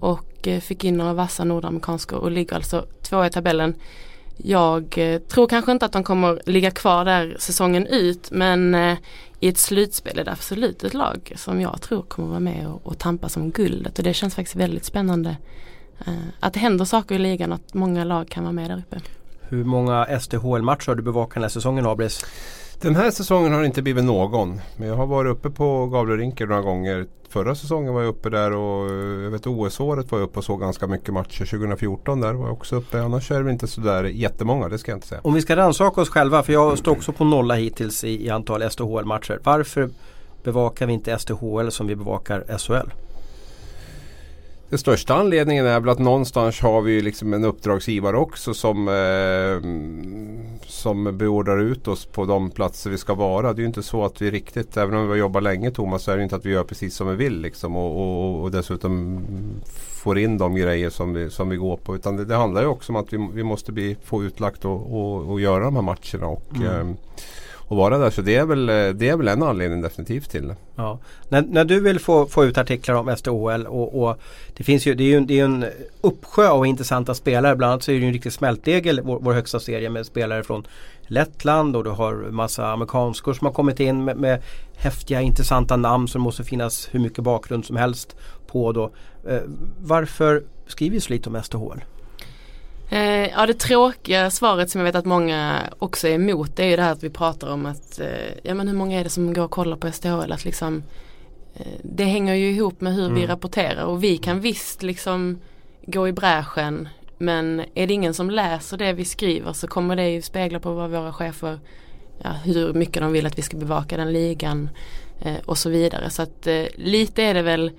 och 0.00 0.48
eh, 0.48 0.60
fick 0.60 0.84
in 0.84 0.96
några 0.96 1.12
vassa 1.12 1.44
nordamerikanskor 1.44 2.18
och 2.18 2.30
ligger 2.30 2.56
alltså 2.56 2.86
två 3.02 3.24
i 3.24 3.30
tabellen. 3.30 3.74
Jag 4.36 4.98
eh, 4.98 5.18
tror 5.20 5.46
kanske 5.46 5.72
inte 5.72 5.86
att 5.86 5.92
de 5.92 6.04
kommer 6.04 6.42
ligga 6.46 6.70
kvar 6.70 7.04
där 7.04 7.36
säsongen 7.38 7.86
ut 7.86 8.30
men 8.30 8.74
eh, 8.74 8.96
i 9.40 9.48
ett 9.48 9.58
slutspel 9.58 10.18
är 10.18 10.24
det 10.24 10.32
absolut 10.32 10.84
ett 10.84 10.94
lag 10.94 11.32
som 11.36 11.60
jag 11.60 11.82
tror 11.82 12.02
kommer 12.02 12.28
vara 12.28 12.40
med 12.40 12.68
och, 12.68 12.86
och 12.86 12.98
tampas 12.98 13.36
om 13.36 13.50
guldet 13.50 13.98
och 13.98 14.04
det 14.04 14.14
känns 14.14 14.34
faktiskt 14.34 14.56
väldigt 14.56 14.84
spännande 14.84 15.36
eh, 16.06 16.14
att 16.40 16.52
det 16.52 16.60
händer 16.60 16.84
saker 16.84 17.14
i 17.14 17.18
ligan 17.18 17.52
och 17.52 17.56
att 17.56 17.74
många 17.74 18.04
lag 18.04 18.28
kan 18.28 18.42
vara 18.42 18.52
med 18.52 18.70
där 18.70 18.78
uppe. 18.78 19.00
Hur 19.40 19.64
många 19.64 20.20
SDHL-matcher 20.20 20.86
har 20.88 20.94
du 20.94 21.02
bevakat 21.02 21.34
den 21.34 21.42
här 21.42 21.48
säsongen 21.48 21.86
Abris? 21.86 22.24
Den 22.84 22.96
här 22.96 23.10
säsongen 23.10 23.52
har 23.52 23.60
det 23.60 23.66
inte 23.66 23.82
blivit 23.82 24.04
någon. 24.04 24.60
Men 24.76 24.88
jag 24.88 24.94
har 24.94 25.06
varit 25.06 25.30
uppe 25.30 25.50
på 25.50 25.86
Gavlerinken 25.86 26.48
några 26.48 26.62
gånger. 26.62 27.06
Förra 27.28 27.54
säsongen 27.54 27.94
var 27.94 28.00
jag 28.00 28.08
uppe 28.08 28.30
där 28.30 28.52
och 28.52 28.90
jag 29.24 29.30
vet 29.30 29.46
OS-året 29.46 30.12
var 30.12 30.18
jag 30.18 30.26
uppe 30.26 30.38
och 30.38 30.44
såg 30.44 30.60
ganska 30.60 30.86
mycket 30.86 31.14
matcher. 31.14 31.44
2014 31.44 32.20
där 32.20 32.34
var 32.34 32.46
jag 32.46 32.52
också 32.52 32.76
uppe. 32.76 33.02
Annars 33.02 33.30
är 33.30 33.42
det 33.42 33.50
inte 33.50 33.66
sådär 33.66 34.04
jättemånga, 34.04 34.68
det 34.68 34.78
ska 34.78 34.90
jag 34.90 34.96
inte 34.96 35.06
säga. 35.06 35.20
Om 35.24 35.34
vi 35.34 35.40
ska 35.40 35.56
rannsaka 35.56 36.00
oss 36.00 36.08
själva, 36.08 36.42
för 36.42 36.52
jag 36.52 36.78
står 36.78 36.92
också 36.92 37.12
på 37.12 37.24
nolla 37.24 37.54
hittills 37.54 38.04
i, 38.04 38.26
i 38.26 38.30
antal 38.30 38.70
SDHL-matcher. 38.70 39.40
Varför 39.42 39.90
bevakar 40.42 40.86
vi 40.86 40.92
inte 40.92 41.18
SDHL 41.18 41.70
som 41.70 41.86
vi 41.86 41.96
bevakar 41.96 42.58
SHL? 42.58 43.03
Den 44.68 44.78
största 44.78 45.14
anledningen 45.14 45.66
är 45.66 45.80
väl 45.80 45.88
att 45.88 45.98
någonstans 45.98 46.60
har 46.60 46.80
vi 46.80 47.02
liksom 47.02 47.34
en 47.34 47.44
uppdragsgivare 47.44 48.16
också 48.16 48.54
som, 48.54 48.88
eh, 48.88 49.68
som 50.66 51.18
beordrar 51.18 51.60
ut 51.60 51.88
oss 51.88 52.06
på 52.06 52.24
de 52.24 52.50
platser 52.50 52.90
vi 52.90 52.98
ska 52.98 53.14
vara. 53.14 53.52
Det 53.52 53.58
är 53.58 53.62
ju 53.62 53.66
inte 53.66 53.82
så 53.82 54.04
att 54.04 54.22
vi 54.22 54.30
riktigt, 54.30 54.76
även 54.76 54.94
om 54.94 55.02
vi 55.02 55.08
har 55.08 55.16
jobbat 55.16 55.42
länge 55.42 55.70
Thomas, 55.70 56.02
så 56.02 56.10
är 56.10 56.16
det 56.16 56.22
inte 56.22 56.36
att 56.36 56.46
vi 56.46 56.50
gör 56.50 56.64
precis 56.64 56.94
som 56.94 57.08
vi 57.08 57.16
vill 57.16 57.40
liksom. 57.40 57.76
Och, 57.76 58.00
och, 58.00 58.42
och 58.42 58.50
dessutom 58.50 59.20
får 60.04 60.18
in 60.18 60.38
de 60.38 60.54
grejer 60.54 60.90
som 60.90 61.14
vi, 61.14 61.30
som 61.30 61.48
vi 61.48 61.56
går 61.56 61.76
på. 61.76 61.94
Utan 61.94 62.16
det, 62.16 62.24
det 62.24 62.34
handlar 62.34 62.62
ju 62.62 62.68
också 62.68 62.92
om 62.92 62.96
att 62.96 63.12
vi, 63.12 63.28
vi 63.34 63.42
måste 63.42 63.72
bli, 63.72 63.96
få 64.04 64.24
utlagt 64.24 64.64
och, 64.64 64.92
och, 64.92 65.30
och 65.30 65.40
göra 65.40 65.64
de 65.64 65.74
här 65.74 65.82
matcherna. 65.82 66.26
Och, 66.26 66.56
mm. 66.56 66.66
eh, 66.66 66.96
att 67.74 67.78
vara 67.78 67.98
där. 67.98 68.10
Så 68.10 68.22
det 68.22 68.36
är 68.36 68.44
väl, 68.44 68.66
det 68.98 69.08
är 69.08 69.16
väl 69.16 69.28
en 69.28 69.42
anledning 69.42 69.80
definitivt 69.80 70.30
till 70.30 70.48
det. 70.48 70.56
Ja. 70.76 70.98
När, 71.28 71.42
när 71.42 71.64
du 71.64 71.80
vill 71.80 71.98
få, 71.98 72.26
få 72.26 72.44
ut 72.44 72.58
artiklar 72.58 72.94
om 72.94 73.16
SDHL 73.16 73.66
och, 73.66 74.02
och 74.02 74.18
det 74.56 74.64
finns 74.64 74.86
ju, 74.86 74.94
det 74.94 75.04
är 75.04 75.08
ju 75.08 75.20
det 75.20 75.40
är 75.40 75.44
en 75.44 75.64
uppsjö 76.00 76.48
av 76.48 76.66
intressanta 76.66 77.14
spelare. 77.14 77.56
Bland 77.56 77.72
annat 77.72 77.82
så 77.82 77.90
är 77.90 77.94
det 77.94 78.00
ju 78.00 78.06
en 78.06 78.12
riktig 78.12 78.32
smältdegel, 78.32 79.00
vår, 79.00 79.18
vår 79.20 79.32
högsta 79.32 79.60
serie 79.60 79.90
med 79.90 80.06
spelare 80.06 80.42
från 80.42 80.66
Lettland 81.06 81.76
och 81.76 81.84
du 81.84 81.90
har 81.90 82.14
massa 82.14 82.72
amerikanskor 82.72 83.32
som 83.32 83.46
har 83.46 83.52
kommit 83.52 83.80
in 83.80 84.04
med, 84.04 84.16
med 84.16 84.42
häftiga 84.76 85.20
intressanta 85.20 85.76
namn 85.76 86.08
som 86.08 86.22
måste 86.22 86.44
finnas 86.44 86.88
hur 86.90 87.00
mycket 87.00 87.24
bakgrund 87.24 87.64
som 87.64 87.76
helst 87.76 88.16
på 88.46 88.72
då. 88.72 88.90
Eh, 89.28 89.40
varför 89.78 90.42
skriver 90.66 90.94
vi 90.94 91.00
så 91.00 91.12
lite 91.12 91.28
om 91.28 91.42
SDHL? 91.42 91.80
Eh, 92.90 93.30
ja 93.30 93.46
det 93.46 93.54
tråkiga 93.54 94.30
svaret 94.30 94.70
som 94.70 94.78
jag 94.78 94.84
vet 94.84 94.94
att 94.94 95.04
många 95.04 95.60
också 95.78 96.08
är 96.08 96.14
emot 96.14 96.56
det 96.56 96.62
är 96.62 96.68
ju 96.68 96.76
det 96.76 96.82
här 96.82 96.92
att 96.92 97.02
vi 97.02 97.10
pratar 97.10 97.52
om 97.52 97.66
att 97.66 98.00
eh, 98.00 98.34
ja 98.42 98.54
men 98.54 98.68
hur 98.68 98.74
många 98.74 99.00
är 99.00 99.04
det 99.04 99.10
som 99.10 99.32
går 99.32 99.44
och 99.44 99.50
kollar 99.50 99.76
på 99.76 99.92
SDHL 99.92 100.32
att 100.32 100.44
liksom 100.44 100.82
eh, 101.56 101.78
det 101.82 102.04
hänger 102.04 102.34
ju 102.34 102.50
ihop 102.50 102.80
med 102.80 102.94
hur 102.94 103.04
mm. 103.04 103.14
vi 103.14 103.26
rapporterar 103.26 103.84
och 103.84 104.04
vi 104.04 104.16
kan 104.18 104.40
visst 104.40 104.82
liksom 104.82 105.40
gå 105.86 106.08
i 106.08 106.12
bräschen 106.12 106.88
men 107.18 107.62
är 107.74 107.86
det 107.86 107.94
ingen 107.94 108.14
som 108.14 108.30
läser 108.30 108.76
det 108.76 108.92
vi 108.92 109.04
skriver 109.04 109.52
så 109.52 109.66
kommer 109.66 109.96
det 109.96 110.10
ju 110.10 110.22
spegla 110.22 110.60
på 110.60 110.72
vad 110.72 110.90
våra 110.90 111.12
chefer 111.12 111.58
ja, 112.22 112.30
hur 112.30 112.72
mycket 112.72 113.02
de 113.02 113.12
vill 113.12 113.26
att 113.26 113.38
vi 113.38 113.42
ska 113.42 113.56
bevaka 113.56 113.96
den 113.96 114.12
ligan. 114.12 114.68
och 115.44 115.58
så 115.58 115.70
vidare. 115.70 116.10
Så 116.10 116.22
att 116.22 116.48
lite 116.74 117.22
är 117.22 117.34
det 117.34 117.42
väl 117.42 117.70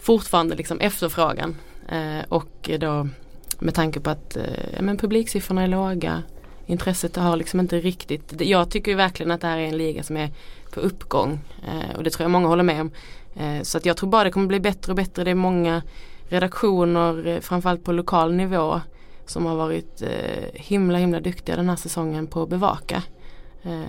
fortfarande 0.00 0.56
liksom 0.56 0.80
efterfrågan 0.80 1.56
och 2.28 2.70
då 2.78 3.08
med 3.58 3.74
tanke 3.74 4.00
på 4.00 4.10
att 4.10 4.36
eh, 4.36 4.44
ja, 4.76 4.82
men 4.82 4.96
publiksiffrorna 4.96 5.62
är 5.62 5.68
låga 5.68 6.22
intresset 6.66 7.16
har 7.16 7.36
liksom 7.36 7.60
inte 7.60 7.80
riktigt, 7.80 8.40
jag 8.40 8.70
tycker 8.70 8.96
verkligen 8.96 9.30
att 9.30 9.40
det 9.40 9.46
här 9.46 9.58
är 9.58 9.66
en 9.66 9.78
liga 9.78 10.02
som 10.02 10.16
är 10.16 10.30
på 10.74 10.80
uppgång 10.80 11.40
eh, 11.68 11.96
och 11.96 12.04
det 12.04 12.10
tror 12.10 12.24
jag 12.24 12.30
många 12.30 12.48
håller 12.48 12.62
med 12.62 12.80
om. 12.80 12.90
Eh, 13.36 13.62
så 13.62 13.78
att 13.78 13.86
jag 13.86 13.96
tror 13.96 14.10
bara 14.10 14.24
det 14.24 14.30
kommer 14.30 14.46
bli 14.46 14.60
bättre 14.60 14.92
och 14.92 14.96
bättre. 14.96 15.24
Det 15.24 15.30
är 15.30 15.34
många 15.34 15.82
redaktioner 16.28 17.40
framförallt 17.40 17.84
på 17.84 17.92
lokal 17.92 18.34
nivå 18.34 18.80
som 19.26 19.46
har 19.46 19.56
varit 19.56 20.02
himla 20.54 20.98
himla 20.98 21.20
duktiga 21.20 21.56
den 21.56 21.68
här 21.68 21.76
säsongen 21.76 22.26
på 22.26 22.42
att 22.42 22.48
bevaka. 22.48 23.02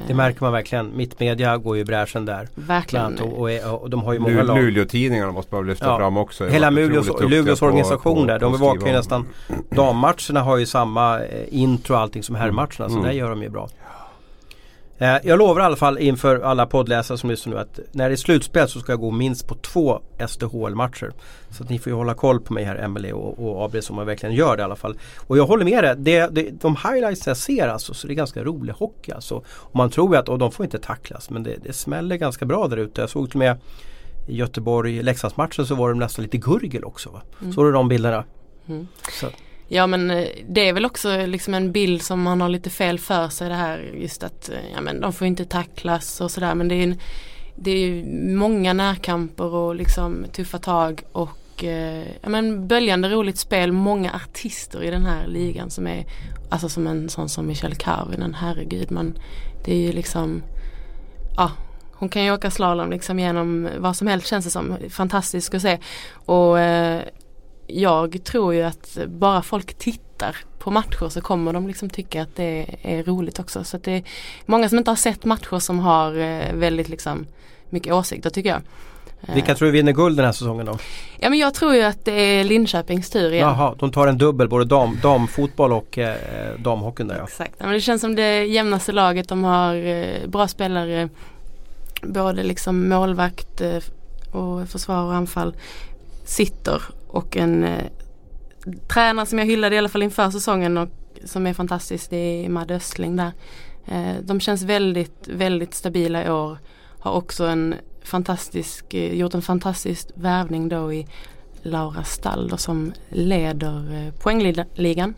Det 0.08 0.14
märker 0.14 0.42
man 0.42 0.52
verkligen. 0.52 0.98
Mittmedia 0.98 1.58
går 1.58 1.76
ju 1.76 1.82
i 1.82 1.86
bräschen 1.86 2.26
där. 2.26 2.48
Verkligen. 2.56 3.20
Och, 3.20 3.40
och, 3.40 3.82
och, 3.82 3.90
de 3.90 4.04
har 4.04 4.14
ju 4.14 4.20
många 4.20 4.44
lag. 4.44 4.58
Luleå-tidningarna 4.58 5.32
måste 5.32 5.56
man 5.56 5.68
lyfta 5.68 5.86
ja. 5.86 5.98
fram 5.98 6.18
också. 6.18 6.48
Hela 6.48 6.70
Luleås 6.70 7.62
organisation 7.62 8.28
där. 8.28 8.40
De 8.40 8.52
bevakar 8.52 8.88
ju 8.88 8.94
nästan 8.94 9.28
Dammatcherna 9.70 10.42
har 10.42 10.58
ju 10.58 10.66
samma 10.66 11.20
eh, 11.20 11.46
intro 11.50 11.94
och 11.94 12.00
allting 12.00 12.24
som 12.24 12.36
herrmatcherna. 12.36 12.86
Mm. 12.86 12.92
Så 12.92 13.02
det 13.02 13.14
gör 13.14 13.30
de 13.30 13.42
ju 13.42 13.50
bra. 13.50 13.70
Eh, 15.02 15.18
jag 15.24 15.40
lovar 15.40 15.62
i 15.62 15.64
alla 15.64 15.76
fall 15.76 15.98
inför 15.98 16.40
alla 16.40 16.66
poddläsare 16.66 17.18
som 17.18 17.30
lyssnar 17.30 17.54
nu 17.54 17.60
att 17.60 17.80
när 17.92 18.10
det 18.10 18.16
är 18.16 18.18
slutspel 18.18 18.68
så 18.68 18.80
ska 18.80 18.92
jag 18.92 19.00
gå 19.00 19.12
minst 19.12 19.48
på 19.48 19.56
två 19.56 20.02
SDHL-matcher. 20.28 21.12
Så 21.50 21.64
att 21.64 21.70
ni 21.70 21.80
får 21.80 21.92
ju 21.92 21.96
hålla 21.96 22.14
koll 22.14 22.40
på 22.40 22.54
mig 22.54 22.64
här 22.64 22.76
Emelie 22.76 23.14
och, 23.14 23.40
och 23.40 23.66
Abri 23.66 23.82
som 23.82 23.96
man 23.96 24.06
verkligen 24.06 24.36
gör 24.36 24.58
det 24.58 24.62
i 24.62 24.64
alla 24.64 24.76
fall. 24.76 24.98
Och 25.28 25.38
jag 25.38 25.46
håller 25.46 25.66
med 25.66 25.84
dig. 25.84 25.96
Det, 25.98 26.28
det, 26.28 26.62
de 26.62 26.76
highlights 26.76 27.28
jag 27.28 27.38
ser 27.38 27.68
alltså 27.68 27.94
så 27.94 28.08
det 28.08 28.14
är 28.14 28.16
ganska 28.16 28.44
rolig 28.44 28.74
hockey 28.74 29.12
alltså. 29.12 29.36
Och 29.48 29.76
man 29.76 29.90
tror 29.90 30.14
ju 30.14 30.20
att, 30.20 30.30
och 30.30 30.40
de 30.40 30.52
får 30.52 30.64
inte 30.64 30.80
tacklas 30.80 31.30
men 31.30 31.44
det, 31.44 31.56
det 31.64 31.74
smäller 31.74 32.16
ganska 32.16 32.46
bra 32.46 32.68
där 32.68 32.78
ute. 32.78 33.02
Jag 33.02 33.10
såg 33.10 33.30
till 33.30 33.36
och 33.36 33.40
med 33.40 33.58
i 34.28 34.36
Göteborg, 34.36 35.04
Leksandsmatchen 35.04 35.66
så 35.66 35.76
var 35.76 35.94
det 35.94 36.00
nästan 36.00 36.24
lite 36.24 36.38
gurgel 36.38 36.84
också. 36.84 37.10
Va? 37.10 37.22
Mm. 37.42 37.54
Såg 37.54 37.66
du 37.66 37.72
de 37.72 37.88
bilderna? 37.88 38.24
Mm. 38.68 38.88
Ja 39.72 39.88
men 39.88 40.12
eh, 40.12 40.28
det 40.48 40.70
är 40.70 40.74
väl 40.74 40.86
också 40.86 41.12
eh, 41.12 41.28
liksom 41.28 41.54
en 41.54 41.72
bild 41.72 42.02
som 42.02 42.22
man 42.22 42.42
har 42.42 42.50
lite 42.50 42.70
fel 42.70 43.00
för 43.00 43.30
sig 43.30 43.50
det 43.50 43.56
här 43.56 43.92
eh, 43.94 44.02
just 44.02 44.24
att 44.24 44.50
ja, 44.76 44.82
men 44.82 45.02
de 45.02 45.14
får 45.14 45.28
inte 45.28 45.46
tacklas 45.46 46.22
och 46.22 46.32
sådär 46.32 46.56
men 46.56 46.68
det 46.68 46.76
är, 46.76 46.84
en, 46.84 47.00
det 47.56 47.72
är 47.72 48.04
många 48.36 48.74
närkamper 48.74 49.46
och 49.46 49.76
liksom 49.76 50.26
tuffa 50.34 50.58
tag 50.58 51.04
och 51.12 51.64
eh, 51.64 52.08
ja, 52.22 52.30
men 52.30 52.68
böljande 52.68 53.10
roligt 53.10 53.38
spel, 53.38 53.72
många 53.72 54.14
artister 54.14 54.84
i 54.84 54.90
den 54.90 55.06
här 55.06 55.28
ligan 55.28 55.70
som 55.70 55.88
är 55.88 56.06
alltså 56.50 56.70
som 56.70 56.88
en 56.88 57.10
sån 57.10 57.30
som 57.30 57.48
Michelle 57.48 57.76
Carvinen, 57.76 58.34
herregud 58.34 58.92
man 58.92 59.18
det 59.66 59.74
är 59.74 59.82
ju 59.82 59.92
liksom 59.92 60.44
ja 61.38 61.52
hon 62.00 62.10
kan 62.10 62.24
ju 62.24 62.32
åka 62.32 62.52
slalom 62.52 62.90
liksom 62.90 63.20
genom 63.20 63.70
vad 63.78 63.96
som 63.96 64.08
helst 64.08 64.28
känns 64.28 64.46
det 64.46 64.52
som. 64.52 64.78
Fantastiskt 64.90 65.54
att 65.54 65.62
se. 65.62 65.78
Och 66.14 66.60
eh, 66.60 67.02
jag 67.70 68.24
tror 68.24 68.54
ju 68.54 68.62
att 68.62 68.98
bara 69.08 69.42
folk 69.42 69.74
tittar 69.74 70.38
på 70.60 70.72
matcher 70.72 71.10
så 71.10 71.22
kommer 71.22 71.54
de 71.54 71.68
liksom 71.68 71.90
tycka 71.90 72.22
att 72.22 72.36
det 72.36 72.66
är 72.82 73.04
roligt 73.04 73.40
också. 73.40 73.64
Så 73.64 73.78
det 73.78 73.92
är 73.92 74.04
många 74.46 74.70
som 74.70 74.78
inte 74.78 74.92
har 74.92 74.96
sett 74.96 75.26
matcher 75.26 75.60
som 75.60 75.80
har 75.80 76.18
eh, 76.18 76.54
väldigt 76.54 76.90
liksom 76.90 77.26
mycket 77.70 77.94
åsikter 77.94 78.30
tycker 78.30 78.50
jag. 78.50 78.62
Vilka 79.34 79.56
tror 79.56 79.66
du 79.66 79.72
vinner 79.72 79.92
guld 79.92 80.18
den 80.18 80.26
här 80.26 80.32
säsongen 80.32 80.66
då? 80.66 80.78
Ja 81.20 81.30
men 81.30 81.40
jag 81.40 81.54
tror 81.54 81.76
ju 81.76 81.82
att 81.82 82.06
det 82.06 82.12
är 82.12 82.44
Linköpings 82.44 83.10
tur 83.10 83.34
igen. 83.34 83.48
Jaha, 83.48 83.76
de 83.80 83.92
tar 83.92 84.08
en 84.08 84.18
dubbel 84.18 84.50
både 84.50 84.66
dam, 84.66 85.00
damfotboll 85.02 85.74
och 85.74 85.98
eh, 85.98 86.16
damhockeyn 86.60 87.08
där 87.08 87.18
ja. 87.18 87.24
Exakt, 87.24 87.56
ja, 87.58 87.66
men 87.66 87.74
det 87.74 87.82
känns 87.82 88.02
som 88.02 88.16
det 88.16 88.46
jämnaste 88.46 88.92
laget. 88.92 89.30
De 89.30 89.44
har 89.44 89.76
eh, 89.76 90.28
bra 90.28 90.48
spelare 90.48 91.10
både 92.02 92.44
liksom 92.44 92.90
målvakt 92.90 93.62
eh, 93.62 93.78
och 94.32 94.70
försvar 94.70 95.04
och 95.04 95.14
anfall 95.14 95.56
sitter 96.26 96.82
och 97.10 97.38
en 97.38 97.63
eh, 97.63 97.86
tränare 98.93 99.26
som 99.26 99.39
jag 99.39 99.45
hyllade 99.45 99.76
i 99.76 99.78
alla 99.78 99.89
fall 99.89 100.04
inför 100.04 100.30
säsongen 100.30 100.78
och 100.78 100.89
som 101.24 101.48
är 101.48 101.54
fantastisk 101.54 102.10
det 102.10 102.45
är 102.45 102.50
Madde 102.50 102.76
Östling 102.76 103.15
där. 103.15 103.32
Eh, 103.86 104.15
de 104.22 104.39
känns 104.39 104.63
väldigt, 104.63 105.28
väldigt 105.28 105.74
stabila 105.74 106.26
i 106.26 106.30
år. 106.30 106.58
Har 107.00 107.12
också 107.12 107.45
en 107.45 107.76
fantastisk, 108.04 108.93
eh, 108.93 109.13
gjort 109.13 109.34
en 109.34 109.41
fantastisk 109.41 110.08
värvning 110.15 110.69
då 110.69 110.93
i 110.93 111.08
Laura 111.62 112.04
Stalder 112.04 112.58
som 112.58 112.93
leder 113.10 113.93
eh, 113.93 114.13
poängligan. 114.13 115.13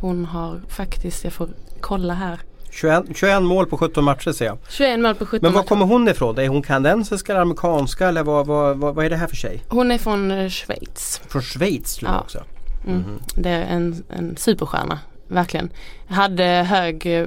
Hon 0.00 0.24
har 0.24 0.62
faktiskt, 0.68 1.24
jag 1.24 1.32
får 1.32 1.48
kolla 1.80 2.14
här, 2.14 2.40
21, 2.76 3.04
21 3.14 3.42
mål 3.42 3.66
på 3.66 3.78
17 3.78 4.04
matcher 4.04 4.32
ser 4.32 4.46
jag. 4.46 4.58
21 4.68 5.00
mål 5.00 5.14
på 5.14 5.26
17 5.26 5.40
Men 5.42 5.52
var 5.52 5.62
kommer 5.62 5.86
hon 5.86 6.08
ifrån? 6.08 6.38
Är 6.38 6.48
hon 6.48 6.62
kanadensisk 6.62 7.28
eller 7.28 7.40
amerikanska 7.40 8.08
eller 8.08 8.22
vad, 8.22 8.46
vad, 8.46 8.76
vad, 8.76 8.94
vad, 8.94 9.04
är 9.04 9.10
det 9.10 9.16
här 9.16 9.26
för 9.26 9.36
tjej? 9.36 9.62
Hon 9.68 9.90
är 9.90 9.98
från 9.98 10.30
eh, 10.30 10.48
Schweiz. 10.48 11.20
Från 11.28 11.42
Schweiz 11.42 11.96
tror 11.96 12.10
jag 12.10 12.20
också. 12.20 12.44
Mm. 12.86 13.04
Mm. 13.04 13.18
Det 13.36 13.50
är 13.50 13.62
en, 13.62 14.04
en 14.08 14.36
superstjärna, 14.36 14.98
verkligen. 15.28 15.70
Hade 16.08 16.44
hög 16.44 17.06
eh, 17.06 17.26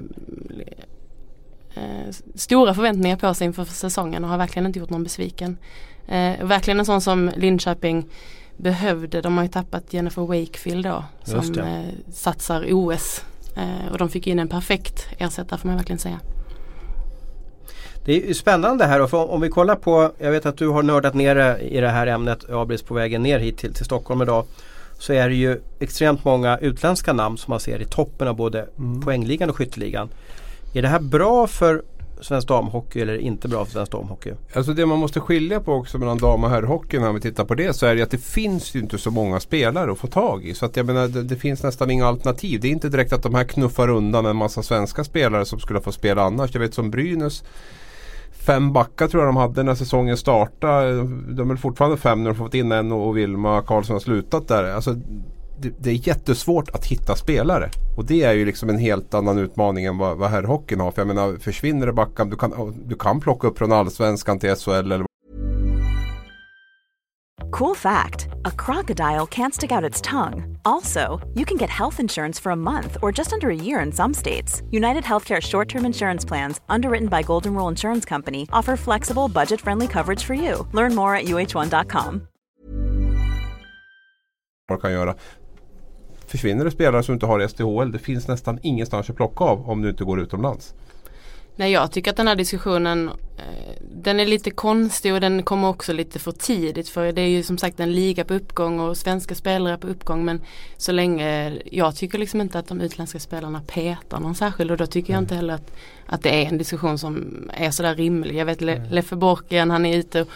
eh, 1.76 2.14
stora 2.36 2.74
förväntningar 2.74 3.18
på 3.18 3.34
sig 3.34 3.46
inför 3.46 3.66
säsongen 3.66 4.24
och 4.24 4.30
har 4.30 4.38
verkligen 4.38 4.66
inte 4.66 4.80
gjort 4.80 4.90
någon 4.90 5.04
besviken. 5.04 5.58
Eh, 6.08 6.46
verkligen 6.46 6.80
en 6.80 6.86
sån 6.86 7.02
som 7.02 7.32
Linköping 7.36 8.06
behövde. 8.58 9.22
De 9.22 9.38
har 9.38 9.44
ju 9.44 9.50
tappat 9.50 9.94
Jennifer 9.94 10.22
Wakefield 10.22 10.86
då 10.86 11.04
som 11.24 11.60
eh, 11.60 12.12
satsar 12.14 12.66
OS 12.72 13.24
och 13.92 13.98
de 13.98 14.10
fick 14.10 14.28
in 14.28 14.40
en 14.40 14.48
perfekt 14.48 15.08
ersättare 15.18 15.60
får 15.60 15.68
man 15.68 15.78
verkligen 15.78 16.00
säga. 16.00 16.20
Det 18.06 18.30
är 18.30 18.34
spännande 18.34 18.86
här 18.86 19.02
och 19.02 19.34
om 19.34 19.42
vi 19.42 19.50
kollar 19.50 19.76
på, 19.76 20.12
jag 20.18 20.32
vet 20.32 20.46
att 20.46 20.58
du 20.58 20.68
har 20.68 20.84
nördat 20.84 21.14
ner 21.14 21.58
i 21.62 21.80
det 21.80 21.90
här 21.90 22.08
ämnet 22.08 22.50
Abris 22.50 22.82
på 22.82 22.94
vägen 22.94 23.24
ner 23.24 23.40
hit 23.40 23.58
till, 23.58 23.74
till 23.74 23.86
Stockholm 23.86 24.22
idag. 24.22 24.46
Så 25.00 25.14
är 25.14 25.30
det 25.30 25.36
ju 25.36 25.62
extremt 25.80 26.26
många 26.26 26.58
utländska 26.58 27.14
namn 27.14 27.38
som 27.38 27.52
man 27.52 27.60
ser 27.60 27.82
i 27.82 27.86
toppen 27.86 28.28
av 28.28 28.36
både 28.36 28.68
mm. 28.78 29.02
poängligan 29.02 29.50
och 29.50 29.56
skytteligan. 29.56 30.10
Är 30.74 30.82
det 30.82 30.88
här 30.88 31.00
bra 31.00 31.48
för 31.48 31.84
svensk 32.22 32.48
damhockey 32.48 33.02
eller 33.02 33.18
inte 33.18 33.48
bra 33.48 33.66
för 33.66 33.72
svensk 33.72 33.92
damhockey? 33.92 34.34
Alltså 34.54 34.74
det 34.74 34.86
man 34.86 35.00
måste 35.00 35.20
skilja 35.20 35.60
på 35.60 35.74
också 35.74 35.98
mellan 35.98 36.18
dam 36.18 36.44
och 36.44 36.50
herrhockeyn 36.50 37.02
när 37.02 37.14
vi 37.14 37.22
tittar 37.22 37.46
på 37.46 37.56
det 37.56 37.74
så 37.74 37.86
är 37.86 37.96
det 37.96 38.02
att 38.02 38.12
det 38.12 38.24
finns 38.24 38.76
ju 38.76 38.80
inte 38.80 38.98
så 38.98 39.12
många 39.12 39.40
spelare 39.40 39.92
att 39.92 39.98
få 39.98 40.08
tag 40.08 40.46
i. 40.46 40.54
Så 40.54 40.66
att 40.66 40.78
jag 40.78 40.86
menar 40.86 41.08
det, 41.08 41.24
det 41.24 41.36
finns 41.36 41.64
nästan 41.64 41.92
inga 41.92 42.08
alternativ. 42.08 42.60
Det 42.62 42.68
är 42.68 42.72
inte 42.72 42.90
direkt 42.90 43.14
att 43.14 43.24
de 43.24 43.36
här 43.36 43.44
knuffar 43.44 43.90
undan 43.90 44.26
en 44.26 44.36
massa 44.36 44.64
svenska 44.64 45.04
spelare 45.04 45.46
som 45.46 45.60
skulle 45.60 45.82
få 45.82 45.92
spela 45.92 46.24
annars. 46.24 46.54
Jag 46.54 46.62
vet 46.62 46.74
som 46.74 46.92
Brynäs 46.92 47.44
Fem 48.32 48.74
backar 48.74 49.08
tror 49.08 49.24
jag 49.24 49.28
de 49.28 49.38
hade 49.38 49.64
när 49.64 49.76
säsongen 49.76 50.18
startade. 50.18 51.04
De 51.34 51.52
är 51.52 51.56
fortfarande 51.56 51.98
fem 51.98 52.24
när 52.24 52.32
de 52.32 52.36
fått 52.38 52.54
in 52.54 52.72
en 52.72 52.92
och 52.92 53.18
Vilma 53.18 53.62
Karlsson 53.62 53.94
har 53.94 54.00
slutat 54.00 54.48
där. 54.48 54.64
Alltså, 54.64 54.96
det, 55.62 55.74
det, 55.80 55.90
är 55.90 56.08
jättesvårt 56.08 56.70
att 56.70 56.86
hitta 56.86 57.16
spelare. 57.16 57.70
Och 57.98 58.06
det 58.06 58.24
är 58.24 58.34
ju 58.34 58.46
liksom 58.46 58.70
en 58.70 58.78
helt 58.78 59.14
annan 59.14 59.38
utmaning 59.38 59.86
än 59.86 59.98
vad, 59.98 60.18
vad 60.18 60.30
herrhockeyn 60.30 60.80
har. 60.80 60.92
För 60.92 61.02
jag 61.02 61.08
menar, 61.08 61.38
försvinner 61.38 61.86
det 61.86 61.94
backar, 61.94 62.26
du 62.26 62.36
kan, 62.36 62.74
du 62.88 62.96
kan 62.96 63.20
plocka 63.20 63.48
upp 63.48 63.58
från 63.58 63.72
allsvenskan 63.72 64.40
till 64.40 64.56
SHL 64.56 64.72
eller 64.72 65.10
Cool 67.52 67.76
fact 67.76 68.28
a 68.46 68.52
crocodile 68.52 69.26
can't 69.26 69.54
stick 69.54 69.72
out 69.72 69.84
its 69.84 70.02
tongue. 70.02 70.58
Also, 70.66 71.20
you 71.34 71.46
can 71.46 71.58
get 71.58 71.70
health 71.70 72.00
insurance 72.00 72.40
for 72.40 72.52
a 72.52 72.56
month 72.56 72.98
or 73.02 73.12
just 73.18 73.34
under 73.34 73.50
a 73.50 73.56
year 73.56 73.80
in 73.86 73.92
some 73.92 74.14
states. 74.14 74.62
United 74.72 75.04
Healthcare 75.04 75.42
short 75.42 75.68
term 75.68 75.86
insurance 75.86 76.28
plans, 76.28 76.62
underwritten 76.70 77.10
by 77.10 77.24
Golden 77.24 77.56
Rule 77.56 77.68
Insurance 77.68 78.06
Company, 78.06 78.48
offer 78.54 78.78
flexible, 78.78 79.28
budget 79.28 79.62
friendly 79.62 79.88
coverage 79.88 80.24
for 80.24 80.36
you. 80.36 80.68
Learn 80.74 80.96
more 80.96 81.16
at 81.16 81.26
uh1.com. 81.26 82.28
kan 84.78 84.92
göra. 84.92 85.16
Försvinner 86.30 86.66
det 86.66 86.72
spelare 86.72 87.04
som 87.04 87.14
inte 87.14 87.26
har 87.26 87.48
SDHL. 87.48 87.92
Det 87.92 88.00
finns 88.00 88.28
nästan 88.28 88.60
ingenstans 88.62 89.10
att 89.10 89.16
plocka 89.16 89.44
av 89.44 89.70
om 89.70 89.82
du 89.82 89.90
inte 89.90 90.04
går 90.04 90.20
utomlands. 90.20 90.74
Nej 91.56 91.72
jag 91.72 91.92
tycker 91.92 92.12
att 92.12 92.18
den 92.18 92.28
här 92.28 92.36
diskussionen 92.36 93.10
eh, 93.38 93.84
den 93.92 94.20
är 94.20 94.26
lite 94.26 94.52
konstig 94.52 95.14
och 95.14 95.22
den 95.22 95.44
kommer 95.44 95.68
också 95.68 95.94
lite 95.94 96.20
för 96.20 96.32
tidigt 96.32 96.90
för 96.90 97.12
det 97.12 97.22
är 97.22 97.28
ju 97.28 97.44
som 97.44 97.58
sagt 97.58 97.80
en 97.80 97.92
liga 97.92 98.26
på 98.26 98.34
uppgång 98.34 98.80
och 98.80 98.98
svenska 98.98 99.36
spelare 99.36 99.78
på 99.78 99.88
uppgång 99.88 100.26
men 100.26 100.42
så 100.78 100.92
länge 100.92 101.60
jag 101.66 101.96
tycker 101.96 102.18
liksom 102.18 102.42
inte 102.42 102.60
att 102.60 102.68
de 102.68 102.82
utländska 102.82 103.20
spelarna 103.20 103.62
petar 103.68 104.20
någon 104.20 104.36
särskild 104.36 104.72
och 104.72 104.78
då 104.78 104.86
tycker 104.86 105.14
jag 105.14 105.22
inte 105.22 105.36
heller 105.36 105.54
att, 105.54 105.72
att 106.06 106.24
det 106.24 106.44
är 106.44 106.48
en 106.48 106.58
diskussion 106.58 106.98
som 106.98 107.44
är 107.54 107.72
sådär 107.72 107.96
rimlig. 107.96 108.36
Jag 108.36 108.46
vet 108.46 108.62
Le 108.62 108.86
Leffe 108.90 109.16
Borken 109.16 109.72
han 109.72 109.86
är 109.86 109.98
ute 109.98 110.22
och, 110.22 110.28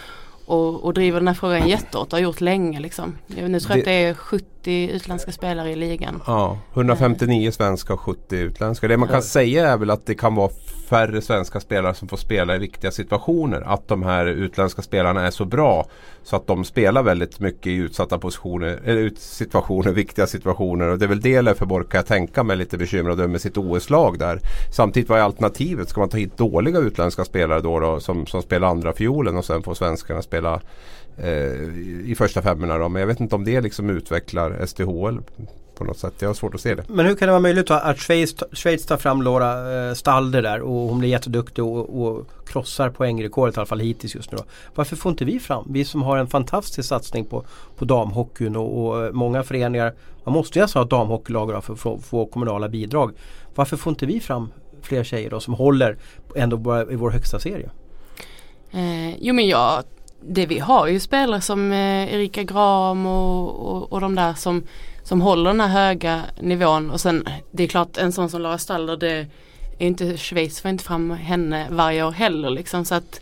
och 0.46 0.94
driver 0.94 1.20
den 1.20 1.28
här 1.28 1.36
frågan 1.36 1.68
jättehårt 1.68 2.08
och 2.08 2.14
har 2.14 2.20
gjort 2.20 2.42
länge 2.42 2.80
liksom. 2.80 3.18
Nu 3.28 3.60
tror 3.60 3.72
jag 3.72 3.80
att 3.80 3.86
det 3.86 4.04
är 4.04 4.14
70 4.14 4.90
utländska 4.92 5.32
spelare 5.32 5.72
i 5.72 5.76
ligan. 5.76 6.22
Ja, 6.28 6.58
159 6.74 7.52
svenska 7.52 7.94
och 7.94 8.00
70 8.00 8.36
utländska. 8.36 8.88
Det 8.88 8.98
man 8.98 9.10
kan 9.10 9.24
säga 9.24 9.70
är 9.70 9.78
väl 9.78 9.90
att 9.90 10.06
det 10.06 10.16
kan 10.16 10.36
vara 10.36 10.50
färre 10.90 11.22
svenska 11.22 11.60
spelare 11.60 11.94
som 11.94 12.08
får 12.08 12.18
spela 12.18 12.56
i 12.56 12.60
viktiga 12.60 12.92
situationer. 12.92 13.62
Att 13.62 13.88
de 13.88 14.04
här 14.04 14.26
utländska 14.26 14.82
spelarna 14.82 15.28
är 15.28 15.32
så 15.32 15.46
bra 15.46 15.86
så 16.24 16.36
att 16.36 16.48
de 16.48 16.64
spelar 16.64 17.04
väldigt 17.04 17.40
mycket 17.40 17.68
i 17.68 17.76
utsatta 17.76 18.20
positioner, 18.20 18.80
eller 18.86 19.12
situationer, 19.18 19.92
viktiga 19.94 20.28
situationer. 20.28 20.88
Och 20.88 21.00
det 21.00 21.06
är 21.06 21.10
väl 21.10 21.22
det 21.22 21.42
Löfveborg 21.42 21.88
kan 21.88 21.98
jag 21.98 22.06
tänka 22.06 22.44
mig 22.44 22.58
lite 22.58 22.78
bekymrad 22.78 23.20
över 23.20 23.28
med 23.28 23.42
sitt 23.42 23.58
OS-lag 23.58 24.20
där. 24.20 24.40
Samtidigt 24.72 25.10
vad 25.10 25.20
är 25.20 25.24
alternativet? 25.24 25.90
Ska 25.90 26.00
man 26.00 26.10
ta 26.10 26.18
hit 26.18 26.38
dåliga 26.38 26.80
utländska 26.80 27.26
spelare 27.26 27.62
då, 27.62 27.80
då 27.80 28.00
som, 28.00 28.26
som 28.26 28.42
spelar 28.42 28.68
andra 28.68 28.94
fiolen 28.94 29.38
och 29.38 29.46
sen 29.46 29.64
får 29.64 29.74
svenskarna 29.74 30.22
spela 30.22 30.62
eh, 31.18 31.54
i 32.06 32.16
första 32.18 32.42
femmorna 32.42 32.78
då. 32.78 32.90
Men 32.90 33.00
jag 33.00 33.08
vet 33.08 33.20
inte 33.20 33.36
om 33.36 33.44
det 33.44 33.62
liksom 33.62 33.90
utvecklar 33.90 34.66
SDHL 34.66 35.20
på 35.76 35.84
något 35.84 35.98
sätt. 35.98 36.14
Jag 36.20 36.30
har 36.30 36.34
svårt 36.34 36.56
att 36.56 36.62
se 36.62 36.76
det. 36.76 36.84
Men 36.88 37.06
hur 37.06 37.16
kan 37.16 37.28
det 37.28 37.32
vara 37.32 37.42
möjligt 37.42 37.72
att 37.72 38.00
Schweiz, 38.00 38.36
Schweiz 38.52 38.86
tar 38.86 38.98
fram 38.98 39.22
Laura 39.22 39.88
eh, 39.88 39.94
Stalder 39.94 40.42
där 40.42 40.62
och 40.62 40.90
hon 40.90 41.00
blir 41.00 41.10
jätteduktig 41.10 41.64
och, 41.64 42.04
och 42.04 42.28
krossar 42.48 42.90
poängrekordet 42.90 43.58
i 43.58 43.60
alla 43.60 43.66
fall 43.66 43.80
hittills 43.80 44.16
just 44.16 44.32
nu. 44.32 44.38
Då. 44.38 44.44
Varför 44.76 44.96
får 44.96 45.10
inte 45.10 45.26
vi 45.26 45.40
fram, 45.40 45.68
vi 45.70 45.86
som 45.86 46.02
har 46.02 46.18
en 46.18 46.28
fantastisk 46.28 46.90
satsning 46.90 47.26
på, 47.26 47.46
på 47.78 47.86
damhockeyn 47.86 48.56
och, 48.56 48.86
och 48.86 49.16
många 49.16 49.44
föreningar, 49.44 49.94
man 50.24 50.34
måste 50.34 50.60
ju 50.60 50.64
alltså 50.64 50.80
ha 50.80 50.86
damhockeylag 50.86 51.64
för 51.64 51.74
att 51.74 51.80
få, 51.80 52.00
få 52.00 52.26
kommunala 52.26 52.70
bidrag. 52.70 53.12
Varför 53.56 53.78
får 53.78 53.92
inte 53.92 54.06
vi 54.06 54.20
fram 54.20 54.52
fler 54.82 55.04
tjejer 55.04 55.30
då 55.30 55.40
som 55.40 55.54
håller 55.54 55.98
ändå 56.36 56.86
i 56.92 56.96
vår 56.96 57.12
högsta 57.12 57.40
serie? 57.40 57.70
Eh, 58.72 59.16
jo 59.20 59.34
men 59.34 59.48
jag 59.48 59.84
det 60.28 60.46
vi 60.46 60.60
har 60.60 60.88
ju 60.88 61.00
spelare 61.00 61.42
som 61.42 61.72
eh, 61.72 62.14
Erika 62.14 62.44
Gram 62.44 63.06
och, 63.06 63.76
och, 63.76 63.94
och 63.94 64.02
de 64.02 64.16
där 64.16 64.34
som, 64.34 64.64
som 65.04 65.22
håller 65.22 65.50
den 65.50 65.60
här 65.60 65.68
höga 65.68 66.22
nivån 66.42 66.92
och 66.92 67.02
sen 67.02 67.28
det 67.52 67.64
är 67.64 67.68
klart 67.68 67.98
en 67.98 68.12
sån 68.12 68.30
som 68.30 68.42
Lara 68.42 68.58
Stalder 68.58 68.98
det 68.98 69.28
är 69.80 69.88
inte 69.88 70.18
Schweiz 70.18 70.62
får 70.62 70.70
inte 70.72 70.84
fram 70.84 71.12
henne 71.12 71.68
varje 71.72 72.04
år 72.04 72.12
heller 72.12 72.50
liksom 72.50 72.86
så 72.86 72.96
att 72.96 73.22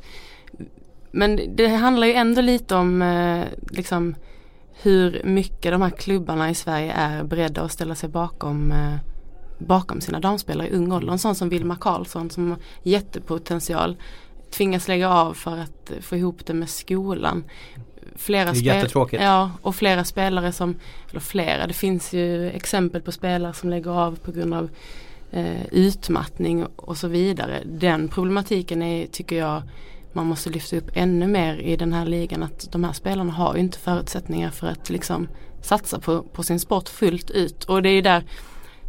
men 1.11 1.55
det 1.55 1.67
handlar 1.67 2.07
ju 2.07 2.13
ändå 2.13 2.41
lite 2.41 2.75
om 2.75 3.01
eh, 3.01 3.45
liksom 3.69 4.15
hur 4.81 5.21
mycket 5.23 5.71
de 5.71 5.81
här 5.81 5.89
klubbarna 5.89 6.49
i 6.49 6.55
Sverige 6.55 6.91
är 6.91 7.23
beredda 7.23 7.61
att 7.61 7.71
ställa 7.71 7.95
sig 7.95 8.09
bakom 8.09 8.71
eh, 8.71 8.95
bakom 9.57 10.01
sina 10.01 10.19
damspelare 10.19 10.67
i 10.67 10.71
ung 10.71 10.91
ålder. 10.91 11.11
En 11.11 11.19
sån 11.19 11.35
som 11.35 11.49
Vilma 11.49 11.75
Karlsson 11.75 12.29
som 12.29 12.49
har 12.49 12.59
jättepotential 12.83 13.97
tvingas 14.51 14.87
lägga 14.87 15.09
av 15.09 15.33
för 15.33 15.57
att 15.57 15.91
få 16.01 16.15
ihop 16.15 16.45
det 16.45 16.53
med 16.53 16.69
skolan. 16.69 17.43
Flera 18.15 18.53
jättetråkigt. 18.53 19.23
Ja, 19.23 19.51
och 19.61 19.75
flera 19.75 20.03
spelare 20.03 20.51
som, 20.51 20.75
eller 21.09 21.19
flera, 21.19 21.67
det 21.67 21.73
finns 21.73 22.13
ju 22.13 22.49
exempel 22.49 23.01
på 23.01 23.11
spelare 23.11 23.53
som 23.53 23.69
lägger 23.69 23.91
av 23.91 24.15
på 24.15 24.31
grund 24.31 24.53
av 24.53 24.69
eh, 25.31 25.65
utmattning 25.71 26.65
och 26.75 26.97
så 26.97 27.07
vidare. 27.07 27.61
Den 27.65 28.07
problematiken 28.07 28.81
är, 28.81 29.07
tycker 29.07 29.35
jag, 29.35 29.63
man 30.13 30.25
måste 30.25 30.49
lyfta 30.49 30.77
upp 30.77 30.91
ännu 30.93 31.27
mer 31.27 31.55
i 31.55 31.75
den 31.75 31.93
här 31.93 32.05
ligan 32.05 32.43
att 32.43 32.71
de 32.71 32.83
här 32.83 32.93
spelarna 32.93 33.33
har 33.33 33.55
ju 33.55 33.59
inte 33.59 33.77
förutsättningar 33.77 34.49
för 34.49 34.67
att 34.67 34.89
liksom 34.89 35.27
satsa 35.61 35.99
på, 35.99 36.21
på 36.21 36.43
sin 36.43 36.59
sport 36.59 36.89
fullt 36.89 37.31
ut 37.31 37.63
och 37.63 37.83
det 37.83 37.89
är 37.89 37.93
ju 37.93 38.01
där 38.01 38.23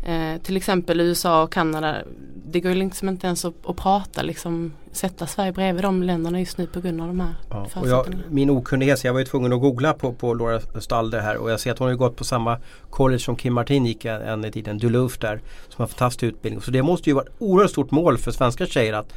Eh, 0.02 0.38
till 0.42 0.56
exempel 0.56 1.00
USA 1.00 1.42
och 1.42 1.52
Kanada. 1.52 1.96
Det 2.44 2.60
går 2.60 2.72
ju 2.72 2.78
liksom 2.78 3.08
inte 3.08 3.26
ens 3.26 3.44
att, 3.44 3.54
att 3.66 3.76
prata 3.76 4.22
liksom 4.22 4.72
sätta 4.92 5.26
Sverige 5.26 5.52
bredvid 5.52 5.84
de 5.84 6.02
länderna 6.02 6.40
just 6.40 6.58
nu 6.58 6.66
på 6.66 6.80
grund 6.80 7.00
av 7.00 7.06
de 7.06 7.20
här 7.20 7.34
ja, 7.50 7.66
och 7.74 7.88
jag, 7.88 8.14
Min 8.28 8.50
okunnighet, 8.50 9.04
jag 9.04 9.12
var 9.12 9.20
ju 9.20 9.26
tvungen 9.26 9.52
att 9.52 9.60
googla 9.60 9.92
på, 9.92 10.12
på 10.12 10.34
Laura 10.34 10.60
Stalder 10.80 11.20
här 11.20 11.36
och 11.36 11.50
jag 11.50 11.60
ser 11.60 11.72
att 11.72 11.78
hon 11.78 11.88
har 11.88 11.94
gått 11.94 12.16
på 12.16 12.24
samma 12.24 12.58
college 12.90 13.18
som 13.18 13.36
Kim 13.36 13.54
Martin 13.54 13.86
gick 13.86 14.04
en 14.04 14.44
i 14.44 14.52
tiden, 14.52 14.78
Duluth 14.78 15.18
där. 15.20 15.40
Som 15.68 15.82
har 15.82 15.86
fantastisk 15.86 16.22
utbildning. 16.22 16.62
Så 16.62 16.70
det 16.70 16.82
måste 16.82 17.10
ju 17.10 17.14
vara 17.14 17.24
ett 17.24 17.32
oerhört 17.38 17.70
stort 17.70 17.90
mål 17.90 18.18
för 18.18 18.30
svenska 18.30 18.66
tjejer 18.66 18.92
att 18.92 19.12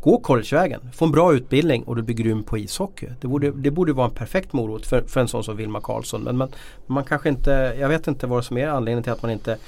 gå 0.00 0.20
collegevägen, 0.20 0.80
få 0.94 1.04
en 1.04 1.12
bra 1.12 1.34
utbildning 1.34 1.82
och 1.82 1.96
du 1.96 2.02
blir 2.02 2.16
grym 2.16 2.42
på 2.42 2.58
ishockey. 2.58 3.08
Det 3.20 3.28
borde, 3.28 3.50
det 3.50 3.70
borde 3.70 3.92
vara 3.92 4.06
en 4.06 4.14
perfekt 4.14 4.52
morot 4.52 4.86
för, 4.86 5.02
för 5.02 5.20
en 5.20 5.28
sån 5.28 5.44
som 5.44 5.56
Vilma 5.56 5.80
Karlsson. 5.80 6.22
Men 6.22 6.36
man, 6.36 6.48
man 6.86 7.04
kanske 7.04 7.28
inte, 7.28 7.76
jag 7.80 7.88
vet 7.88 8.06
inte 8.06 8.26
vad 8.26 8.44
som 8.44 8.58
är 8.58 8.68
anledningen 8.68 9.02
till 9.02 9.12
att 9.12 9.22
man 9.22 9.30
inte 9.30 9.58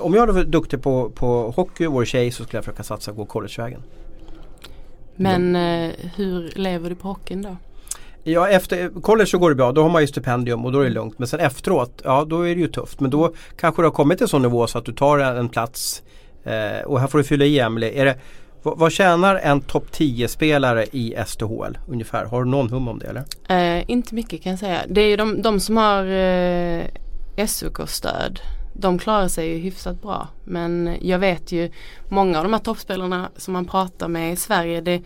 om 0.00 0.14
jag 0.14 0.26
var 0.26 0.44
duktig 0.44 0.82
på, 0.82 1.10
på 1.10 1.50
hockey 1.56 1.86
och 1.86 1.92
vår 1.92 2.04
tjej 2.04 2.30
så 2.30 2.44
skulle 2.44 2.56
jag 2.56 2.64
försöka 2.64 2.82
satsa 2.82 3.10
och 3.10 3.16
gå 3.16 3.24
collegevägen. 3.24 3.82
Men 5.16 5.56
eh, 5.56 5.92
hur 6.16 6.52
lever 6.54 6.90
du 6.90 6.96
på 6.96 7.08
hockeyn 7.08 7.42
då? 7.42 7.56
Ja 8.26 8.48
efter 8.48 9.00
college 9.00 9.26
så 9.26 9.38
går 9.38 9.50
det 9.50 9.56
bra, 9.56 9.72
då 9.72 9.82
har 9.82 9.88
man 9.88 10.02
ju 10.02 10.06
stipendium 10.06 10.64
och 10.64 10.72
då 10.72 10.80
är 10.80 10.84
det 10.84 10.90
lugnt. 10.90 11.18
Men 11.18 11.28
sen 11.28 11.40
efteråt, 11.40 12.02
ja 12.04 12.24
då 12.24 12.48
är 12.48 12.54
det 12.54 12.60
ju 12.60 12.68
tufft. 12.68 13.00
Men 13.00 13.10
då 13.10 13.34
kanske 13.56 13.82
du 13.82 13.86
har 13.86 13.92
kommit 13.92 14.18
till 14.18 14.28
sån 14.28 14.42
nivå 14.42 14.66
så 14.66 14.78
att 14.78 14.84
du 14.84 14.92
tar 14.92 15.18
en, 15.18 15.36
en 15.36 15.48
plats 15.48 16.02
eh, 16.44 16.86
och 16.86 17.00
här 17.00 17.06
får 17.06 17.18
du 17.18 17.24
fylla 17.24 17.44
i 17.44 17.58
Emelie. 17.58 18.00
Är 18.00 18.04
det, 18.04 18.16
vad, 18.62 18.78
vad 18.78 18.92
tjänar 18.92 19.36
en 19.36 19.60
topp 19.60 19.86
10-spelare 19.92 20.84
i 20.92 21.14
SDHL 21.26 21.78
ungefär? 21.88 22.24
Har 22.24 22.44
du 22.44 22.50
någon 22.50 22.70
hum 22.70 22.88
om 22.88 22.98
det 22.98 23.06
eller? 23.06 23.24
Eh, 23.78 23.90
inte 23.90 24.14
mycket 24.14 24.42
kan 24.42 24.50
jag 24.50 24.58
säga. 24.58 24.80
Det 24.88 25.00
är 25.00 25.08
ju 25.08 25.16
de, 25.16 25.42
de 25.42 25.60
som 25.60 25.76
har 25.76 26.04
eh, 26.04 26.84
SOK-stöd 27.46 28.40
de 28.74 28.98
klarar 28.98 29.28
sig 29.28 29.48
ju 29.48 29.58
hyfsat 29.58 30.02
bra. 30.02 30.28
Men 30.44 30.96
jag 31.00 31.18
vet 31.18 31.52
ju 31.52 31.70
många 32.08 32.38
av 32.38 32.44
de 32.44 32.52
här 32.52 32.60
toppspelarna 32.60 33.30
som 33.36 33.52
man 33.52 33.64
pratar 33.64 34.08
med 34.08 34.32
i 34.32 34.36
Sverige 34.36 34.80
det, 34.80 35.02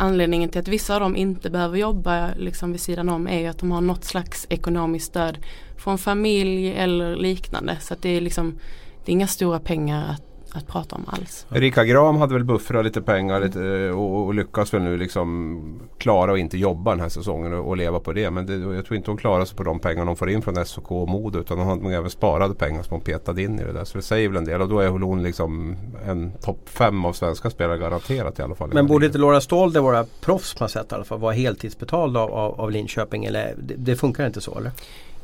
Anledningen 0.00 0.48
till 0.48 0.60
att 0.60 0.68
vissa 0.68 0.94
av 0.94 1.00
dem 1.00 1.16
inte 1.16 1.50
behöver 1.50 1.78
jobba 1.78 2.30
liksom 2.36 2.72
vid 2.72 2.80
sidan 2.80 3.08
om 3.08 3.26
är 3.26 3.40
ju 3.40 3.46
att 3.46 3.58
de 3.58 3.70
har 3.72 3.80
något 3.80 4.04
slags 4.04 4.46
ekonomiskt 4.50 5.06
stöd 5.06 5.38
från 5.76 5.98
familj 5.98 6.72
eller 6.72 7.16
liknande. 7.16 7.76
Så 7.80 7.94
att 7.94 8.02
det 8.02 8.08
är 8.08 8.20
liksom 8.20 8.58
Det 9.04 9.10
är 9.10 9.12
inga 9.12 9.26
stora 9.26 9.60
pengar 9.60 10.10
att 10.10 10.22
att 10.52 10.66
prata 10.66 10.96
om 10.96 11.04
alls. 11.06 11.46
Erika 11.54 11.84
Gram 11.84 12.16
hade 12.16 12.34
väl 12.34 12.44
buffrat 12.44 12.84
lite 12.84 13.02
pengar 13.02 13.40
lite, 13.40 13.64
eh, 13.64 13.98
och, 13.98 14.26
och, 14.26 14.34
lyckas 14.34 14.74
väl 14.74 14.82
nu 14.82 14.96
liksom 14.96 15.80
klara 15.98 16.32
att 16.32 16.38
inte 16.38 16.58
jobba 16.58 16.90
den 16.90 17.00
här 17.00 17.08
säsongen 17.08 17.52
och, 17.52 17.68
och 17.68 17.76
leva 17.76 18.00
på 18.00 18.12
det. 18.12 18.30
Men 18.30 18.46
det, 18.46 18.74
jag 18.74 18.86
tror 18.86 18.96
inte 18.96 19.10
hon 19.10 19.18
klarar 19.18 19.44
sig 19.44 19.56
på 19.56 19.62
de 19.62 19.78
pengar 19.78 20.04
hon 20.04 20.16
får 20.16 20.30
in 20.30 20.42
från 20.42 20.66
SOK 20.66 20.90
och 20.90 21.08
Modo 21.08 21.40
utan 21.40 21.58
hon 21.58 21.66
har 21.66 21.76
nog 21.76 21.92
även 21.92 22.10
sparade 22.10 22.54
pengar 22.54 22.82
som 22.82 22.94
hon 22.94 23.00
petade 23.00 23.42
in 23.42 23.60
i 23.60 23.64
det 23.64 23.72
där. 23.72 23.84
Så 23.84 23.98
det 23.98 24.02
säger 24.02 24.28
väl 24.28 24.38
en 24.38 24.44
del 24.44 24.62
och 24.62 24.68
då 24.68 24.80
är 24.80 24.88
hon 24.88 25.22
liksom 25.22 25.76
en 26.06 26.32
topp 26.32 26.68
fem 26.68 27.04
av 27.04 27.12
svenska 27.12 27.50
spelare 27.50 27.78
garanterat 27.78 28.38
i 28.38 28.42
alla 28.42 28.54
fall. 28.54 28.70
Men 28.72 28.86
borde 28.86 29.06
inte 29.06 29.18
Laura 29.18 29.40
Stolder 29.40 29.80
vara 29.80 30.06
proffs 30.20 30.54
på 30.54 30.64
något 30.64 30.70
sätt 30.70 30.92
i 30.92 30.94
alla 30.94 31.04
fall? 31.04 31.18
Vara 31.18 31.32
heltidsbetald 31.32 32.16
av, 32.16 32.30
av, 32.34 32.60
av 32.60 32.70
Linköping 32.70 33.24
eller 33.24 33.54
det, 33.58 33.74
det 33.74 33.96
funkar 33.96 34.26
inte 34.26 34.40
så 34.40 34.58
eller? 34.58 34.72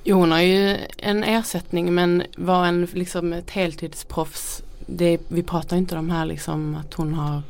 Jo 0.07 0.17
hon 0.17 0.33
har 0.33 0.41
ju 0.41 0.77
en 0.99 1.25
ersättning 1.25 1.95
men 1.95 2.23
var 2.37 2.67
en 2.67 2.89
liksom 2.93 3.33
ett 3.33 3.51
heltidsproffs 3.51 4.63
det, 4.87 5.19
vi 5.29 5.43
pratar 5.43 5.77
inte 5.77 5.97
om 5.97 6.11
här 6.11 6.27
liksom 6.27 6.75
att 6.75 6.95
hon 6.95 7.15
har 7.15 7.43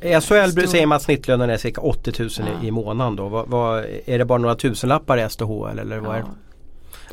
i 0.00 0.20
SHL 0.20 0.68
säger 0.68 0.86
man 0.86 0.96
att 0.96 1.02
snittlönen 1.02 1.50
är 1.50 1.56
cirka 1.56 1.80
80 1.80 2.12
000 2.18 2.30
ja. 2.38 2.66
i, 2.66 2.70
månaden 2.70 3.16
då. 3.16 3.28
Vad, 3.28 3.48
vad, 3.48 3.84
är 4.06 4.18
det 4.18 4.24
bara 4.24 4.38
några 4.38 4.54
tusenlappar 4.54 5.18
i 5.18 5.30
SDHL 5.30 5.78
eller 5.78 5.98
vad 5.98 6.14
ja. 6.14 6.18
är 6.18 6.20
det? 6.20 6.28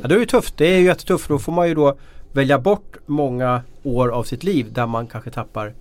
Ja, 0.02 0.08
det 0.08 0.16
är 0.16 0.20
ju 0.20 0.26
tufft. 0.26 0.58
Det 0.58 0.66
är 0.66 0.80
ju 0.80 0.86
jättetufft. 0.86 1.28
Då 1.28 1.40
får 1.40 1.52
man 1.52 1.68
ju 1.68 1.76
då 1.76 1.96
välja 2.32 2.60
bort 2.60 2.98
många 3.06 3.62
år 3.84 4.10
av 4.10 4.24
sitt 4.24 4.44
liv 4.44 4.74
där 4.74 4.88
man 4.88 5.08
kanske 5.08 5.32
tappar 5.32 5.74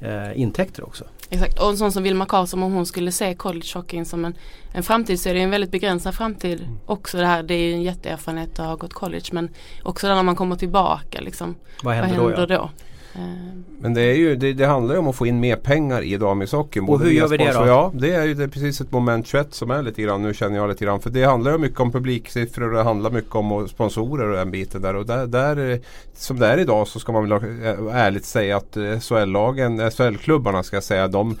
eh, 0.00 0.40
intäkter 0.40 0.86
också. 0.86 1.04
Exakt 1.30 1.58
och 1.58 1.68
en 1.68 1.76
sån 1.76 1.92
som 1.92 2.02
Vilma 2.02 2.26
Karlsson 2.26 2.62
om 2.62 2.72
hon 2.72 2.86
skulle 2.86 3.12
se 3.12 3.34
college 3.34 3.68
hockeyn 3.74 4.04
som 4.04 4.24
en, 4.24 4.34
en 4.72 4.82
framtid 4.82 5.20
så 5.20 5.28
är 5.28 5.34
det 5.34 5.40
en 5.40 5.50
väldigt 5.50 5.70
begränsad 5.70 6.14
framtid 6.14 6.60
mm. 6.60 6.78
också 6.86 7.16
det 7.16 7.26
här. 7.26 7.42
Det 7.42 7.54
är 7.54 7.68
ju 7.68 7.72
en 7.72 7.82
jätteerfarenhet 7.82 8.58
att 8.58 8.66
ha 8.66 8.76
gått 8.76 8.94
college 8.94 9.28
men 9.32 9.48
också 9.82 10.06
när 10.06 10.22
man 10.22 10.36
kommer 10.36 10.56
tillbaka 10.56 11.20
liksom. 11.20 11.54
Vad 11.82 11.94
händer, 11.94 12.18
vad 12.18 12.30
händer 12.30 12.46
då? 12.46 12.54
Ja? 12.54 12.58
då? 12.58 12.70
Eh, 13.18 13.24
Men 13.80 13.94
det, 13.94 14.00
är 14.00 14.14
ju, 14.14 14.36
det, 14.36 14.52
det 14.52 14.66
handlar 14.66 14.94
ju 14.94 14.98
om 14.98 15.08
att 15.08 15.16
få 15.16 15.26
in 15.26 15.40
mer 15.40 15.56
pengar 15.56 16.02
i 16.02 16.16
damishockeyn. 16.16 16.88
Och 16.88 17.00
hur 17.00 17.10
gör 17.10 17.28
vi 17.28 17.36
det 17.36 17.52
då? 17.52 17.66
Ja, 17.66 17.92
det 17.94 18.14
är 18.14 18.24
ju 18.24 18.34
det 18.34 18.44
är 18.44 18.48
precis 18.48 18.80
ett 18.80 18.92
moment 18.92 19.26
21 19.26 19.54
som 19.54 19.70
är 19.70 19.82
lite 19.82 20.02
grann, 20.02 20.22
nu 20.22 20.34
känner 20.34 20.56
jag 20.56 20.68
lite 20.68 20.84
grann. 20.84 21.00
För 21.00 21.10
det 21.10 21.24
handlar 21.24 21.52
ju 21.52 21.58
mycket 21.58 21.80
om 21.80 21.92
publiksiffror 21.92 22.68
och 22.68 22.76
det 22.76 22.82
handlar 22.82 23.10
mycket 23.10 23.34
om 23.34 23.68
sponsorer 23.68 24.28
och 24.28 24.36
den 24.36 24.50
biten 24.50 24.82
där. 24.82 24.96
Och 24.96 25.06
där, 25.06 25.26
där 25.26 25.80
som 26.14 26.38
det 26.38 26.46
är 26.46 26.58
idag 26.58 26.88
så 26.88 26.98
ska 26.98 27.12
man 27.12 27.28
väl 27.28 27.40
ärligt 27.92 28.24
säga 28.24 28.56
att 28.56 28.76
SHL-lagen, 29.00 29.90
SHL-klubbarna 29.90 30.62
ska 30.62 30.76
jag 30.76 30.84
säga, 30.84 31.08
de 31.08 31.36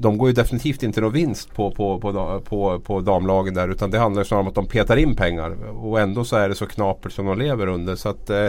de 0.00 0.18
går 0.18 0.28
ju 0.28 0.34
definitivt 0.34 0.82
inte 0.82 1.00
någon 1.00 1.12
vinst 1.12 1.54
på, 1.54 1.70
på, 1.70 2.00
på, 2.00 2.40
på, 2.44 2.80
på 2.80 3.00
damlagen 3.00 3.54
där 3.54 3.68
utan 3.68 3.90
det 3.90 3.98
handlar 3.98 4.24
snarare 4.24 4.42
om 4.42 4.48
att 4.48 4.54
de 4.54 4.66
petar 4.66 4.96
in 4.96 5.16
pengar 5.16 5.50
och 5.84 6.00
ändå 6.00 6.24
så 6.24 6.36
är 6.36 6.48
det 6.48 6.54
så 6.54 6.66
knapert 6.66 7.12
som 7.12 7.26
de 7.26 7.38
lever 7.38 7.66
under. 7.66 7.96
Så 7.96 8.08
att 8.08 8.30
eh, 8.30 8.46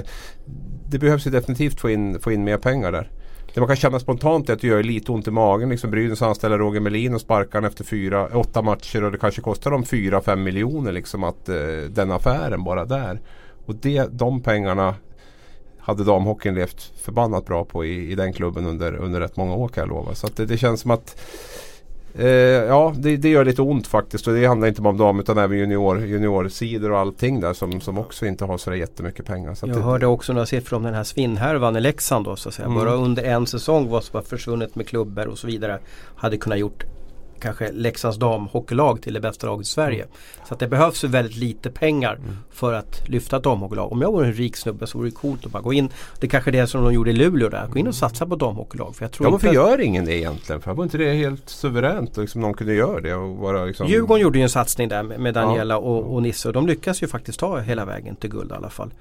det 0.89 0.99
behövs 0.99 1.27
ju 1.27 1.31
definitivt 1.31 1.79
få 1.79 1.89
in, 1.89 2.19
få 2.19 2.31
in 2.31 2.43
mer 2.43 2.57
pengar 2.57 2.91
där. 2.91 3.09
Det 3.53 3.59
man 3.59 3.67
kan 3.67 3.75
känna 3.75 3.99
spontant 3.99 4.49
är 4.49 4.53
att 4.53 4.61
det 4.61 4.67
gör 4.67 4.83
lite 4.83 5.11
ont 5.11 5.27
i 5.27 5.31
magen. 5.31 5.69
Liksom 5.69 5.91
Brynäs 5.91 6.21
anställer 6.21 6.57
Roger 6.57 6.79
Melin 6.79 7.13
och 7.13 7.21
sparkar 7.21 7.63
efter 7.63 7.83
fyra, 7.83 8.27
åtta 8.27 8.61
matcher 8.61 9.03
och 9.03 9.11
det 9.11 9.17
kanske 9.17 9.41
kostar 9.41 9.71
dem 9.71 9.83
4-5 9.83 10.35
miljoner 10.35 10.91
liksom 10.91 11.23
att 11.23 11.49
eh, 11.49 11.55
den 11.89 12.11
affären 12.11 12.63
bara 12.63 12.85
där. 12.85 13.21
Och 13.65 13.75
det, 13.75 14.07
de 14.11 14.41
pengarna 14.41 14.95
hade 15.81 16.03
damhockeyn 16.03 16.55
levt 16.55 16.91
förbannat 17.01 17.45
bra 17.45 17.65
på 17.65 17.85
i, 17.85 18.11
i 18.11 18.15
den 18.15 18.33
klubben 18.33 18.65
under, 18.65 18.95
under 18.95 19.19
rätt 19.19 19.37
många 19.37 19.55
år 19.55 19.67
kan 19.67 19.81
jag 19.81 19.89
lova. 19.89 20.15
Så 20.15 20.27
det, 20.35 20.45
det, 20.45 20.57
känns 20.57 20.81
som 20.81 20.91
att 20.91 21.21
Eh, 22.13 22.27
ja, 22.27 22.93
det, 22.97 23.17
det, 23.17 23.29
gör 23.29 23.45
lite 23.45 23.61
ont 23.61 23.87
faktiskt 23.87 24.27
och 24.27 24.33
det 24.33 24.45
handlar 24.45 24.67
inte 24.67 24.81
bara 24.81 24.89
om 24.89 24.97
dam 24.97 25.19
utan 25.19 25.37
även 25.37 25.57
junior, 25.57 26.05
juniorsidor 26.05 26.91
och 26.91 26.99
allting 26.99 27.39
där 27.39 27.53
som, 27.53 27.81
som 27.81 27.97
också 27.97 28.25
inte 28.25 28.45
har 28.45 28.57
så 28.57 28.75
jättemycket 28.75 29.25
pengar. 29.25 29.55
Så 29.55 29.67
jag 29.67 29.75
det, 29.75 29.81
hörde 29.81 30.05
också 30.05 30.33
några 30.33 30.45
siffror 30.45 30.77
om 30.77 30.83
den 30.83 30.93
här 30.93 31.03
svinnhärvan 31.03 31.75
i 31.75 31.81
Leksand 31.81 32.25
då 32.25 32.35
så 32.35 32.49
att 32.49 32.55
säga. 32.55 32.65
Mm. 32.65 32.77
Bara 32.77 32.93
under 32.93 33.23
en 33.23 33.47
säsong 33.47 33.89
vad 33.89 34.03
som 34.03 34.17
har 34.17 34.23
försvunnit 34.23 34.75
med 34.75 34.87
klubbar 34.87 35.25
och 35.25 35.37
så 35.37 35.47
vidare 35.47 35.79
hade 36.15 36.37
kunnat 36.37 36.59
gjort 36.59 36.83
kanske 37.41 37.71
Leksands 37.71 38.17
damhockeylag 38.17 39.01
till 39.01 39.13
det 39.13 39.19
bästa 39.19 39.47
laget 39.47 39.67
i 39.67 39.69
Sverige. 39.69 40.03
Mm. 40.03 40.15
Så 40.47 40.53
att 40.53 40.59
det 40.59 40.67
behövs 40.67 41.03
ju 41.03 41.07
väldigt 41.07 41.37
lite 41.37 41.69
pengar 41.69 42.13
mm. 42.13 42.37
för 42.51 42.73
att 42.73 43.09
lyfta 43.09 43.37
ett 43.37 43.43
damhockeylag. 43.43 43.91
Om 43.91 44.01
jag 44.01 44.11
vore 44.11 44.27
en 44.27 44.33
rik 44.33 44.55
snubbe 44.55 44.87
så 44.87 44.97
vore 44.97 45.09
det 45.09 45.15
coolt 45.15 45.45
att 45.45 45.51
bara 45.51 45.61
gå 45.61 45.73
in. 45.73 45.89
Det 46.19 46.27
är 46.27 46.29
kanske 46.29 46.49
är 46.49 46.51
det 46.51 46.67
som 46.67 46.83
de 46.83 46.93
gjorde 46.93 47.09
i 47.09 47.13
Luleå 47.13 47.49
där. 47.49 47.67
Gå 47.67 47.79
in 47.79 47.87
och 47.87 47.95
satsa 47.95 48.25
på 48.25 48.35
damhockeylag. 48.35 48.95
För 48.95 49.05
jag 49.05 49.11
tror 49.11 49.27
ja, 49.27 49.31
varför 49.31 49.53
gör 49.53 49.81
ingen 49.81 50.05
det 50.05 50.17
egentligen? 50.17 50.61
För 50.61 50.73
var 50.73 50.83
inte 50.83 50.97
det 50.97 51.13
helt 51.13 51.49
suveränt? 51.49 52.17
Liksom, 52.17 52.41
någon 52.41 52.53
kunde 52.53 52.73
göra 52.73 53.01
det 53.01 53.15
och 53.15 53.37
vara 53.37 53.65
liksom... 53.65 53.87
Djurgården 53.87 54.21
gjorde 54.21 54.37
ju 54.37 54.43
en 54.43 54.49
satsning 54.49 54.89
där 54.89 55.03
med 55.03 55.33
Daniela 55.33 55.73
ja. 55.73 55.77
och, 55.77 56.13
och 56.13 56.21
Nisse 56.21 56.47
och 56.47 56.53
de 56.53 56.67
lyckas 56.67 57.03
ju 57.03 57.07
faktiskt 57.07 57.39
ta 57.39 57.59
hela 57.59 57.85
vägen 57.85 58.15
till 58.15 58.29
guld 58.29 58.51
i 58.51 58.53
alla 58.53 58.69
fall. 58.69 58.93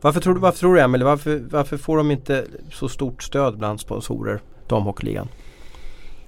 Varför 0.00 0.20
tror 0.20 0.34
du, 0.34 0.40
varför 0.40 0.58
tror 0.58 0.74
du 0.74 0.80
Emelie, 0.80 1.04
varför, 1.04 1.42
varför 1.50 1.76
får 1.76 1.96
de 1.96 2.10
inte 2.10 2.44
så 2.72 2.88
stort 2.88 3.22
stöd 3.22 3.58
bland 3.58 3.80
sponsorer, 3.80 4.40
damhockeyligan? 4.66 5.28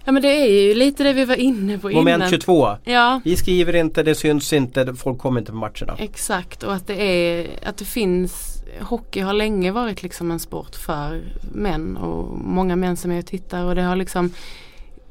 Ja 0.04 0.12
men 0.12 0.22
det 0.22 0.28
är 0.28 0.62
ju 0.62 0.74
lite 0.74 1.04
det 1.04 1.12
vi 1.12 1.24
var 1.24 1.36
inne 1.36 1.78
på 1.78 1.88
Moment 1.88 2.16
innan. 2.16 2.30
22. 2.30 2.76
Ja. 2.84 3.20
Vi 3.24 3.36
skriver 3.36 3.76
inte, 3.76 4.02
det 4.02 4.14
syns 4.14 4.52
inte, 4.52 4.94
folk 4.94 5.18
kommer 5.18 5.40
inte 5.40 5.52
på 5.52 5.58
matcherna. 5.58 5.96
Exakt 5.98 6.62
och 6.62 6.74
att 6.74 6.86
det 6.86 7.02
är, 7.02 7.46
att 7.62 7.76
det 7.76 7.84
finns 7.84 8.60
Hockey 8.80 9.20
har 9.20 9.32
länge 9.32 9.72
varit 9.72 10.02
liksom 10.02 10.30
en 10.30 10.40
sport 10.40 10.76
för 10.76 11.22
män 11.52 11.96
och 11.96 12.38
många 12.38 12.76
män 12.76 12.96
som 12.96 13.10
är 13.10 13.18
och 13.18 13.26
tittar 13.26 13.64
och 13.64 13.74
det 13.74 13.82
har 13.82 13.96
liksom 13.96 14.32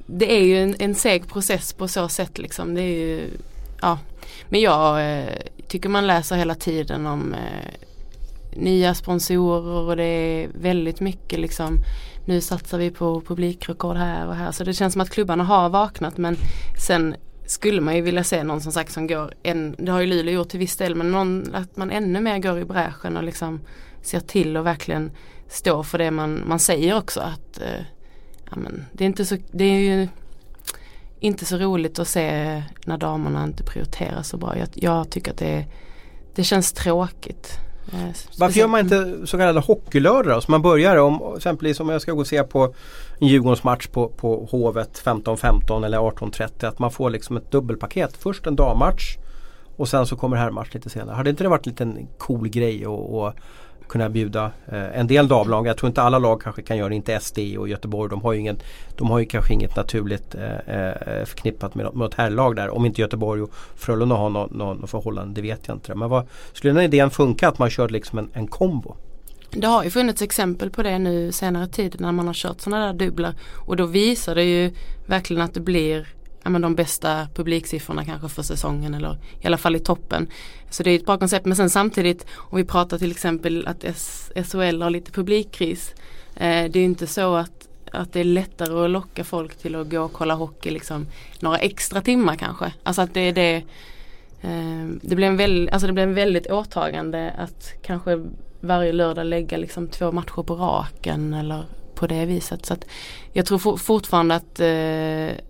Det 0.06 0.32
är 0.38 0.44
ju 0.44 0.64
en, 0.64 0.76
en 0.80 0.96
seg 0.96 1.28
process 1.28 1.74
på 1.74 1.88
så 1.88 2.08
sätt 2.08 2.38
liksom. 2.38 2.76
Det 2.76 2.82
är 2.82 3.08
ju, 3.08 3.22
ja. 3.82 3.98
Men 4.50 4.62
jag 4.62 5.18
eh, 5.20 5.34
tycker 5.68 5.90
man 5.90 6.08
läser 6.08 6.36
hela 6.36 6.56
tiden 6.56 7.06
om 7.06 7.34
eh, 7.34 8.60
nya 8.60 8.94
sponsorer 8.94 9.90
och 9.90 9.98
det 9.98 10.04
är 10.04 10.50
väldigt 10.62 11.00
mycket 11.00 11.40
liksom 11.40 11.78
nu 12.30 12.42
satsar 12.42 12.78
vi 12.78 12.92
på 12.92 13.22
publikrekord 13.22 13.98
här 13.98 14.28
och 14.28 14.36
här. 14.36 14.52
Så 14.52 14.64
det 14.64 14.74
känns 14.74 14.94
som 14.94 15.02
att 15.02 15.10
klubbarna 15.10 15.44
har 15.44 15.70
vaknat 15.70 16.18
men 16.18 16.38
sen 16.86 17.16
skulle 17.46 17.82
man 17.82 17.96
ju 17.96 18.02
vilja 18.02 18.24
se 18.24 18.44
någon 18.44 18.62
som 18.62 18.72
sagt 18.72 18.92
som 18.92 19.08
går, 19.08 19.34
en, 19.44 19.76
det 19.78 19.92
har 19.92 20.00
ju 20.00 20.08
Luleå 20.08 20.34
gjort 20.34 20.50
till 20.50 20.60
viss 20.60 20.78
del, 20.78 20.96
men 20.96 21.12
någon, 21.12 21.56
att 21.56 21.78
man 21.78 21.92
ännu 21.92 22.20
mer 22.22 22.40
går 22.40 22.60
i 22.60 22.66
bräschen 22.66 23.18
och 23.18 23.24
liksom 23.24 23.60
ser 24.02 24.20
till 24.20 24.58
och 24.58 24.66
verkligen 24.66 25.12
står 25.48 25.84
för 25.84 25.98
det 25.98 26.12
man, 26.12 26.44
man 26.46 26.60
säger 26.60 26.98
också. 26.98 27.20
att 27.20 27.62
eh, 27.62 27.82
ja, 28.50 28.58
men, 28.58 28.86
det, 28.92 29.04
är 29.04 29.06
inte 29.06 29.26
så, 29.26 29.38
det 29.52 29.64
är 29.64 29.80
ju 29.80 30.08
inte 31.20 31.46
så 31.46 31.58
roligt 31.58 32.00
att 32.00 32.08
se 32.08 32.64
när 32.86 32.98
damerna 32.98 33.44
inte 33.44 33.64
prioriterar 33.64 34.22
så 34.22 34.38
bra. 34.38 34.58
Jag, 34.58 34.68
jag 34.74 35.10
tycker 35.10 35.32
att 35.32 35.38
det, 35.38 35.66
det 36.36 36.44
känns 36.44 36.74
tråkigt. 36.74 37.69
Varför 38.38 38.60
gör 38.60 38.68
man 38.68 38.80
inte 38.80 39.28
så 39.28 39.38
kallade 39.38 39.60
hockeylördagar? 39.60 40.40
Så 40.40 40.52
man 40.52 40.62
börjar 40.62 40.98
om 40.98 41.34
exempelvis 41.38 41.80
om 41.80 41.90
jag 41.90 42.02
ska 42.02 42.12
gå 42.12 42.20
och 42.20 42.28
se 42.28 42.44
på 42.44 42.74
en 43.20 43.28
Djurgårdsmatch 43.28 43.88
på, 43.88 44.08
på 44.08 44.48
Hovet 44.52 45.02
15.15 45.06 45.86
eller 45.86 45.98
18.30 45.98 46.68
att 46.68 46.80
man 46.80 46.92
får 46.92 47.10
liksom 47.10 47.38
ett 47.38 47.52
dubbelpaket. 47.52 48.18
Först 48.18 48.48
en 48.48 48.56
dammatch 48.56 49.18
och 49.78 49.88
sen 49.90 50.06
så 50.06 50.16
kommer 50.16 50.38
herrmatch 50.38 50.74
lite 50.74 50.90
senare. 50.90 51.16
Hade 51.16 51.30
inte 51.30 51.44
det 51.44 51.50
varit 51.50 51.68
en 51.68 51.72
liten 51.72 52.08
cool 52.18 52.48
grej 52.48 52.86
att 52.86 53.36
kunna 53.90 54.10
bjuda 54.10 54.52
eh, 54.68 55.00
en 55.00 55.08
del 55.08 55.28
damlag. 55.28 55.68
Jag 55.68 55.78
tror 55.78 55.88
inte 55.88 56.02
alla 56.02 56.20
lag 56.20 56.42
kanske 56.42 56.62
kan 56.62 56.78
göra 56.78 56.90
det. 56.90 56.96
Inte 56.96 57.20
SD 57.20 57.40
och 57.58 57.70
Göteborg. 57.70 58.10
De 58.10 58.22
har 58.22 58.34
ju, 58.34 58.40
ingen, 58.40 58.60
de 58.98 59.10
har 59.10 59.20
ju 59.20 59.26
kanske 59.26 59.54
inget 59.54 59.76
naturligt 59.76 60.36
eh, 60.36 60.76
eh, 60.76 61.26
förknippat 61.26 61.76
med, 61.76 61.86
något 61.94 62.14
herrlag 62.14 62.56
där. 62.56 62.70
Om 62.70 62.86
inte 62.86 63.02
Göteborg 63.02 63.42
och 63.42 63.54
Frölunda 63.76 64.16
har 64.16 64.30
någon, 64.30 64.58
någon 64.58 64.88
förhållande. 64.88 65.34
Det 65.34 65.42
vet 65.42 65.68
jag 65.68 65.76
inte. 65.76 65.96
Men 65.96 66.10
vad, 66.10 66.28
skulle 66.54 66.74
den 66.74 66.84
idén 66.84 67.10
funka 67.10 67.48
att 67.48 67.60
man 67.60 67.70
kör 67.70 67.90
liksom 67.90 68.20
en, 68.20 68.30
en 68.34 68.48
kombo? 68.48 68.96
Det 69.52 69.68
har 69.68 69.84
ju 69.84 69.90
funnits 69.90 70.22
exempel 70.22 70.70
på 70.70 70.84
det 70.84 71.00
nu 71.00 71.32
senare 71.32 71.68
tid 71.68 71.96
när 72.00 72.12
man 72.12 72.28
har 72.28 72.34
kört 72.34 72.62
sådana 72.62 72.86
där 72.86 72.94
dubbla 72.94 73.34
och 73.66 73.76
då 73.76 73.86
visar 73.86 74.36
det 74.36 74.44
ju 74.44 74.72
verkligen 75.06 75.42
att 75.42 75.54
det 75.54 75.60
blir 75.60 76.08
ja, 76.50 76.52
men 76.52 76.62
de 76.62 76.76
bästa 76.76 77.28
publiksiffrorna 77.36 78.06
kanske 78.06 78.30
för 78.30 78.44
säsongen 78.44 78.94
eller 78.94 79.18
i 79.42 79.48
alla 79.48 79.58
fall 79.58 79.76
i 79.76 79.80
toppen. 79.80 80.28
Så 80.70 80.84
det 80.84 80.92
är 80.92 80.96
ett 80.96 81.06
bra 81.06 81.18
koncept 81.18 81.46
men 81.46 81.56
sen 81.56 81.70
samtidigt 81.70 82.26
om 82.36 82.58
vi 82.58 82.66
pratar 82.66 82.98
till 82.98 83.12
exempel 83.12 83.68
att 83.68 83.86
SHL 84.36 84.82
har 84.82 84.90
lite 84.90 85.12
publikkris. 85.12 85.94
Eh, 86.36 86.72
det 86.72 86.80
är 86.80 86.84
inte 86.84 87.08
så 87.08 87.36
att, 87.36 87.68
att 87.92 88.14
det 88.14 88.20
är 88.20 88.24
lättare 88.24 88.86
att 88.86 88.90
locka 88.90 89.24
folk 89.24 89.58
till 89.58 89.76
att 89.76 89.90
gå 89.90 90.02
och 90.02 90.14
kolla 90.14 90.34
hockey 90.34 90.70
liksom 90.70 91.08
några 91.40 91.58
extra 91.58 92.02
timmar 92.02 92.36
kanske. 92.36 92.74
Alltså 92.84 93.02
att 93.02 93.14
det 93.14 93.22
är 93.22 93.34
det 93.34 93.56
eh, 94.42 94.88
det 95.02 95.16
blir 95.16 95.28
en 95.28 95.38
väldigt, 95.38 95.74
alltså 95.74 95.88
det 95.88 95.94
blir 95.94 96.04
en 96.04 96.16
väldigt 96.16 96.52
åtagande 96.52 97.34
att 97.38 97.74
kanske 97.82 98.26
varje 98.60 98.92
lördag 98.92 99.26
lägga 99.26 99.58
liksom 99.58 99.88
två 99.88 100.12
matcher 100.12 100.44
på 100.44 100.56
raken 100.56 101.34
eller 101.34 101.64
på 101.96 102.08
det 102.08 102.26
viset. 102.26 102.66
Så 102.66 102.74
att 102.74 102.86
jag 103.34 103.46
tror 103.46 103.78
fortfarande 103.78 104.36
att 104.36 104.60
eh, 104.60 105.49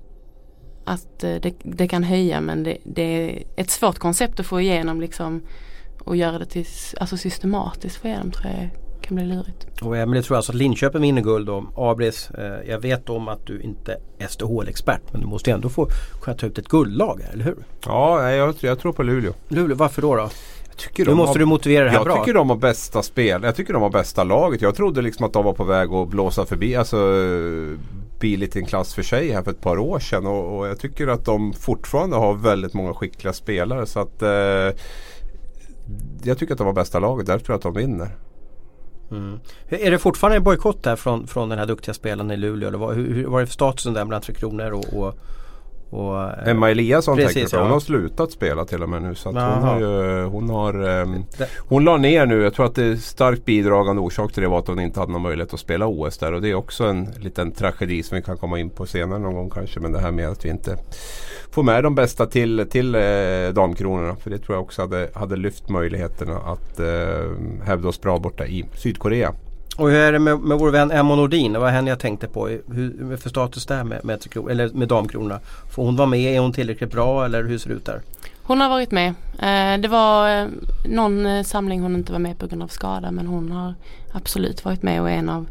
att 0.90 1.24
eh, 1.24 1.36
det, 1.36 1.54
det, 1.64 1.88
kan 1.88 2.04
höja 2.04 2.42
men 2.42 2.64
det, 2.64 2.78
det, 2.84 3.02
är 3.02 3.44
ett 3.56 3.70
svårt 3.70 4.00
koncept 4.00 4.40
att 4.40 4.46
få 4.46 4.62
igenom 4.62 5.02
liksom 5.02 5.42
och 6.04 6.16
göra 6.16 6.40
det 6.40 6.46
till, 6.46 6.66
alltså 7.00 7.18
systematiskt 7.18 7.96
för 7.96 8.10
igenom 8.10 8.32
tror 8.32 8.46
jag 8.46 8.70
kan 9.02 9.16
bli 9.16 9.26
lurigt. 9.26 9.82
Och 9.82 9.98
Emelie 9.98 10.24
tror 10.24 10.38
alltså 10.38 10.52
att 10.52 10.56
Linköping 10.56 11.02
vinner 11.02 11.22
guld 11.22 11.50
och 11.50 11.92
Abris, 11.92 12.32
eh, 12.32 12.70
jag 12.70 12.80
vet 12.80 13.10
om 13.10 13.28
att 13.28 13.46
du 13.46 13.62
inte 13.62 13.98
är 14.20 14.28
SDHL-expert 14.28 15.02
men 15.12 15.22
du 15.22 15.28
måste 15.28 15.52
ändå 15.52 15.70
få 15.70 15.88
kunna 16.22 16.38
ta 16.38 16.48
ut 16.48 16.58
ett 16.58 16.68
guldlag 16.68 17.22
eller 17.34 17.46
hur? 17.46 17.58
Ja, 17.86 18.32
jag, 18.32 18.56
jag 18.62 18.80
tror 18.80 18.94
på 18.94 19.04
Luleå. 19.04 19.34
Luleå, 19.48 19.76
varför 19.76 20.02
då? 20.02 20.16
då? 20.16 20.30
nu 20.98 21.14
måste 21.14 21.32
har, 21.32 21.40
du 21.40 21.46
motivera 21.46 21.84
det 21.84 21.90
här 21.90 21.98
jag 21.98 22.06
bra. 22.06 22.16
Jag 22.16 22.26
tycker 22.26 22.34
de 22.34 22.50
har 22.50 22.58
bästa 22.58 23.02
spel. 23.04 23.44
Jag 23.44 23.56
tycker 23.56 23.74
de 23.74 23.82
har 23.82 23.90
bästa 23.90 24.24
laget. 24.24 24.62
Jag 24.62 24.76
trodde 24.76 25.02
liksom 25.02 25.26
att 25.26 25.34
de 25.34 25.46
var 25.46 25.54
på 25.54 25.64
väg 25.64 25.94
att 25.94 26.10
blåsa 26.10 26.46
förbi. 26.46 26.76
Alltså 26.76 26.98
billigt 28.20 28.56
i 28.56 28.60
en 28.60 28.66
klass 28.66 28.94
för 28.94 29.04
sig 29.04 29.32
här 29.32 29.44
för 29.44 29.52
ett 29.52 29.62
par 29.62 29.78
år 29.78 30.00
sedan. 30.00 30.28
Och, 30.28 30.58
och, 30.58 30.68
jag 30.68 30.80
tycker 30.80 31.08
att 31.08 31.26
de 31.26 31.54
fortfarande 31.54 32.16
har 32.16 32.34
väldigt 32.34 32.74
många 32.74 32.94
skickliga 32.94 33.34
spelare. 33.34 33.86
Så 33.86 34.00
att 34.00 34.22
eh, 34.22 34.30
jag 36.24 36.38
tycker 36.38 36.54
att 36.54 36.58
de 36.58 36.68
var 36.68 36.74
bästa 36.74 37.00
laget. 37.00 37.26
Därför 37.28 37.46
tror 37.46 37.54
jag 37.54 37.58
att 37.58 37.76
de 37.76 37.82
vinner. 37.82 38.16
Mm. 39.12 39.40
Är 39.70 39.92
det 39.92 40.00
fortfarande 40.00 40.38
en 40.38 40.44
bojkott 40.44 40.84
där 40.84 40.96
från, 40.96 41.28
från 41.28 41.50
den 41.50 41.60
här 41.60 41.66
duktiga 41.66 41.94
spelaren 41.94 42.32
i 42.32 42.38
Luleå? 42.38 42.68
Eller 42.68 42.78
vad, 42.78 42.96
hur, 42.96 43.14
hur 43.14 43.36
är 43.36 43.40
det 43.40 43.48
för 43.48 43.54
statusen 43.54 43.94
där 43.94 44.06
bland 44.06 44.24
Tre 44.24 44.34
Kronor 44.36 44.72
och, 44.72 44.94
och 44.94 45.16
och, 45.90 46.24
eh, 46.24 46.48
Emma 46.48 46.72
Eliasson 46.72 47.18
precis, 47.18 47.34
tänker 47.34 47.58
jag. 47.58 47.62
Hon 47.62 47.70
ja. 47.70 47.76
har 47.76 47.80
slutat 47.80 48.32
spela 48.32 48.66
till 48.66 48.84
och 48.84 48.90
med 48.90 49.02
nu. 49.02 49.16
Så 49.16 49.30
hon 49.30 49.38
har, 49.38 49.80
ju, 49.80 50.24
hon 50.24 50.50
har 50.50 50.88
um, 50.88 51.26
Hon 51.58 51.86
la 51.86 51.98
ner 51.98 52.26
nu. 52.26 52.44
Jag 52.44 52.54
tror 52.54 52.66
att 52.66 52.76
det 52.76 52.84
är 52.84 52.96
starkt 52.96 53.46
bidragande 53.46 54.02
orsak 54.02 54.34
till 54.34 54.44
det 54.44 54.50
var 54.50 54.60
att 54.60 54.68
hon 54.68 54.80
inte 54.80 55.00
hade 55.00 55.12
någon 55.12 55.22
möjlighet 55.22 55.54
att 55.54 55.60
spela 55.60 55.88
OS 55.88 56.18
där. 56.18 56.34
Och 56.34 56.42
det 56.42 56.50
är 56.50 56.56
också 56.56 56.84
en 56.84 57.08
liten 57.20 57.52
tragedi 57.52 58.04
som 58.04 58.16
vi 58.16 58.22
kan 58.22 58.38
komma 58.38 58.60
in 58.60 58.70
på 58.70 58.86
senare 58.86 59.20
någon 59.20 59.34
gång 59.34 59.50
kanske. 59.50 59.80
Men 59.80 59.92
det 59.92 60.00
här 60.00 60.12
med 60.12 60.30
att 60.30 60.46
vi 60.46 60.50
inte 60.50 60.78
får 61.52 61.64
med 61.64 61.84
de 61.84 61.96
bästa 61.96 62.26
till, 62.26 62.68
till 62.70 62.96
eh, 62.96 63.02
damkronorna. 63.54 64.16
För 64.16 64.30
det 64.30 64.38
tror 64.38 64.56
jag 64.56 64.64
också 64.64 64.82
hade, 64.82 65.10
hade 65.14 65.36
lyft 65.36 65.70
möjligheterna 65.70 66.38
att 66.38 66.80
eh, 66.80 67.66
hävda 67.66 67.88
oss 67.88 68.02
bra 68.02 68.20
borta 68.20 68.46
i 68.46 68.66
Sydkorea. 68.76 69.34
Och 69.80 69.90
hur 69.90 70.00
är 70.00 70.12
det 70.12 70.20
med, 70.20 70.40
med 70.40 70.60
vår 70.60 70.72
vän 70.72 70.92
Emma 70.92 71.16
Nordin? 71.16 71.54
Det 71.54 71.60
var 71.60 71.70
henne 71.70 71.90
jag 71.90 72.00
tänkte 72.00 72.28
på. 72.28 72.48
Hur, 72.48 73.18
för 73.18 73.30
status 73.30 73.66
där 73.66 73.84
med, 73.84 74.06
med, 74.06 74.28
eller 74.50 74.70
med 74.70 74.88
damkronorna? 74.88 75.40
Får 75.72 75.86
hon 75.86 75.96
vara 75.96 76.08
med? 76.08 76.36
Är 76.36 76.40
hon 76.40 76.54
tillräckligt 76.54 76.92
bra 76.92 77.26
eller 77.26 77.44
hur 77.44 77.58
ser 77.58 77.70
det 77.70 77.76
ut 77.76 77.86
där? 77.86 78.02
Hon 78.44 78.62
har 78.62 78.70
varit 78.70 78.92
med. 78.92 79.08
Eh, 79.40 79.82
det 79.82 79.88
var 79.88 80.42
eh, 80.42 80.48
någon 80.86 81.26
eh, 81.26 81.44
samling 81.44 81.82
hon 81.82 81.96
inte 81.96 82.12
var 82.12 82.20
med 82.20 82.40
på 82.40 82.48
grund 82.48 82.64
av 82.64 82.68
skada 82.68 83.12
men 83.12 83.28
hon 83.28 83.52
har 83.52 83.74
absolut 84.12 84.66
varit 84.66 84.84
med 84.84 85.02
och 85.02 85.10
är 85.10 85.14
en 85.14 85.30
av 85.30 85.48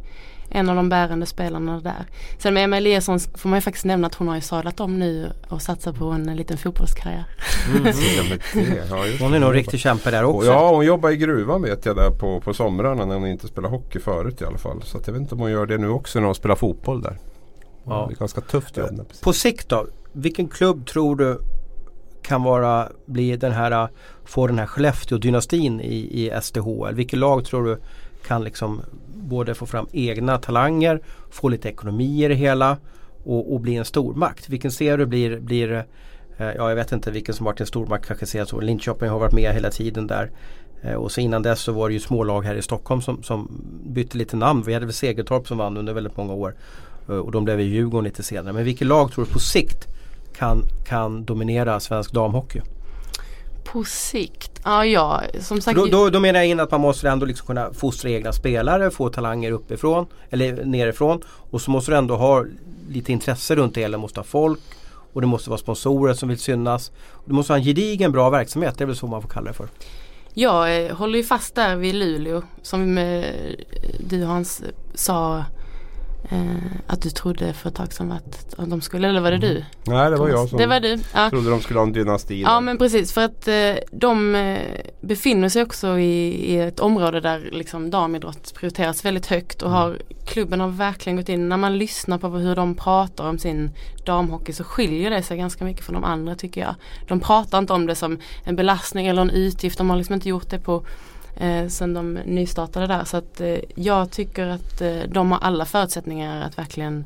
en 0.51 0.69
av 0.69 0.77
de 0.77 0.89
bärande 0.89 1.27
spelarna 1.27 1.81
där. 1.81 2.07
Sen 2.39 2.55
med 2.55 2.65
Emma 2.65 2.77
Eliasson 2.77 3.21
får 3.21 3.49
man 3.49 3.57
ju 3.57 3.61
faktiskt 3.61 3.85
nämna 3.85 4.07
att 4.07 4.15
hon 4.15 4.29
har 4.29 4.35
ju 4.35 4.41
sadlat 4.41 4.81
om 4.81 4.99
nu 4.99 5.33
och 5.49 5.63
satsar 5.63 5.93
på 5.93 6.05
en 6.05 6.37
liten 6.37 6.59
fotbollskarriär. 6.59 7.25
Mm, 7.69 7.85
hon 9.21 9.35
är 9.35 9.39
nog 9.39 9.55
riktigt 9.55 9.81
kämpe 9.81 10.11
där 10.11 10.25
också. 10.25 10.51
Ja 10.51 10.71
hon 10.71 10.87
jobbar 10.87 11.11
i 11.11 11.17
gruvan 11.17 11.63
vet 11.63 11.87
jag 11.87 11.97
där 11.97 12.11
på, 12.11 12.41
på 12.41 12.55
somrarna 12.55 13.05
när 13.05 13.15
hon 13.15 13.27
inte 13.27 13.47
spelar 13.49 13.69
hockey 13.69 14.01
förut 14.01 14.41
i 14.41 14.45
alla 14.45 14.59
fall. 14.59 14.83
Så 14.83 14.99
jag 15.07 15.13
vet 15.13 15.23
inte 15.23 15.35
om 15.35 15.41
hon 15.41 15.51
gör 15.51 15.67
det 15.67 15.79
nu 15.79 15.89
också 15.89 16.19
när 16.19 16.27
hon 16.27 16.35
spelar 16.35 16.57
fotboll 16.57 17.03
där. 17.03 17.19
Ja. 17.85 18.07
Det 18.09 18.15
är 18.15 18.19
ganska 18.19 18.41
tufft 18.41 18.77
jobb. 18.77 19.13
På 19.23 19.33
sikt 19.33 19.69
då? 19.69 19.87
Vilken 20.13 20.49
klubb 20.49 20.87
tror 20.87 21.17
du 21.17 21.41
kan 22.23 22.43
vara, 22.43 22.89
bli 23.07 23.37
den 23.37 23.53
här, 23.53 23.89
få 24.25 24.47
den 24.47 24.59
här 24.59 24.67
Skellefteå-dynastin 24.67 25.81
i, 25.81 26.25
i 26.25 26.41
SDHL? 26.43 26.95
Vilket 26.95 27.19
lag 27.19 27.45
tror 27.45 27.65
du 27.65 27.81
kan 28.29 28.45
liksom 28.45 28.83
både 29.15 29.55
få 29.55 29.67
fram 29.67 29.87
egna 29.93 30.39
talanger, 30.39 31.01
få 31.31 31.49
lite 31.49 31.69
ekonomi 31.69 32.25
i 32.25 32.29
det 32.29 32.35
hela 32.35 32.77
och, 33.25 33.55
och 33.55 33.61
bli 33.61 33.77
en 33.77 33.85
stormakt. 33.85 34.49
Vilken 34.49 34.71
ser 34.71 34.99
du 34.99 35.07
blir, 35.07 35.41
blir 35.41 35.73
eh, 36.37 36.47
ja 36.47 36.69
jag 36.69 36.75
vet 36.75 36.93
inte 36.93 37.11
vilken 37.11 37.35
som 37.35 37.47
varit 37.47 37.61
en 37.61 37.67
stormakt 37.67 38.07
kanske 38.07 38.27
ser 38.27 38.45
så. 38.45 38.61
Linköping 38.61 39.09
har 39.09 39.19
varit 39.19 39.33
med 39.33 39.55
hela 39.55 39.71
tiden 39.71 40.07
där. 40.07 40.31
Eh, 40.83 40.95
och 40.95 41.13
så 41.13 41.21
innan 41.21 41.43
dess 41.43 41.61
så 41.61 41.73
var 41.73 41.89
det 41.89 41.93
ju 41.93 42.01
smålag 42.01 42.43
här 42.43 42.55
i 42.55 42.63
Stockholm 42.63 43.03
som, 43.03 43.23
som 43.23 43.63
bytte 43.87 44.19
lite 44.19 44.37
namn. 44.37 44.63
Vi 44.67 44.75
hade 44.75 44.87
väl 44.87 44.93
Segeltorp 44.93 45.47
som 45.47 45.59
vann 45.59 45.77
under 45.77 45.93
väldigt 45.93 46.17
många 46.17 46.33
år. 46.33 46.55
Eh, 47.09 47.17
och 47.17 47.33
de 47.33 47.45
blev 47.45 47.61
i 47.61 47.65
Djurgården 47.65 48.05
lite 48.05 48.23
senare. 48.23 48.53
Men 48.53 48.65
vilket 48.65 48.87
lag 48.87 49.13
tror 49.13 49.25
du 49.25 49.31
på 49.31 49.39
sikt 49.39 49.87
kan, 50.37 50.63
kan 50.87 51.25
dominera 51.25 51.81
svensk 51.81 52.13
damhockey? 52.13 52.61
På 53.73 53.85
sikt? 53.85 54.61
Ja, 54.65 54.85
ja 54.85 55.23
som 55.41 55.61
sagt. 55.61 55.77
Då, 55.77 55.87
då, 55.87 56.11
då, 56.11 56.21
menar 56.21 56.41
jag 56.41 56.49
in 56.49 56.61
att 56.61 56.71
man 56.71 56.81
måste 56.81 57.09
ändå 57.09 57.27
liksom 57.27 57.47
kunna 57.47 57.73
fostra 57.73 58.11
egna 58.11 58.33
spelare, 58.33 58.91
få 58.91 59.09
talanger 59.09 59.53
uppifrån 59.53 60.07
eller 60.31 60.65
nerifrån. 60.65 61.23
Och 61.51 61.61
så 61.61 61.71
måste 61.71 61.91
du 61.91 61.97
ändå 61.97 62.17
ha 62.17 62.45
lite 62.89 63.13
intresse 63.13 63.57
runt 63.57 63.75
det 63.75 63.81
hela. 63.81 63.99
Måste 63.99 64.21
ha 64.21 64.25
folk 64.25 64.61
och 65.13 65.21
det 65.21 65.27
måste 65.27 65.51
vara 65.51 65.59
sponsorer 65.59 66.15
som 66.15 66.29
vill 66.29 66.39
synas. 66.39 66.93
Du 67.25 67.33
måste 67.33 67.53
ha 67.53 67.59
en 67.59 67.65
gedigen 67.65 68.13
bra 68.13 68.31
verksamhet, 68.31 68.79
det 68.79 68.85
är 68.85 68.87
väl 68.87 68.97
så 68.97 69.07
man 69.07 69.23
får 69.23 69.29
kalla 69.29 69.49
det 69.49 69.55
för. 69.55 69.69
Jag 70.35 70.85
eh, 70.85 70.97
håller 70.97 71.19
ju 71.19 71.25
fast 71.25 71.55
där 71.55 71.77
vid 71.77 71.95
Luleå 71.95 72.43
som 72.63 72.99
eh, 72.99 73.25
du 74.01 74.25
Hans 74.25 74.63
sa 74.95 75.45
Eh, 76.31 76.39
att 76.87 77.03
du 77.03 77.11
trodde 77.11 77.53
för 77.53 77.69
ett 77.69 77.75
tag 77.75 77.93
sedan 77.93 78.13
att, 78.13 78.57
de 78.57 78.81
skulle, 78.81 79.09
eller 79.09 79.21
var 79.21 79.31
det 79.31 79.39
du? 79.39 79.65
Nej 79.85 80.11
det 80.11 80.17
var 80.17 80.29
jag 80.29 80.49
som 80.49 80.59
det 80.59 80.67
var 80.67 80.81
du. 80.81 80.99
Ja. 81.15 81.31
trodde 81.31 81.51
de 81.51 81.61
skulle 81.61 81.79
ha 81.79 81.87
en 81.87 81.93
dynasti. 81.93 82.43
Ja 82.43 82.61
men 82.61 82.79
precis 82.79 83.13
för 83.13 83.25
att 83.25 83.49
eh, 83.49 83.75
de 83.93 84.35
eh, 84.35 84.59
befinner 85.01 85.49
sig 85.49 85.63
också 85.63 85.99
i, 85.99 86.29
i, 86.53 86.59
ett 86.61 86.81
område 86.81 87.21
där 87.21 87.49
liksom 87.53 87.91
damidrott 87.91 88.55
prioriteras 88.55 89.05
väldigt 89.05 89.27
högt 89.27 89.63
och 89.63 89.69
mm. 89.69 89.81
har 89.81 89.99
klubben 90.27 90.61
har 90.61 90.69
verkligen 90.69 91.17
gått 91.17 91.29
in, 91.29 91.49
när 91.49 91.57
man 91.57 91.79
lyssnar 91.79 92.19
på 92.19 92.29
hur 92.29 92.57
de 92.57 92.75
pratar 92.75 93.29
om 93.29 93.39
sin 93.39 93.71
damhockey 94.07 94.53
så 94.53 94.65
skiljer 94.65 95.11
det 95.11 95.23
sig 95.23 95.39
ganska 95.39 95.65
mycket 95.65 95.85
från 95.85 95.95
de 95.95 96.05
andra 96.05 96.35
tycker 96.35 96.61
jag. 96.61 96.75
De 97.09 97.21
pratar 97.21 97.59
inte 97.59 97.73
om 97.73 97.87
det 97.87 97.95
som 97.95 98.19
en 98.45 98.57
belastning 98.57 99.07
eller 99.07 99.23
en 99.23 99.31
utgift, 99.31 99.79
de 99.79 99.91
har 99.91 99.97
liksom 99.97 100.15
inte 100.15 100.29
gjort 100.29 100.51
det 100.51 100.59
på 100.59 100.85
eh, 101.41 101.69
sen 101.69 101.95
de 101.95 102.13
nystartade 102.13 102.87
där. 102.87 103.05
Så 103.05 103.17
att 103.17 103.41
eh, 103.41 103.59
jag 103.75 104.11
tycker 104.11 104.47
att 104.47 104.81
eh, 104.81 104.99
de 105.09 105.33
har 105.33 105.39
alla 105.39 105.65
förutsättningar 105.65 106.43
att 106.43 106.59
verkligen 106.59 107.05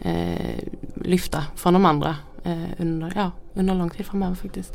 eh, 0.00 0.64
lyfta 0.94 1.44
från 1.56 1.72
de 1.72 1.84
andra 1.84 2.16
eh, 2.44 2.62
under, 2.78 3.12
ja, 3.16 3.30
under 3.54 3.74
lång 3.74 3.90
tid 3.90 4.06
framöver 4.06 4.34
faktiskt. 4.34 4.72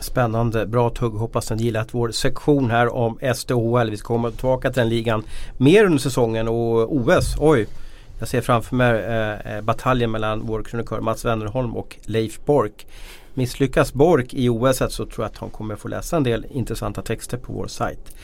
Spännande, 0.00 0.66
bra 0.66 0.90
tugg. 0.90 1.12
Hoppas 1.12 1.50
ni 1.50 1.62
gillat 1.62 1.94
vår 1.94 2.10
sektion 2.10 2.70
här 2.70 2.94
om 2.94 3.18
SDHL. 3.34 3.90
Vi 3.90 3.96
ska 3.96 4.06
komma 4.06 4.30
tillbaka 4.30 4.70
till 4.70 4.80
den 4.80 4.88
ligan 4.88 5.24
mer 5.56 5.84
under 5.84 5.98
säsongen 5.98 6.48
och 6.48 6.96
OS. 6.96 7.36
Oj! 7.38 7.66
Jag 8.18 8.28
ser 8.28 8.40
framför 8.40 8.76
mig 8.76 9.04
eh, 9.04 9.56
eh, 9.56 9.62
bataljen 9.62 10.10
mellan 10.10 10.46
vår 10.46 10.62
krönikör 10.62 11.00
Mats 11.00 11.24
Wennerholm 11.24 11.76
och 11.76 11.96
Leif 12.04 12.44
Bork. 12.44 12.86
Misslyckas 13.36 13.92
Bork 13.92 14.34
i 14.34 14.48
OS 14.48 14.78
så 14.78 14.88
tror 14.88 15.14
jag 15.16 15.24
att 15.24 15.38
han 15.38 15.50
kommer 15.50 15.76
få 15.76 15.88
läsa 15.88 16.16
en 16.16 16.22
del 16.22 16.46
intressanta 16.50 17.02
texter 17.02 17.38
på 17.38 17.52
vår 17.52 17.66
sajt. 17.66 18.14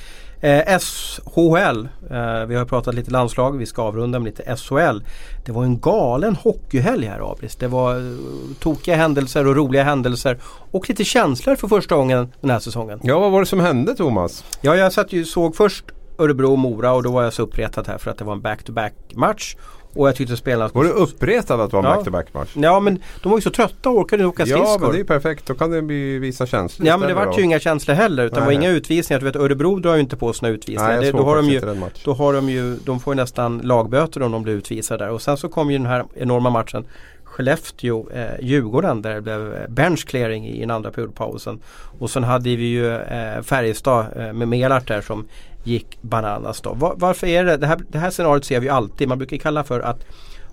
Eh, 0.42 0.78
SHL, 0.78 1.88
eh, 2.10 2.46
vi 2.46 2.54
har 2.54 2.64
pratat 2.64 2.94
lite 2.94 3.10
landslag, 3.10 3.58
vi 3.58 3.66
ska 3.66 3.82
avrunda 3.82 4.18
med 4.18 4.26
lite 4.26 4.56
SHL. 4.56 5.00
Det 5.44 5.52
var 5.52 5.64
en 5.64 5.80
galen 5.80 6.36
hockeyhelg 6.36 7.06
här 7.06 7.32
Abris. 7.32 7.56
Det 7.56 7.68
var 7.68 7.96
uh, 7.96 8.18
tokiga 8.60 8.96
händelser 8.96 9.46
och 9.46 9.56
roliga 9.56 9.82
händelser 9.84 10.38
och 10.70 10.88
lite 10.88 11.04
känslor 11.04 11.56
för 11.56 11.68
första 11.68 11.96
gången 11.96 12.32
den 12.40 12.50
här 12.50 12.58
säsongen. 12.58 13.00
Ja, 13.02 13.18
vad 13.18 13.32
var 13.32 13.40
det 13.40 13.46
som 13.46 13.60
hände 13.60 13.94
Thomas? 13.94 14.44
Ja, 14.60 14.76
jag 14.76 14.92
satt 14.92 15.12
ju 15.12 15.24
såg 15.24 15.56
först 15.56 15.84
Örebro 16.18 16.52
och 16.52 16.58
Mora 16.58 16.92
och 16.92 17.02
då 17.02 17.10
var 17.10 17.22
jag 17.22 17.32
så 17.32 17.42
uppretad 17.42 17.88
här 17.88 17.98
för 17.98 18.10
att 18.10 18.18
det 18.18 18.24
var 18.24 18.32
en 18.32 18.40
back-to-back 18.40 18.94
match. 19.14 19.56
Och 19.94 20.08
jag 20.08 20.16
tyckte 20.16 20.36
spelarna... 20.36 20.70
Var 20.74 20.84
du 20.84 20.90
uppretad 20.90 21.60
att 21.60 21.70
det 21.70 21.76
var 21.76 21.84
en 21.84 21.90
ja. 21.90 21.96
back-to-back 21.96 22.34
match? 22.34 22.50
Ja 22.54 22.80
men 22.80 23.02
de 23.22 23.28
var 23.28 23.38
ju 23.38 23.42
så 23.42 23.50
trötta 23.50 23.90
och 23.90 23.98
orkade 23.98 24.22
inte 24.22 24.28
åka 24.28 24.46
skridskor. 24.46 24.66
Ja 24.66 24.78
men 24.80 24.90
det 24.90 24.96
är 24.96 24.98
ju 24.98 25.04
perfekt. 25.04 25.46
Då 25.46 25.54
kan 25.54 25.70
det 25.70 25.82
bli 25.82 26.18
visa 26.18 26.46
känslor 26.46 26.88
Ja 26.88 26.96
men 26.96 27.08
det 27.08 27.14
var 27.14 27.38
ju 27.38 27.44
inga 27.44 27.60
känslor 27.60 27.94
heller. 27.94 28.24
Utan 28.24 28.40
det 28.40 28.44
var 28.44 28.52
inga 28.52 28.70
utvisningar. 28.70 29.20
Du 29.20 29.26
vet 29.26 29.36
Örebro 29.36 29.78
drar 29.78 29.94
ju 29.94 30.00
inte 30.00 30.16
på 30.16 30.32
sina 30.32 30.48
utvisningar. 30.48 30.96
Nej, 30.96 31.12
det, 31.12 31.18
då, 31.18 31.24
har 31.24 31.36
de 31.36 31.48
ju, 31.48 31.60
då 32.04 32.12
har 32.12 32.32
de 32.32 32.48
ju, 32.48 32.76
de 32.76 33.00
får 33.00 33.14
ju 33.14 33.16
nästan 33.16 33.58
lagböter 33.58 34.22
om 34.22 34.32
de 34.32 34.42
blir 34.42 34.54
utvisade 34.54 35.04
där. 35.04 35.10
Och 35.10 35.22
sen 35.22 35.36
så 35.36 35.48
kom 35.48 35.70
ju 35.70 35.78
den 35.78 35.86
här 35.86 36.04
enorma 36.14 36.50
matchen 36.50 36.84
Skellefteå, 37.32 38.10
eh, 38.10 38.40
Djurgården 38.40 39.02
där 39.02 39.14
det 39.14 39.20
blev 39.20 39.66
bench 39.68 40.06
clearing 40.06 40.46
i 40.46 40.60
den 40.60 40.70
andra 40.70 40.90
periodpausen. 40.90 41.60
Och 41.98 42.10
sen 42.10 42.24
hade 42.24 42.56
vi 42.56 42.64
ju 42.64 42.96
eh, 42.96 43.42
Färjestad 43.42 44.06
eh, 44.16 44.32
med 44.32 44.48
Melart 44.48 44.88
där 44.88 45.00
som 45.00 45.28
gick 45.64 45.98
bananas 46.02 46.60
då. 46.60 46.74
Var, 46.74 46.94
varför 46.96 47.26
är 47.26 47.44
det, 47.44 47.56
det 47.56 47.66
här, 47.66 47.80
det 47.88 47.98
här 47.98 48.10
scenariot 48.10 48.44
ser 48.44 48.60
vi 48.60 48.68
alltid. 48.68 49.08
Man 49.08 49.18
brukar 49.18 49.36
kalla 49.36 49.64
för 49.64 49.80
att 49.80 50.04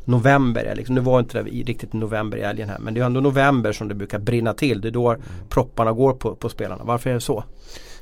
november 0.06 0.64
är 0.64 0.76
liksom, 0.76 0.96
nu 0.96 1.02
var 1.02 1.20
inte 1.20 1.42
det 1.42 1.50
riktigt 1.50 1.94
november 1.94 2.38
i 2.38 2.44
helgen 2.44 2.70
här 2.70 2.80
men 2.80 2.94
det 2.94 3.00
är 3.02 3.06
ändå 3.06 3.22
november 3.22 3.72
som 3.72 3.88
det 3.88 3.96
brukar 3.96 4.20
brinna 4.20 4.54
till. 4.54 4.82
Det 4.82 4.88
är 4.88 4.92
då 4.92 5.16
propparna 5.50 5.92
går 5.92 6.14
på, 6.14 6.36
på 6.36 6.50
spelarna. 6.50 6.84
Varför 6.84 7.10
är 7.10 7.14
det 7.14 7.22
så? 7.22 7.44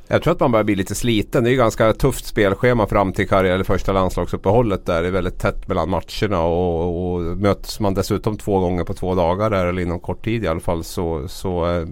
Jag 0.09 0.23
tror 0.23 0.33
att 0.33 0.39
man 0.39 0.51
börjar 0.51 0.63
bli 0.63 0.75
lite 0.75 0.95
sliten. 0.95 1.43
Det 1.43 1.49
är 1.49 1.51
ju 1.51 1.57
ganska 1.57 1.93
tufft 1.93 2.25
spelschema 2.25 2.87
fram 2.87 3.13
till 3.13 3.27
karriär, 3.27 3.53
eller 3.53 3.63
första 3.63 3.93
landslagsuppehållet 3.93 4.85
där. 4.85 5.01
Det 5.01 5.07
är 5.07 5.11
väldigt 5.11 5.39
tätt 5.39 5.67
mellan 5.67 5.89
matcherna 5.89 6.41
och, 6.41 7.13
och 7.13 7.21
möts 7.21 7.79
man 7.79 7.93
dessutom 7.93 8.37
två 8.37 8.59
gånger 8.59 8.83
på 8.83 8.93
två 8.93 9.15
dagar 9.15 9.49
där, 9.49 9.65
eller 9.65 9.81
inom 9.81 9.99
kort 9.99 10.25
tid 10.25 10.43
i 10.43 10.47
alla 10.47 10.59
fall 10.59 10.83
så, 10.83 11.27
så 11.27 11.71
eh, 11.71 11.87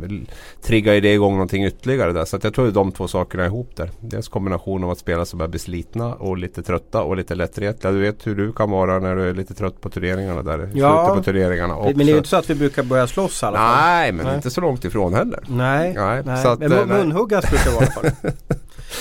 triggar 0.61 0.93
ju 0.93 1.01
det 1.01 1.13
igång 1.13 1.34
någonting 1.34 1.66
ytterligare 1.66 2.13
där. 2.13 2.26
Så 2.26 2.38
jag 2.41 2.53
tror 2.53 2.68
att 2.68 2.74
de 2.74 2.91
två 2.91 3.07
sakerna 3.07 3.43
är 3.43 3.47
ihop 3.47 3.76
där. 3.76 3.91
Dels 3.99 4.28
kombination 4.28 4.84
av 4.84 4.89
att 4.89 4.99
spela 4.99 5.26
som 5.26 5.38
börjar 5.38 5.49
bli 5.49 5.59
slitna 5.59 6.13
och 6.13 6.38
lite 6.38 6.63
trötta 6.63 7.03
och 7.03 7.18
lite 7.18 7.36
lättretliga. 7.36 7.93
Du 7.93 7.99
vet 7.99 8.28
hur 8.28 8.36
du 8.36 8.53
kan 8.53 8.72
vara 8.72 8.99
när 8.99 9.16
du 9.16 9.30
är 9.30 9.34
lite 9.34 9.53
trött 9.53 9.82
på 9.82 9.89
turneringarna 9.89 10.43
där. 10.43 10.70
Ja, 10.74 11.16
på 11.16 11.24
turneringarna 11.24 11.76
också. 11.78 11.97
men 11.97 11.97
det 11.97 12.03
är 12.03 12.13
ju 12.13 12.18
inte 12.18 12.30
så 12.30 12.38
att 12.38 12.49
vi 12.49 12.55
brukar 12.55 12.84
börja 12.84 13.07
slåss 13.07 13.43
i 13.43 13.45
alla 13.45 13.57
fall. 13.57 13.76
Nej, 13.78 14.11
men 14.11 14.26
nej. 14.26 14.36
inte 14.36 14.49
så 14.49 14.61
långt 14.61 14.86
ifrån 14.86 15.13
heller. 15.13 15.39
Nej, 15.47 15.93
nej. 15.93 16.22
nej. 16.26 16.43
Så 16.43 16.49
att, 16.49 16.59
men 16.59 16.72
eh, 16.72 16.86
munhuggas 16.86 17.49
brukar 17.49 17.72
vara 17.72 17.84
i 17.84 17.86
alla 17.86 17.91
fall 17.91 18.05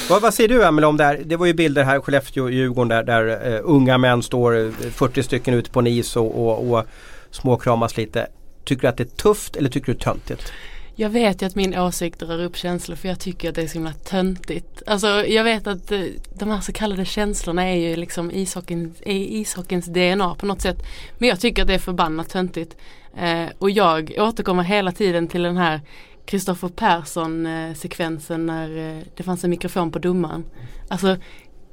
vad, 0.08 0.22
vad 0.22 0.34
säger 0.34 0.48
du 0.48 0.64
Emelie 0.64 0.86
om 0.86 0.96
det 0.96 1.04
här? 1.04 1.22
Det 1.24 1.36
var 1.36 1.46
ju 1.46 1.54
bilder 1.54 1.84
här 1.84 1.96
i 1.96 2.00
Skellefteå, 2.00 2.50
Djurgården 2.50 2.88
där, 2.88 3.02
där 3.02 3.52
uh, 3.52 3.60
unga 3.64 3.98
män 3.98 4.22
står 4.22 4.58
eh, 4.58 4.70
40 4.70 5.22
stycken 5.22 5.54
ute 5.54 5.70
på 5.70 5.80
en 5.80 5.86
is 5.86 6.16
och, 6.16 6.46
och, 6.46 6.70
och 6.70 6.86
småkramas 7.30 7.96
lite. 7.96 8.26
Tycker 8.64 8.82
du 8.82 8.88
att 8.88 8.96
det 8.96 9.02
är 9.02 9.16
tufft 9.16 9.56
eller 9.56 9.70
tycker 9.70 9.86
du 9.86 9.92
det 9.92 10.02
är 10.02 10.04
töntigt? 10.04 10.52
Jag 10.96 11.10
vet 11.10 11.42
ju 11.42 11.46
att 11.46 11.54
min 11.54 11.78
åsikt 11.78 12.22
rör 12.22 12.42
upp 12.42 12.56
känslor 12.56 12.96
för 12.96 13.08
jag 13.08 13.20
tycker 13.20 13.48
att 13.48 13.54
det 13.54 13.62
är 13.62 13.66
så 13.66 13.74
himla 13.74 13.92
töntigt. 13.92 14.82
Alltså 14.86 15.08
jag 15.08 15.44
vet 15.44 15.66
att 15.66 15.92
eh, 15.92 16.00
de 16.34 16.50
här 16.50 16.60
så 16.60 16.72
kallade 16.72 17.04
känslorna 17.04 17.62
är 17.62 17.74
ju 17.74 17.96
liksom 17.96 18.30
ishockeyns, 18.30 18.96
ishockeyns 19.04 19.86
DNA 19.86 20.34
på 20.34 20.46
något 20.46 20.60
sätt. 20.60 20.76
Men 21.18 21.28
jag 21.28 21.40
tycker 21.40 21.62
att 21.62 21.68
det 21.68 21.74
är 21.74 21.78
förbannat 21.78 22.28
töntigt. 22.28 22.76
Eh, 23.16 23.46
och 23.58 23.70
jag 23.70 24.14
återkommer 24.18 24.62
hela 24.62 24.92
tiden 24.92 25.28
till 25.28 25.42
den 25.42 25.56
här 25.56 25.80
Kristoffer 26.24 26.68
Persson 26.68 27.46
eh, 27.46 27.74
sekvensen 27.74 28.46
när 28.46 28.96
eh, 28.96 29.02
det 29.16 29.22
fanns 29.22 29.44
en 29.44 29.50
mikrofon 29.50 29.92
på 29.92 29.98
domaren. 29.98 30.44
Alltså 30.88 31.16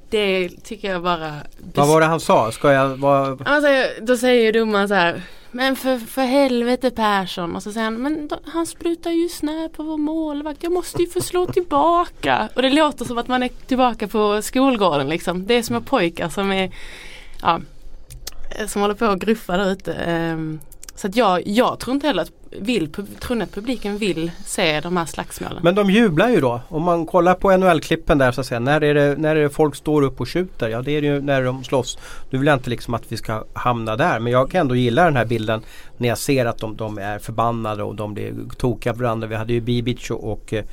det 0.10 0.50
tycker 0.64 0.92
jag 0.92 1.04
bara 1.04 1.36
Vad 1.74 1.88
var 1.88 2.02
det 2.02 2.08
han 2.08 2.20
sa? 2.20 2.52
Ska 2.52 2.72
jag 2.72 2.98
vara... 2.98 3.38
Alltså, 3.46 3.70
då 4.02 4.18
säger 4.18 4.54
domaren 4.54 4.88
så 4.88 4.94
här 4.94 5.22
Men 5.52 5.76
för, 5.76 5.98
för 5.98 6.22
helvete 6.22 6.92
Persson. 6.92 7.56
Och 7.56 7.64
så 7.64 7.72
säger 7.72 7.84
han 7.84 8.02
Men 8.02 8.28
då, 8.28 8.40
han 8.46 8.66
sprutar 8.66 9.12
ju 9.12 9.30
snö 9.30 9.70
på 9.70 9.84
vår 9.84 9.98
målvakt. 9.98 10.64
Jag 10.64 10.72
måste 10.72 11.02
ju 11.02 11.10
få 11.10 11.22
slå 11.22 11.46
tillbaka. 11.46 12.50
Och 12.56 12.62
det 12.62 12.70
låter 12.70 13.06
som 13.06 13.18
att 13.18 13.28
man 13.28 13.44
är 13.44 13.50
tillbaka 13.68 14.08
på 14.08 14.42
skolgården 14.42 15.10
liksom. 15.10 15.48
Det 15.48 15.54
är 15.54 15.64
små 15.64 15.82
pojkar 15.82 16.30
som 16.30 16.52
är 16.52 16.72
Ja 17.42 17.62
Som 18.68 18.82
håller 18.82 18.96
på 18.96 19.06
att 19.06 19.20
gruffa 19.20 19.58
där 19.58 19.72
ute. 19.72 19.92
Um, 20.34 20.60
så 20.96 21.08
att 21.08 21.16
jag, 21.16 21.48
jag 21.48 21.80
tror 21.80 21.94
inte 21.94 22.08
heller 22.08 22.22
att, 22.22 22.32
vill, 22.50 22.92
tror 23.20 23.42
att 23.42 23.52
publiken 23.52 23.98
vill 23.98 24.32
se 24.46 24.82
de 24.82 24.98
här 24.98 25.06
slagsmålen. 25.06 25.60
Men 25.64 25.76
de 25.76 25.90
jublar 25.90 26.30
ju 26.30 26.42
då. 26.42 26.62
Om 26.68 26.84
man 26.84 27.06
kollar 27.06 27.34
på 27.34 27.58
NHL-klippen 27.58 28.18
där 28.18 28.32
så 28.32 28.42
att 28.42 28.48
säga. 28.48 28.60
När 28.60 28.84
är, 28.84 28.94
det, 28.94 29.16
när 29.18 29.36
är 29.36 29.44
det 29.44 29.50
folk 29.50 29.76
står 29.76 30.02
upp 30.02 30.22
och 30.22 30.30
skjuter? 30.30 30.70
Ja 30.70 30.82
det 30.82 30.92
är 30.92 31.02
ju 31.02 31.22
när 31.22 31.44
de 31.44 31.64
slåss. 31.64 31.98
Nu 32.30 32.38
vill 32.40 32.48
jag 32.48 32.56
inte 32.56 32.70
liksom 32.70 32.94
att 32.94 33.12
vi 33.12 33.18
ska 33.18 33.44
hamna 33.54 33.96
där. 33.96 34.20
Men 34.20 34.34
jag 34.34 34.52
kan 34.52 34.62
ändå 34.62 34.76
gilla 34.76 35.06
den 35.06 35.16
här 35.16 35.26
bilden. 35.26 35.62
När 35.98 36.08
jag 36.08 36.18
ser 36.18 36.46
att 36.46 36.58
de, 36.58 36.76
de 36.76 36.98
är 36.98 37.20
förbannade 37.20 37.84
och 37.84 37.96
de 37.96 38.14
blir 38.14 38.34
tokiga 38.58 38.94
på 38.94 39.00
varandra. 39.00 39.28
Vi 39.28 39.36
hade 39.36 39.54
ju 39.54 39.62
Bibic 39.62 40.12
och, 40.12 40.32
och 40.32 40.54
eh, 40.54 40.64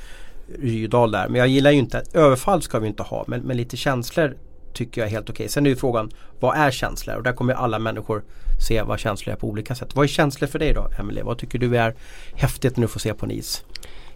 Rydal 0.58 1.10
där. 1.10 1.28
Men 1.28 1.38
jag 1.38 1.48
gillar 1.48 1.70
ju 1.70 1.78
inte, 1.78 2.02
överfall 2.14 2.62
ska 2.62 2.78
vi 2.78 2.88
inte 2.88 3.02
ha. 3.02 3.24
Men, 3.26 3.40
men 3.40 3.56
lite 3.56 3.76
känslor 3.76 4.36
tycker 4.78 5.00
jag 5.00 5.08
är 5.08 5.12
helt 5.12 5.30
okej. 5.30 5.44
Okay. 5.44 5.48
Sen 5.48 5.66
är 5.66 5.70
ju 5.70 5.76
frågan, 5.76 6.10
vad 6.40 6.56
är 6.56 6.70
känslor? 6.70 7.16
Och 7.16 7.22
där 7.22 7.32
kommer 7.32 7.54
alla 7.54 7.78
människor 7.78 8.24
se 8.68 8.82
vad 8.82 8.98
känslor 8.98 9.32
är 9.32 9.36
på 9.36 9.46
olika 9.46 9.74
sätt. 9.74 9.94
Vad 9.94 10.04
är 10.04 10.08
känslor 10.08 10.48
för 10.48 10.58
dig 10.58 10.72
då, 10.74 10.90
Emelie? 10.98 11.22
Vad 11.22 11.38
tycker 11.38 11.58
du 11.58 11.76
är 11.76 11.94
häftigt 12.34 12.76
när 12.76 12.82
du 12.82 12.88
får 12.88 13.00
se 13.00 13.14
på 13.14 13.26
en 13.26 13.32
is? 13.32 13.64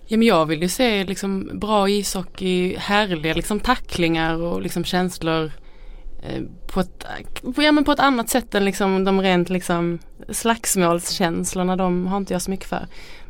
Ja, 0.06 0.16
men 0.16 0.28
jag 0.28 0.46
vill 0.46 0.62
ju 0.62 0.68
se 0.68 1.04
liksom 1.04 1.50
bra 1.52 1.88
ishockey, 1.88 2.76
härliga 2.76 3.34
liksom 3.34 3.60
tacklingar 3.60 4.34
och 4.42 4.62
liksom 4.62 4.84
känslor 4.84 5.50
eh, 6.22 6.42
på, 6.72 6.80
ett, 6.80 7.06
ja, 7.56 7.72
men 7.72 7.84
på 7.84 7.92
ett 7.92 8.00
annat 8.00 8.28
sätt 8.28 8.54
än 8.54 8.64
liksom 8.64 9.04
de 9.04 9.20
rent 9.20 9.50
liksom 9.50 9.98
slagsmålskänslorna. 10.28 11.76
De 11.76 12.06
har 12.06 12.16
inte 12.16 12.32
jag 12.32 12.42
så 12.42 12.50
mycket 12.50 12.68
för. 12.68 12.86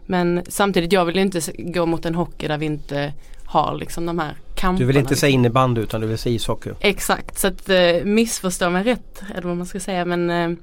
Men 0.06 0.42
samtidigt, 0.48 0.92
jag 0.92 1.04
vill 1.04 1.18
inte 1.18 1.40
gå 1.58 1.86
mot 1.86 2.06
en 2.06 2.14
hockey 2.14 2.48
där 2.48 2.58
vi 2.58 2.66
inte 2.66 3.12
har 3.52 3.76
liksom 3.76 4.06
de 4.06 4.18
här 4.18 4.36
kamperna. 4.54 4.78
Du 4.78 4.84
vill 4.84 4.96
inte 4.96 5.16
säga 5.16 5.30
innebandy 5.30 5.80
utan 5.80 6.00
du 6.00 6.06
vill 6.06 6.18
säga 6.18 6.34
ishockey? 6.34 6.70
Exakt, 6.80 7.38
så 7.38 7.46
att 7.46 7.68
eh, 7.68 8.04
missförstå 8.04 8.70
mig 8.70 8.84
rätt 8.84 9.22
eller 9.34 9.48
vad 9.48 9.56
man 9.56 9.66
ska 9.66 9.80
säga 9.80 10.04
men 10.04 10.30
eh, 10.30 10.58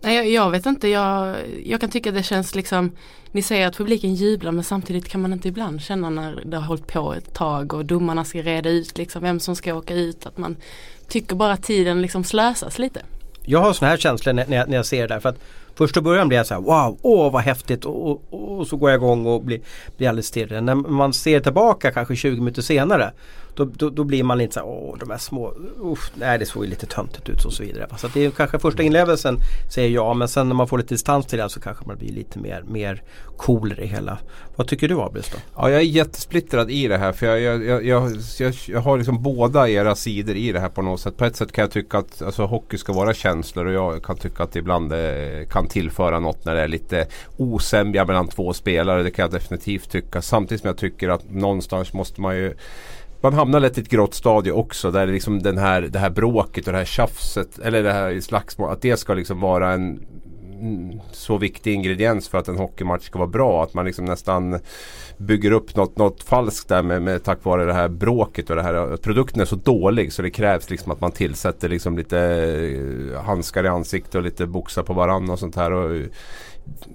Nej 0.00 0.16
jag, 0.16 0.28
jag, 0.28 0.50
vet 0.50 0.66
inte, 0.66 0.88
jag, 0.88 1.36
jag 1.64 1.80
kan 1.80 1.90
tycka 1.90 2.12
det 2.12 2.22
känns 2.22 2.54
liksom 2.54 2.92
Ni 3.32 3.42
säger 3.42 3.66
att 3.66 3.76
publiken 3.76 4.14
jublar 4.14 4.52
men 4.52 4.64
samtidigt 4.64 5.08
kan 5.08 5.22
man 5.22 5.32
inte 5.32 5.48
ibland 5.48 5.80
känna 5.80 6.10
när 6.10 6.42
det 6.44 6.56
har 6.56 6.64
hållit 6.64 6.86
på 6.86 7.14
ett 7.14 7.34
tag 7.34 7.74
och 7.74 7.84
domarna 7.84 8.24
ska 8.24 8.42
reda 8.42 8.70
ut 8.70 8.98
liksom 8.98 9.22
vem 9.22 9.40
som 9.40 9.56
ska 9.56 9.74
åka 9.74 9.94
ut 9.94 10.26
att 10.26 10.38
man 10.38 10.56
tycker 11.08 11.36
bara 11.36 11.52
att 11.52 11.62
tiden 11.62 12.02
liksom 12.02 12.24
slösas 12.24 12.78
lite. 12.78 13.02
Jag 13.46 13.60
har 13.60 13.72
sådana 13.72 13.90
här 13.90 13.98
känslor 13.98 14.32
när 14.32 14.56
jag, 14.56 14.68
när 14.68 14.76
jag 14.76 14.86
ser 14.86 15.00
det 15.08 15.14
där 15.14 15.20
för 15.20 15.28
att 15.28 15.38
Första 15.76 16.00
början 16.00 16.28
blir 16.28 16.38
jag 16.38 16.46
så 16.46 16.54
här 16.54 16.60
wow, 16.60 16.98
åh 17.02 17.32
vad 17.32 17.42
häftigt 17.42 17.84
och, 17.84 18.10
och, 18.10 18.58
och 18.58 18.66
så 18.66 18.76
går 18.76 18.90
jag 18.90 18.98
igång 18.98 19.26
och 19.26 19.42
blir, 19.42 19.60
blir 19.96 20.08
alldeles 20.08 20.26
stirrig. 20.26 20.62
När 20.62 20.74
man 20.74 21.12
ser 21.12 21.40
tillbaka 21.40 21.90
kanske 21.90 22.16
20 22.16 22.38
minuter 22.38 22.62
senare 22.62 23.12
då, 23.54 23.64
då, 23.64 23.90
då, 23.90 24.04
blir 24.04 24.22
man 24.22 24.38
lite 24.38 24.54
så 24.54 24.60
här, 24.60 24.66
åh 24.66 24.98
de 24.98 25.10
här 25.10 25.18
små, 25.18 25.54
usch, 25.84 26.10
nej 26.14 26.38
det 26.38 26.46
såg 26.46 26.64
ju 26.64 26.70
lite 26.70 26.86
töntigt 26.86 27.28
ut 27.28 27.44
och 27.44 27.52
så 27.52 27.62
vidare. 27.62 27.88
Så 27.96 28.08
det 28.14 28.24
är 28.24 28.30
kanske 28.30 28.58
första 28.58 28.82
inlevelsen 28.82 29.38
säger 29.74 29.90
jag 29.90 30.16
men 30.16 30.28
sen 30.28 30.48
när 30.48 30.54
man 30.54 30.68
får 30.68 30.78
lite 30.78 30.94
distans 30.94 31.26
till 31.26 31.38
det 31.38 31.48
så 31.48 31.60
kanske 31.60 31.84
man 31.86 31.96
blir 31.96 32.12
lite 32.12 32.38
mer, 32.38 32.62
mer 32.66 33.02
cool 33.36 33.72
i 33.72 33.74
det 33.74 33.86
hela. 33.86 34.18
Vad 34.56 34.68
tycker 34.68 34.88
du 34.88 35.00
Abris 35.00 35.30
då? 35.30 35.38
Ja 35.56 35.70
jag 35.70 35.80
är 35.80 35.84
jättesplittrad 35.84 36.70
i 36.70 36.88
det 36.88 36.98
här 36.98 37.12
för 37.12 37.26
jag, 37.26 37.40
jag, 37.40 37.84
jag, 37.84 38.12
jag, 38.38 38.54
jag, 38.66 38.80
har 38.80 38.98
liksom 38.98 39.22
båda 39.22 39.68
era 39.68 39.94
sidor 39.94 40.36
i 40.36 40.52
det 40.52 40.60
här 40.60 40.68
på 40.68 40.82
något 40.82 41.00
sätt. 41.00 41.16
På 41.16 41.24
ett 41.24 41.36
sätt 41.36 41.52
kan 41.52 41.62
jag 41.62 41.70
tycka 41.70 41.98
att 41.98 42.22
alltså, 42.22 42.44
hockey 42.44 42.78
ska 42.78 42.92
vara 42.92 43.14
känslor 43.14 43.66
och 43.66 43.72
jag 43.72 44.04
kan 44.04 44.16
tycka 44.16 44.42
att 44.42 44.52
det 44.52 44.58
ibland 44.58 44.92
eh, 44.92 45.46
kan 45.50 45.68
tillföra 45.68 46.18
något 46.18 46.44
när 46.44 46.54
det 46.54 46.60
är 46.60 46.68
lite 46.68 47.06
osämja 47.36 48.04
mellan 48.04 48.28
två 48.28 48.52
spelare. 48.52 49.02
Det 49.02 49.10
kan 49.10 49.22
jag 49.22 49.32
definitivt 49.32 49.90
tycka. 49.90 50.22
Samtidigt 50.22 50.60
som 50.60 50.68
jag 50.68 50.76
tycker 50.76 51.08
att 51.08 51.30
någonstans 51.30 51.92
måste 51.92 52.20
man 52.20 52.36
ju 52.36 52.54
man 53.24 53.34
hamnar 53.34 53.60
lätt 53.60 53.78
i 53.78 53.80
ett 53.80 53.88
grått 53.88 54.14
stadie 54.14 54.52
också 54.52 54.90
där 54.90 55.06
liksom 55.06 55.42
den 55.42 55.58
här, 55.58 55.82
det 55.82 55.98
här 55.98 56.10
bråket 56.10 56.66
och 56.66 56.72
det 56.72 56.78
här 56.78 56.84
tjafset 56.84 57.58
eller 57.58 57.82
det 57.82 57.92
här 57.92 58.20
slagsmålet 58.20 58.72
att 58.72 58.82
det 58.82 58.96
ska 58.96 59.14
liksom 59.14 59.40
vara 59.40 59.72
en 59.72 60.00
mm, 60.60 61.00
så 61.12 61.38
viktig 61.38 61.74
ingrediens 61.74 62.28
för 62.28 62.38
att 62.38 62.48
en 62.48 62.58
hockeymatch 62.58 63.04
ska 63.04 63.18
vara 63.18 63.28
bra. 63.28 63.62
Att 63.62 63.74
man 63.74 63.84
liksom 63.84 64.04
nästan 64.04 64.60
bygger 65.16 65.50
upp 65.50 65.76
något, 65.76 65.98
något 65.98 66.22
falskt 66.22 66.68
där 66.68 66.82
med, 66.82 67.02
med 67.02 67.24
tack 67.24 67.44
vare 67.44 67.64
det 67.64 67.72
här 67.72 67.88
bråket 67.88 68.50
och 68.50 68.56
det 68.56 68.62
här 68.62 68.74
att 68.74 69.02
produkten 69.02 69.40
är 69.40 69.44
så 69.44 69.56
dålig 69.56 70.12
så 70.12 70.22
det 70.22 70.30
krävs 70.30 70.70
liksom 70.70 70.92
att 70.92 71.00
man 71.00 71.12
tillsätter 71.12 71.68
liksom 71.68 71.98
lite 71.98 72.18
eh, 72.18 73.22
handskar 73.22 73.64
i 73.64 73.68
ansiktet 73.68 74.14
och 74.14 74.22
lite 74.22 74.46
boxar 74.46 74.82
på 74.82 74.92
varandra 74.92 75.32
och 75.32 75.38
sånt 75.38 75.56
här. 75.56 75.72
Och 75.72 76.02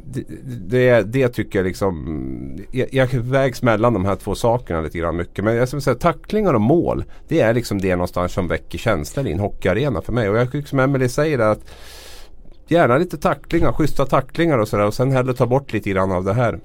det, 0.05 0.23
det, 0.67 1.01
det, 1.01 1.29
tycker 1.29 1.59
jag 1.59 1.63
liksom 1.63 2.65
jag, 2.71 2.87
jag 2.91 3.07
vägs 3.07 3.61
mellan 3.61 3.93
de 3.93 4.05
här 4.05 4.15
två 4.15 4.35
sakerna 4.35 4.81
lite 4.81 4.97
grann 4.97 5.15
mycket. 5.15 5.45
Men 5.45 5.55
jag 5.55 5.67
skulle 5.67 5.81
säga 5.81 5.95
tacklingar 5.95 6.53
och 6.53 6.61
mål. 6.61 7.03
Det 7.27 7.41
är 7.41 7.53
liksom 7.53 7.81
det 7.81 7.95
någonstans 7.95 8.33
som 8.33 8.47
väcker 8.47 8.77
känslor 8.77 9.27
i 9.27 9.31
en 9.31 9.39
hockeyarena 9.39 10.01
för 10.01 10.13
mig. 10.13 10.29
Och 10.29 10.37
jag 10.37 10.51
tycker 10.51 10.67
som 10.67 10.79
Emelie 10.79 11.09
säger 11.09 11.39
att 11.39 11.59
Gärna 12.71 12.97
lite 12.97 13.17
tacklingar, 13.17 13.71
schyssta 13.71 14.05
tacklingar 14.05 14.57
och 14.57 14.67
sådär. 14.67 14.85
Och 14.85 14.93
sen 14.93 15.11
hellre 15.11 15.33
ta 15.33 15.45
bort 15.45 15.73
lite 15.73 15.89
grann 15.89 16.11
av 16.11 16.23
det 16.23 16.33
här. 16.33 16.59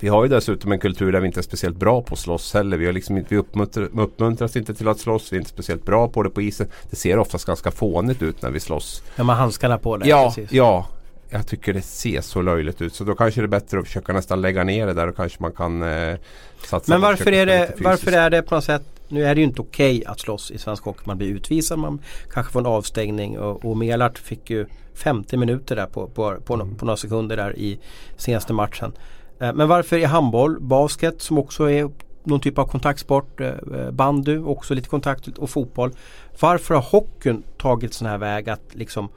Vi 0.00 0.08
har 0.08 0.24
ju 0.24 0.28
dessutom 0.28 0.72
en 0.72 0.78
kultur 0.78 1.12
där 1.12 1.20
vi 1.20 1.26
inte 1.26 1.40
är 1.40 1.42
speciellt 1.42 1.76
bra 1.76 2.02
på 2.02 2.14
att 2.14 2.18
slåss 2.18 2.54
heller. 2.54 2.76
Vi, 2.76 2.86
har 2.86 2.92
liksom, 2.92 3.24
vi 3.28 3.36
uppmuntrar, 3.36 4.00
uppmuntras 4.00 4.56
inte 4.56 4.74
till 4.74 4.88
att 4.88 4.98
slåss. 4.98 5.32
Vi 5.32 5.36
är 5.36 5.38
inte 5.38 5.50
speciellt 5.50 5.84
bra 5.84 6.08
på 6.08 6.22
det 6.22 6.30
på 6.30 6.42
isen. 6.42 6.66
Det 6.90 6.96
ser 6.96 7.18
oftast 7.18 7.46
ganska 7.46 7.70
fånigt 7.70 8.22
ut 8.22 8.42
när 8.42 8.50
vi 8.50 8.60
slåss. 8.60 9.02
Ja, 9.16 9.24
man 9.24 9.36
handskarna 9.36 9.78
på 9.78 9.96
det. 9.96 10.08
Ja, 10.08 10.32
precis. 10.36 10.52
ja 10.52 10.86
jag 11.30 11.46
tycker 11.46 11.72
det 11.72 11.82
ser 11.82 12.20
så 12.20 12.42
löjligt 12.42 12.82
ut. 12.82 12.94
Så 12.94 13.04
då 13.04 13.14
kanske 13.14 13.40
det 13.40 13.44
är 13.44 13.48
bättre 13.48 13.78
att 13.78 13.86
försöka 13.86 14.12
nästan 14.12 14.40
lägga 14.40 14.64
ner 14.64 14.86
det 14.86 14.94
där 14.94 15.08
och 15.08 15.16
kanske 15.16 15.42
man 15.42 15.52
kan 15.52 15.82
eh, 15.82 16.16
satsa 16.64 16.92
Men 16.92 17.00
varför 17.00 17.32
är, 17.32 17.46
det, 17.46 17.74
varför 17.78 18.12
är 18.12 18.30
det 18.30 18.42
på 18.42 18.54
något 18.54 18.64
sätt 18.64 18.82
nu 19.08 19.24
är 19.24 19.34
det 19.34 19.40
ju 19.40 19.46
inte 19.46 19.60
okej 19.60 19.98
okay 19.98 20.12
att 20.12 20.20
slåss 20.20 20.50
i 20.50 20.58
svensk 20.58 20.84
hockey. 20.84 21.02
Man 21.04 21.18
blir 21.18 21.28
utvisad, 21.28 21.78
man 21.78 22.00
kanske 22.30 22.52
får 22.52 22.60
en 22.60 22.66
avstängning 22.66 23.38
och, 23.38 23.64
och 23.64 23.76
Melart 23.76 24.18
fick 24.18 24.50
ju 24.50 24.66
50 24.94 25.36
minuter 25.36 25.76
där 25.76 25.86
på, 25.86 26.06
på, 26.06 26.36
på, 26.44 26.54
mm. 26.54 26.74
på 26.74 26.84
några 26.84 26.96
sekunder 26.96 27.36
där 27.36 27.58
i 27.58 27.78
senaste 28.16 28.52
matchen. 28.52 28.92
Eh, 29.40 29.52
men 29.52 29.68
varför 29.68 29.96
är 29.96 30.06
handboll, 30.06 30.60
basket 30.60 31.22
som 31.22 31.38
också 31.38 31.70
är 31.70 31.90
någon 32.24 32.40
typ 32.40 32.58
av 32.58 32.66
kontaktsport, 32.66 33.40
eh, 33.40 33.90
bandy 33.90 34.38
också 34.38 34.74
lite 34.74 34.88
kontakt 34.88 35.38
och 35.38 35.50
fotboll. 35.50 35.92
Varför 36.40 36.74
har 36.74 36.82
hockeyn 36.82 37.42
tagit 37.58 37.94
sån 37.94 38.08
här 38.08 38.18
väg 38.18 38.50
att 38.50 38.74
liksom 38.74 39.08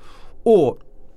Åh, 0.44 0.74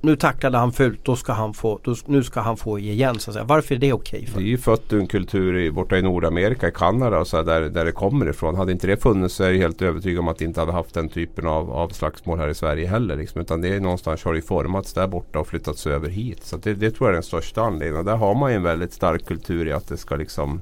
nu 0.07 0.17
tacklade 0.17 0.59
han 0.59 0.73
fult, 0.73 1.05
då 1.05 1.17
ska 1.17 1.33
han 1.33 1.55
få, 1.55 1.81
då, 1.83 1.95
nu 2.07 2.23
ska 2.23 2.41
han 2.41 2.57
få 2.57 2.79
igen. 2.79 3.19
Så 3.19 3.31
att 3.31 3.35
säga. 3.35 3.45
Varför 3.45 3.75
är 3.75 3.79
det 3.79 3.93
okej? 3.93 4.21
Okay 4.21 4.43
Det 4.43 4.49
är 4.49 4.51
ju 4.51 4.59
fött 4.59 4.93
ur 4.93 5.01
en 5.01 5.07
kultur 5.07 5.57
i, 5.57 5.71
borta 5.71 5.99
i 5.99 6.03
Nordamerika, 6.03 6.69
i 6.69 6.73
Kanada 6.73 7.19
och 7.19 7.27
så 7.27 7.43
där, 7.43 7.61
där 7.61 7.85
det 7.85 7.93
kommer 7.93 8.29
ifrån. 8.29 8.57
Hade 8.57 8.73
inte 8.73 8.87
det 8.87 9.03
funnits 9.03 9.35
så 9.35 9.45
är 9.45 9.51
jag 9.51 9.59
helt 9.59 9.83
övertygad 9.83 10.21
om 10.21 10.29
att 10.29 10.39
det 10.39 10.45
inte 10.45 10.61
hade 10.61 10.73
haft 10.73 10.95
den 10.95 11.09
typen 11.09 11.47
av, 11.47 11.71
av 11.71 11.89
slagsmål 11.89 12.39
här 12.39 12.49
i 12.49 12.55
Sverige 12.55 12.87
heller. 12.87 13.17
Liksom. 13.17 13.41
Utan 13.41 13.61
det 13.61 13.69
är 13.69 13.81
någonstans 13.81 14.25
har 14.25 14.35
det 14.35 14.43
formats 14.43 14.93
där 14.93 15.07
borta 15.07 15.39
och 15.39 15.49
flyttats 15.49 15.87
över 15.87 16.09
hit. 16.09 16.45
Så 16.45 16.57
det, 16.57 16.75
det 16.75 16.91
tror 16.91 17.09
jag 17.09 17.11
är 17.11 17.15
den 17.15 17.23
största 17.23 17.63
anledningen. 17.63 17.99
Och 17.99 18.05
där 18.05 18.17
har 18.17 18.35
man 18.35 18.51
ju 18.51 18.57
en 18.57 18.63
väldigt 18.63 18.93
stark 18.93 19.27
kultur 19.27 19.69
i 19.69 19.73
att 19.73 19.89
det 19.89 19.97
ska 19.97 20.17
liksom 20.17 20.61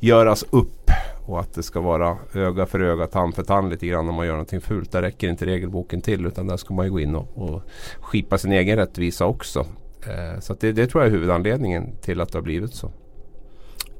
göras 0.00 0.44
upp 0.50 0.90
och 1.26 1.40
att 1.40 1.54
det 1.54 1.62
ska 1.62 1.80
vara 1.80 2.16
öga 2.34 2.66
för 2.66 2.80
öga, 2.80 3.06
tand 3.06 3.34
för 3.34 3.42
tand 3.42 3.70
lite 3.70 3.86
grann 3.86 4.08
om 4.08 4.14
man 4.14 4.26
gör 4.26 4.32
någonting 4.32 4.60
fult. 4.60 4.92
Där 4.92 5.02
räcker 5.02 5.28
inte 5.28 5.46
regelboken 5.46 6.00
till 6.00 6.26
utan 6.26 6.46
där 6.46 6.56
ska 6.56 6.74
man 6.74 6.86
ju 6.86 6.92
gå 6.92 7.00
in 7.00 7.14
och, 7.14 7.28
och 7.34 7.62
skipa 8.00 8.38
sin 8.38 8.52
egen 8.52 8.76
rättvisa 8.76 9.26
också. 9.26 9.66
Eh, 10.06 10.40
så 10.40 10.54
det, 10.54 10.72
det, 10.72 10.86
tror 10.86 11.02
jag 11.02 11.08
är 11.08 11.14
huvudanledningen 11.14 11.96
till 12.00 12.20
att 12.20 12.32
det 12.32 12.38
har 12.38 12.42
blivit 12.42 12.74
så. 12.74 12.90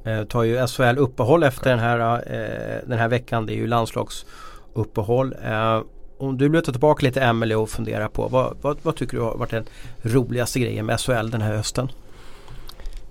Eh, 0.03 0.23
tar 0.23 0.43
ju 0.43 0.67
SHL 0.67 0.97
uppehåll 0.97 1.43
efter 1.43 1.69
den 1.69 1.79
här, 1.79 2.15
eh, 2.15 2.87
den 2.89 2.99
här 2.99 3.07
veckan. 3.07 3.45
Det 3.45 3.53
är 3.53 3.57
ju 3.57 3.67
landslagsuppehåll. 3.67 5.35
Eh, 5.45 5.81
om 6.17 6.37
du 6.37 6.49
vill 6.49 6.63
ta 6.63 6.71
tillbaka 6.71 7.05
lite 7.05 7.21
Emelie 7.21 7.55
och 7.55 7.69
fundera 7.69 8.09
på 8.09 8.27
vad, 8.27 8.57
vad, 8.61 8.77
vad 8.81 8.95
tycker 8.95 9.17
du 9.17 9.23
har 9.23 9.37
varit 9.37 9.51
den 9.51 9.65
roligaste 10.01 10.59
grejen 10.59 10.85
med 10.85 10.99
SHL 10.99 11.29
den 11.29 11.41
här 11.41 11.55
hösten? 11.55 11.89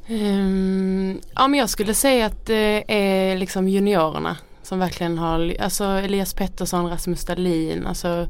Um, 0.09 1.21
ja 1.35 1.49
men 1.49 1.61
jag 1.61 1.71
skulle 1.71 1.95
säga 1.95 2.27
att 2.27 2.47
det 2.47 2.85
är 2.89 3.37
liksom 3.37 3.69
juniorerna 3.69 4.37
som 4.63 4.79
verkligen 4.79 5.19
har, 5.19 5.57
alltså 5.61 5.85
Elias 5.85 6.35
Pettersson, 6.35 6.91
Rasmus 6.91 7.25
Dahlin, 7.25 7.87
alltså 7.87 8.29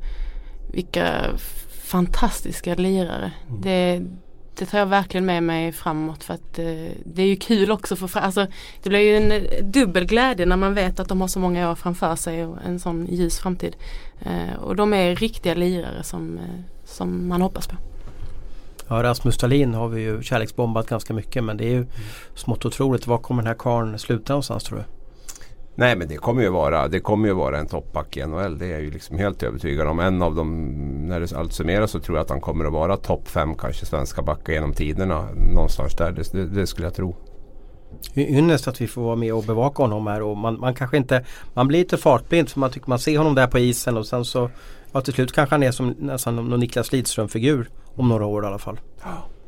vilka 0.73 1.25
fantastiska 1.85 2.75
lirare. 2.75 3.33
Mm. 3.49 3.61
Det, 3.61 4.03
det 4.59 4.67
tar 4.67 4.79
jag 4.79 4.87
verkligen 4.87 5.27
med 5.27 5.43
mig 5.43 5.73
framåt 5.73 6.25
för 6.25 6.35
att 6.35 6.59
uh, 6.59 6.91
det 7.05 7.23
är 7.23 7.27
ju 7.27 7.37
kul 7.37 7.71
också 7.71 7.97
för 7.97 8.21
alltså 8.21 8.47
det 8.83 8.89
blir 8.89 9.01
ju 9.01 9.17
en 9.17 9.33
eh, 9.33 9.65
dubbel 9.65 10.07
glädje 10.07 10.47
när 10.47 10.57
man 10.57 10.75
vet 10.75 11.01
att 11.01 11.09
de 11.09 11.21
har 11.21 11.29
så 11.29 11.39
många 11.39 11.71
år 11.71 11.75
framför 11.75 12.17
sig 12.17 12.47
och 12.47 12.59
en 12.67 12.81
sån 12.81 13.07
ljus 13.07 13.39
framtid. 13.39 13.77
Uh, 14.27 14.63
och 14.63 14.77
de 14.77 14.95
är 14.95 15.17
riktiga 15.17 15.55
lirare 15.55 16.03
som, 16.03 16.39
uh, 16.39 16.61
som 16.85 17.29
man 17.29 17.43
hoppas 17.43 17.67
på. 17.67 17.77
Ja, 18.89 19.03
Rasmus 19.03 19.35
Stalin 19.35 19.75
har 19.75 19.89
vi 19.89 20.01
ju 20.01 20.23
kärleksbombat 20.23 20.89
ganska 20.89 21.15
mycket 21.15 21.45
men 21.45 21.57
det 21.57 21.65
är 21.65 21.71
ju 21.71 21.77
mm. 21.77 21.89
smått 22.35 22.65
otroligt. 22.65 23.07
Var 23.07 23.19
kommer 23.19 23.43
den 23.43 23.49
här 23.49 23.59
karln 23.59 23.99
sluta 23.99 24.33
någonstans 24.33 24.65
tror 24.65 24.79
du? 24.79 24.85
Nej 25.79 25.97
men 25.97 26.09
det 26.09 26.17
kommer 26.17 26.43
ju 26.43 26.49
vara, 26.49 26.89
det 26.89 27.01
kommer 27.01 27.29
ju 27.29 27.35
vara 27.35 27.59
en 27.59 27.67
toppback 27.67 28.17
i 28.17 28.27
NHL. 28.27 28.59
Det 28.59 28.67
är 28.67 28.71
jag 28.71 28.81
ju 28.81 28.91
liksom 28.91 29.19
helt 29.19 29.43
övertygad 29.43 29.89
om. 29.89 30.01
En 30.01 30.23
av 30.23 30.35
dem, 30.35 30.73
när 31.09 31.21
det 31.21 31.33
allt 31.33 31.53
summeras 31.53 31.91
så 31.91 32.01
tror 32.01 32.19
jag 32.19 32.25
att 32.25 32.31
han 32.31 32.41
kommer 32.41 32.65
att 32.65 32.73
vara 32.73 32.97
topp 32.97 33.29
fem 33.29 33.55
kanske 33.55 33.87
svenska 33.87 34.23
backar 34.23 34.53
genom 34.53 34.73
tiderna. 34.73 35.29
Någonstans 35.55 35.95
där, 35.95 36.13
det, 36.13 36.33
det, 36.33 36.47
det 36.47 36.67
skulle 36.67 36.87
jag 36.87 36.95
tro. 36.95 37.17
Ynnest 38.15 38.69
att 38.69 38.81
vi 38.81 38.87
får 38.87 39.03
vara 39.03 39.17
med 39.17 39.35
och 39.35 39.45
bevaka 39.45 39.83
honom 39.83 40.07
här 40.07 40.23
och 40.23 40.37
man, 40.37 40.61
man 40.61 40.75
kanske 40.75 40.97
inte 40.97 41.25
Man 41.55 41.69
blir 41.69 41.79
lite 41.79 41.97
fartblind 41.97 42.49
för 42.49 42.61
man 42.61 42.71
tycker 42.71 42.89
man 42.89 42.99
ser 42.99 43.19
honom 43.19 43.35
där 43.35 43.47
på 43.47 43.59
isen 43.59 43.97
och 43.97 44.07
sen 44.07 44.25
så 44.25 44.51
Ja 44.93 45.01
till 45.01 45.13
slut 45.13 45.33
kanske 45.33 45.55
han 45.55 45.63
är 45.63 45.71
som 45.71 45.95
nästan 45.99 46.37
någon 46.37 46.61
Niklas 46.61 46.93
Lidström 46.93 47.29
figur 47.29 47.71
om 47.97 48.09
några 48.09 48.27
år 48.27 48.45
i 48.45 48.47
alla 48.47 48.59
fall. 48.59 48.81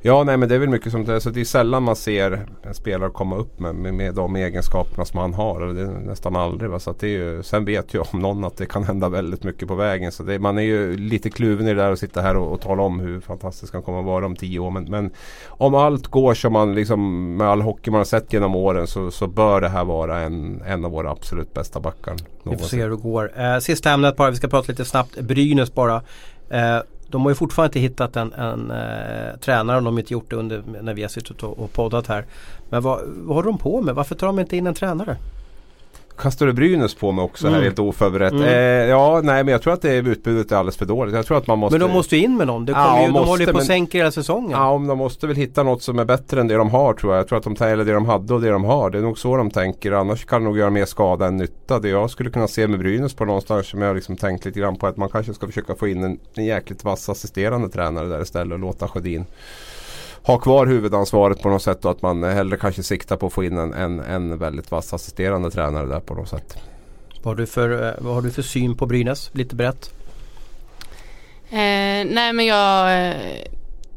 Ja, 0.01 0.25
nej 0.25 0.37
men 0.37 0.49
det 0.49 0.55
är 0.55 0.59
väl 0.59 0.69
mycket 0.69 0.93
som 0.93 1.05
det 1.05 1.15
är. 1.15 1.21
Så 1.21 1.31
det 1.31 1.41
är 1.41 1.45
sällan 1.45 1.83
man 1.83 1.97
ser 1.97 2.47
en 2.63 2.75
spelare 2.75 3.11
komma 3.11 3.37
upp 3.37 3.61
med, 3.61 3.75
med, 3.75 3.95
med 3.95 4.15
de 4.15 4.37
egenskaperna 4.37 5.05
som 5.05 5.21
han 5.21 5.35
har. 5.35 5.61
Det 5.61 5.83
är 5.83 5.87
nästan 5.87 6.37
aldrig. 6.37 6.71
Va? 6.71 6.79
Så 6.79 6.91
att 6.91 7.01
det 7.01 7.07
är 7.07 7.11
ju, 7.11 7.43
sen 7.43 7.65
vet 7.65 7.95
jag 7.95 8.07
om 8.13 8.21
någon 8.21 8.45
att 8.45 8.57
det 8.57 8.67
kan 8.67 8.85
hända 8.85 9.09
väldigt 9.09 9.45
mycket 9.45 9.69
på 9.69 9.75
vägen. 9.75 10.13
Så 10.13 10.23
det, 10.23 10.39
man 10.39 10.59
är 10.59 10.63
ju 10.63 10.97
lite 10.97 11.31
kluven 11.31 11.69
i 11.69 11.75
det 11.75 11.83
där 11.83 11.91
och 11.91 11.99
sitta 11.99 12.21
här 12.21 12.37
och, 12.37 12.53
och 12.53 12.61
tala 12.61 12.83
om 12.83 13.01
hur 13.01 13.21
fantastisk 13.21 13.73
han 13.73 13.83
kommer 13.83 13.99
att 13.99 14.05
vara 14.05 14.27
om 14.27 14.37
tio 14.37 14.59
år. 14.59 14.71
Men, 14.71 14.85
men 14.85 15.11
om 15.49 15.75
allt 15.75 16.07
går 16.07 16.35
som 16.35 16.53
man 16.53 16.75
liksom 16.75 17.37
med 17.37 17.47
all 17.47 17.63
hockey 17.63 17.91
man 17.91 17.99
har 17.99 18.05
sett 18.05 18.33
genom 18.33 18.55
åren 18.55 18.87
så, 18.87 19.11
så 19.11 19.27
bör 19.27 19.61
det 19.61 19.69
här 19.69 19.85
vara 19.85 20.21
en, 20.21 20.63
en 20.67 20.85
av 20.85 20.91
våra 20.91 21.11
absolut 21.11 21.55
bästa 21.55 21.81
backar. 21.81 22.15
Vi 22.43 22.57
får 22.57 22.67
se 22.67 22.83
hur 22.83 22.91
det 22.91 22.97
går. 22.97 23.41
Eh, 23.41 23.59
sista 23.59 23.91
ämnet 23.91 24.17
bara, 24.17 24.31
vi 24.31 24.37
ska 24.37 24.49
prata 24.49 24.73
lite 24.73 24.85
snabbt. 24.85 25.21
Brynäs 25.21 25.75
bara. 25.75 26.03
Eh, 26.51 26.81
de 27.11 27.23
har 27.23 27.31
ju 27.31 27.35
fortfarande 27.35 27.79
inte 27.79 27.81
hittat 27.81 28.17
en, 28.17 28.33
en 28.33 28.71
eh, 28.71 29.37
tränare 29.41 29.79
om 29.79 29.85
de 29.85 29.99
inte 29.99 30.13
gjort 30.13 30.31
det 30.31 30.37
under, 30.37 30.63
när 30.83 30.95
vi 30.95 31.03
har 31.03 31.09
suttit 31.09 31.43
och, 31.43 31.59
och 31.59 31.73
poddat 31.73 32.07
här. 32.07 32.25
Men 32.71 32.83
vad, 32.83 33.01
vad 33.07 33.37
håller 33.37 33.51
de 33.51 33.59
på 33.59 33.83
med? 33.83 33.95
Varför 33.95 34.15
tar 34.15 34.27
de 34.27 34.39
inte 34.39 34.57
in 34.57 34.67
en 34.67 34.75
tränare? 34.75 35.17
Kastar 36.19 36.47
du 36.47 36.53
Brynäs 36.53 36.95
på 36.95 37.13
mig 37.13 37.25
också 37.25 37.47
mm. 37.47 37.57
här 37.57 37.65
helt 37.65 37.79
oförberett. 37.79 38.33
Mm. 38.33 38.45
Eh, 38.45 38.89
ja, 38.89 39.21
nej 39.25 39.45
men 39.45 39.53
jag 39.53 39.63
tror 39.63 39.73
att 39.73 39.83
det 39.83 39.97
utbudet 39.97 40.53
är 40.53 40.57
alldeles 40.57 40.77
för 40.77 40.87
dåligt. 40.87 41.15
Jag 41.15 41.27
tror 41.27 41.39
att 41.39 41.47
man 41.47 41.59
måste... 41.59 41.79
Men 41.79 41.89
de 41.89 41.95
måste 41.95 42.17
ju 42.17 42.23
in 42.23 42.37
med 42.37 42.47
någon. 42.47 42.65
Det 42.65 42.73
ja, 42.73 43.01
ju, 43.01 43.13
de 43.13 43.25
håller 43.25 43.47
ju 43.47 43.53
på 43.53 43.59
att 43.59 43.67
sänka 43.67 43.99
hela 43.99 44.11
säsongen. 44.11 44.51
Ja, 44.51 44.71
om 44.71 44.87
de 44.87 44.99
måste 44.99 45.27
väl 45.27 45.37
hitta 45.37 45.63
något 45.63 45.83
som 45.83 45.99
är 45.99 46.05
bättre 46.05 46.41
än 46.41 46.49
det 46.49 46.55
de 46.55 46.71
har 46.71 46.95
tror 46.95 47.13
jag. 47.13 47.21
Jag 47.21 47.29
tror 47.29 47.39
att 47.39 47.45
de 47.45 47.55
tar 47.57 47.77
det 47.77 47.93
de 47.93 48.07
hade 48.07 48.35
och 48.35 48.41
det 48.41 48.51
de 48.51 48.65
har. 48.65 48.91
Det 48.91 48.99
är 48.99 49.03
nog 49.03 49.19
så 49.19 49.37
de 49.37 49.51
tänker. 49.51 49.93
Annars 49.93 50.25
kan 50.25 50.43
de 50.43 50.45
nog 50.45 50.59
göra 50.59 50.71
mer 50.71 50.85
skada 50.85 51.27
än 51.27 51.37
nytta. 51.37 51.79
Det 51.79 51.89
jag 51.89 52.11
skulle 52.11 52.31
kunna 52.31 52.49
se 52.49 52.67
med 52.67 52.79
Brynäs 52.79 53.15
på 53.15 53.25
någonstans 53.25 53.67
som 53.67 53.83
jag 53.83 53.97
liksom 53.97 54.17
tänkt 54.17 54.45
lite 54.45 54.61
grann 54.61 54.77
på 54.77 54.87
att 54.87 54.97
man 54.97 55.09
kanske 55.09 55.35
ska 55.35 55.47
försöka 55.47 55.75
få 55.75 55.89
in 55.89 56.05
en, 56.05 56.19
en 56.35 56.45
jäkligt 56.45 56.85
vass 56.85 57.09
assisterande 57.09 57.69
tränare 57.69 58.09
där 58.09 58.23
istället 58.23 58.53
och 58.53 58.59
låta 58.59 58.89
Sjödin 58.89 59.25
ha 60.29 60.39
kvar 60.39 60.67
huvudansvaret 60.67 61.43
på 61.43 61.49
något 61.49 61.63
sätt 61.63 61.85
och 61.85 61.91
att 61.91 62.03
man 62.03 62.23
hellre 62.23 62.57
kanske 62.57 62.83
siktar 62.83 63.17
på 63.17 63.27
att 63.27 63.33
få 63.33 63.45
in 63.45 63.59
en, 63.59 63.75
en, 63.75 64.01
en 64.01 64.39
väldigt 64.39 64.71
vass 64.71 64.95
assisterande 64.95 65.51
tränare 65.51 65.87
där 65.87 66.01
på 66.01 66.15
något 66.15 66.29
sätt. 66.29 66.57
Vad 67.23 67.25
har 67.25 67.35
du 67.35 67.47
för, 67.47 67.87
eh, 67.87 67.95
vad 67.99 68.15
har 68.15 68.23
du 68.23 68.31
för 68.31 68.43
syn 68.43 68.77
på 68.77 68.87
Brynäs? 68.87 69.31
Lite 69.33 69.57
brett. 69.57 69.95
Eh, 71.51 72.07
nej 72.07 72.33
men 72.33 72.47
jag, 72.47 73.09
eh, 73.09 73.17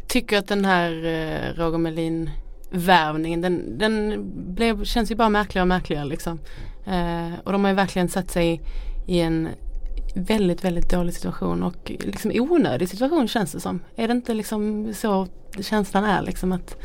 tycker 0.07 0.37
att 0.37 0.47
den 0.47 0.65
här 0.65 0.91
eh, 0.91 1.57
Roger 1.57 1.77
Melin 1.77 2.29
värvningen 2.69 3.41
den, 3.41 3.77
den 3.77 4.23
blev, 4.55 4.83
känns 4.83 5.11
ju 5.11 5.15
bara 5.15 5.29
märkligare 5.29 5.63
och 5.63 5.67
märkligare 5.67 6.05
liksom. 6.05 6.39
Eh, 6.85 7.39
och 7.43 7.51
de 7.51 7.63
har 7.63 7.71
ju 7.71 7.75
verkligen 7.75 8.09
satt 8.09 8.31
sig 8.31 8.61
i 9.07 9.19
en 9.19 9.47
väldigt, 10.15 10.63
väldigt 10.63 10.89
dålig 10.89 11.13
situation 11.13 11.63
och 11.63 11.91
liksom 11.99 12.31
onödig 12.35 12.89
situation 12.89 13.27
känns 13.27 13.51
det 13.51 13.59
som. 13.59 13.79
Är 13.95 14.07
det 14.07 14.11
inte 14.11 14.33
liksom 14.33 14.93
så 14.93 15.27
känslan 15.59 16.03
är 16.03 16.21
liksom 16.21 16.51
att 16.51 16.77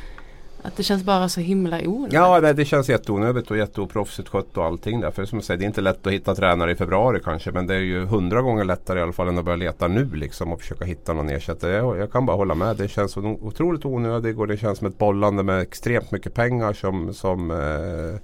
att 0.67 0.77
det 0.77 0.83
känns 0.83 1.05
bara 1.05 1.29
så 1.29 1.41
himla 1.41 1.81
onödigt. 1.85 2.13
Ja, 2.13 2.41
nej, 2.43 2.55
det 2.55 2.65
känns 2.65 2.89
jätteonödigt 2.89 3.51
och 3.51 3.57
jätteoproffsigt 3.57 4.29
skött 4.29 4.57
och 4.57 4.65
allting 4.65 5.01
där. 5.01 5.11
För 5.11 5.25
som 5.25 5.39
jag 5.39 5.45
säger, 5.45 5.59
det 5.59 5.65
är 5.65 5.67
inte 5.67 5.81
lätt 5.81 6.07
att 6.07 6.13
hitta 6.13 6.35
tränare 6.35 6.73
i 6.73 6.77
februari 6.77 7.21
kanske. 7.25 7.53
Men 7.53 7.67
det 7.67 7.75
är 7.75 7.79
ju 7.79 8.05
hundra 8.05 8.43
gånger 8.43 8.65
lättare 8.65 8.99
i 8.99 9.03
alla 9.03 9.13
fall 9.13 9.29
än 9.29 9.39
att 9.39 9.45
börja 9.45 9.57
leta 9.57 9.89
nu 9.89 10.11
liksom 10.15 10.53
och 10.53 10.61
försöka 10.61 10.85
hitta 10.85 11.13
någon 11.13 11.29
ersättare. 11.29 11.73
Jag, 11.73 11.99
jag 11.99 12.13
kan 12.13 12.27
bara 12.27 12.37
hålla 12.37 12.55
med. 12.55 12.77
Det 12.77 12.89
känns 12.89 13.17
otroligt 13.17 13.85
onödigt 13.85 14.39
och 14.39 14.47
det 14.47 14.57
känns 14.57 14.79
som 14.79 14.87
ett 14.87 14.99
bollande 14.99 15.43
med 15.43 15.61
extremt 15.61 16.11
mycket 16.11 16.35
pengar 16.35 16.73
som, 16.73 17.15
som, 17.15 17.51
eh, 17.51 18.21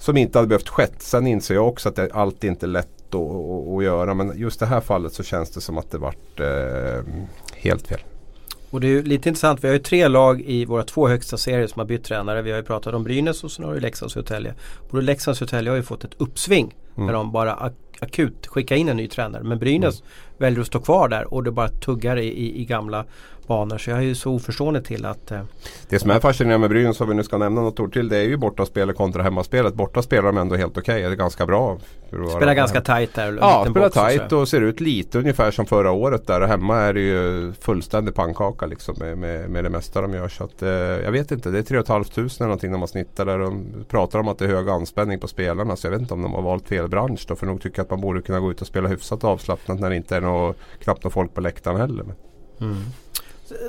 som 0.00 0.16
inte 0.16 0.38
hade 0.38 0.48
behövt 0.48 0.68
skett. 0.68 1.02
Sen 1.02 1.26
inser 1.26 1.54
jag 1.54 1.68
också 1.68 1.88
att 1.88 1.96
det, 1.96 2.08
allt 2.12 2.44
inte 2.44 2.66
är 2.66 2.68
lätt 2.68 3.14
att, 3.14 3.76
att, 3.76 3.84
göra. 3.84 4.14
Men 4.14 4.38
just 4.38 4.60
det 4.60 4.66
här 4.66 4.80
fallet 4.80 5.12
så 5.12 5.22
känns 5.22 5.50
det 5.50 5.60
som 5.60 5.78
att 5.78 5.90
det 5.90 5.98
vart 5.98 6.40
eh, 6.40 7.04
helt 7.56 7.86
fel. 7.86 8.00
Och 8.70 8.80
det 8.80 8.88
är 8.88 9.02
lite 9.02 9.28
intressant, 9.28 9.64
vi 9.64 9.68
har 9.68 9.74
ju 9.74 9.80
tre 9.80 10.08
lag 10.08 10.40
i 10.40 10.64
våra 10.64 10.82
två 10.82 11.08
högsta 11.08 11.36
serier 11.36 11.66
som 11.66 11.80
har 11.80 11.86
bytt 11.86 12.04
tränare. 12.04 12.42
Vi 12.42 12.50
har 12.50 12.58
ju 12.58 12.64
pratat 12.64 12.94
om 12.94 13.04
Brynäs 13.04 13.44
och 13.44 13.52
sen 13.52 13.64
har 13.64 13.72
vi 13.72 13.80
Leksands 13.80 14.16
och 14.16 14.26
Södertälje. 14.26 14.54
Både 14.90 15.02
Leksands 15.02 15.42
och 15.42 15.48
Södertälje 15.48 15.70
har 15.70 15.76
ju 15.76 15.82
fått 15.82 16.04
ett 16.04 16.14
uppsving 16.18 16.74
mm. 16.96 17.06
när 17.06 17.12
de 17.12 17.32
bara 17.32 17.54
ak 17.54 17.72
akut 18.00 18.46
skickar 18.46 18.76
in 18.76 18.88
en 18.88 18.96
ny 18.96 19.08
tränare. 19.08 19.42
Men 19.42 19.58
Brynäs 19.58 20.00
mm. 20.00 20.12
Väljer 20.40 20.60
att 20.60 20.66
stå 20.66 20.80
kvar 20.80 21.08
där 21.08 21.34
och 21.34 21.44
det 21.44 21.50
bara 21.50 21.68
tuggar 21.68 22.16
i, 22.16 22.26
i, 22.26 22.60
i 22.60 22.64
gamla 22.64 23.04
banor. 23.50 23.78
Så 23.78 23.90
jag 23.90 23.98
är 23.98 24.02
ju 24.02 24.14
så 24.14 24.32
oförstående 24.32 24.82
till 24.82 25.06
att 25.06 25.30
eh, 25.30 25.40
Det 25.88 25.98
som 25.98 26.10
är 26.10 26.20
fascinerande 26.20 26.58
med 26.58 26.70
Brynäs 26.70 27.00
om 27.00 27.08
vi 27.08 27.14
nu 27.14 27.22
ska 27.22 27.38
nämna 27.38 27.60
något 27.60 27.80
ord 27.80 27.92
till 27.92 28.08
det 28.08 28.16
är 28.16 28.24
ju 28.24 28.36
bortaspelet 28.36 28.96
kontra 28.96 29.22
hemmaspelet. 29.22 29.74
Borta 29.74 30.02
spelar 30.02 30.22
de 30.22 30.36
ändå 30.38 30.56
helt 30.56 30.78
okej. 30.78 30.94
Okay. 30.94 31.02
Det 31.02 31.14
är 31.14 31.16
ganska 31.16 31.46
bra. 31.46 31.78
Spelar 32.36 32.54
ganska 32.54 32.80
tajt 32.80 33.14
där. 33.14 33.38
Ja, 33.40 33.66
spelar 33.70 33.88
tajt 33.88 34.32
och, 34.32 34.48
ser 34.48 34.60
ut 34.60 34.80
lite 34.80 35.18
ungefär 35.18 35.50
som 35.50 35.66
förra 35.66 35.90
året 35.90 36.26
där. 36.26 36.40
Och 36.40 36.48
hemma 36.48 36.76
är 36.76 36.94
det 36.94 37.00
ju 37.00 37.52
fullständig 37.60 38.14
pannkaka 38.14 38.66
liksom 38.66 38.94
med, 38.98 39.18
med, 39.18 39.50
med 39.50 39.64
det 39.64 39.70
mesta 39.70 40.00
de 40.00 40.14
gör. 40.14 40.28
Så 40.28 40.44
att, 40.44 40.62
eh, 40.62 40.70
jag 40.70 41.12
vet 41.12 41.30
inte, 41.30 41.50
det 41.50 41.58
är 41.58 41.62
3 41.62 41.82
500 41.82 42.10
eller 42.16 42.44
någonting 42.44 42.72
de 42.72 42.80
har 42.80 42.88
snittat 42.88 43.26
där. 43.26 43.38
De 43.38 43.64
pratar 43.88 44.18
om 44.18 44.28
att 44.28 44.38
det 44.38 44.44
är 44.44 44.48
hög 44.48 44.68
anspänning 44.68 45.20
på 45.20 45.28
spelarna. 45.28 45.76
Så 45.76 45.86
jag 45.86 45.92
vet 45.92 46.00
inte 46.00 46.14
om 46.14 46.22
de 46.22 46.32
har 46.32 46.42
valt 46.42 46.68
fel 46.68 46.88
bransch 46.88 47.24
då. 47.28 47.36
För 47.36 47.46
nog 47.46 47.62
tycker 47.62 47.82
att 47.82 47.90
man 47.90 48.00
borde 48.00 48.22
kunna 48.22 48.40
gå 48.40 48.50
ut 48.50 48.60
och 48.60 48.66
spela 48.66 48.88
hyfsat 48.88 49.24
avslappnat 49.24 49.80
när 49.80 49.90
det 49.90 49.96
inte 49.96 50.16
är 50.16 50.20
och 50.30 50.56
knappt 50.78 51.04
något 51.04 51.12
folk 51.12 51.34
på 51.34 51.40
läktaren 51.40 51.76
heller. 51.76 52.04
Mm 52.60 52.82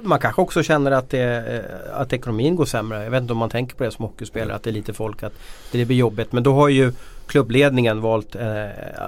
man 0.01 0.19
kanske 0.19 0.41
också 0.41 0.63
känner 0.63 0.91
att, 0.91 1.09
det, 1.09 1.21
eh, 1.21 2.01
att 2.01 2.13
ekonomin 2.13 2.55
går 2.55 2.65
sämre. 2.65 3.03
Jag 3.03 3.11
vet 3.11 3.21
inte 3.21 3.33
om 3.33 3.39
man 3.39 3.49
tänker 3.49 3.75
på 3.75 3.83
det 3.83 3.91
som 3.91 4.05
hockeyspelare 4.05 4.55
att 4.55 4.63
det 4.63 4.69
är 4.69 4.73
lite 4.73 4.93
folk 4.93 5.23
att 5.23 5.33
det 5.71 5.85
blir 5.85 5.97
jobbigt. 5.97 6.31
Men 6.31 6.43
då 6.43 6.53
har 6.53 6.69
ju 6.69 6.93
klubbledningen 7.27 8.01
valt 8.01 8.35
eh, 8.35 8.65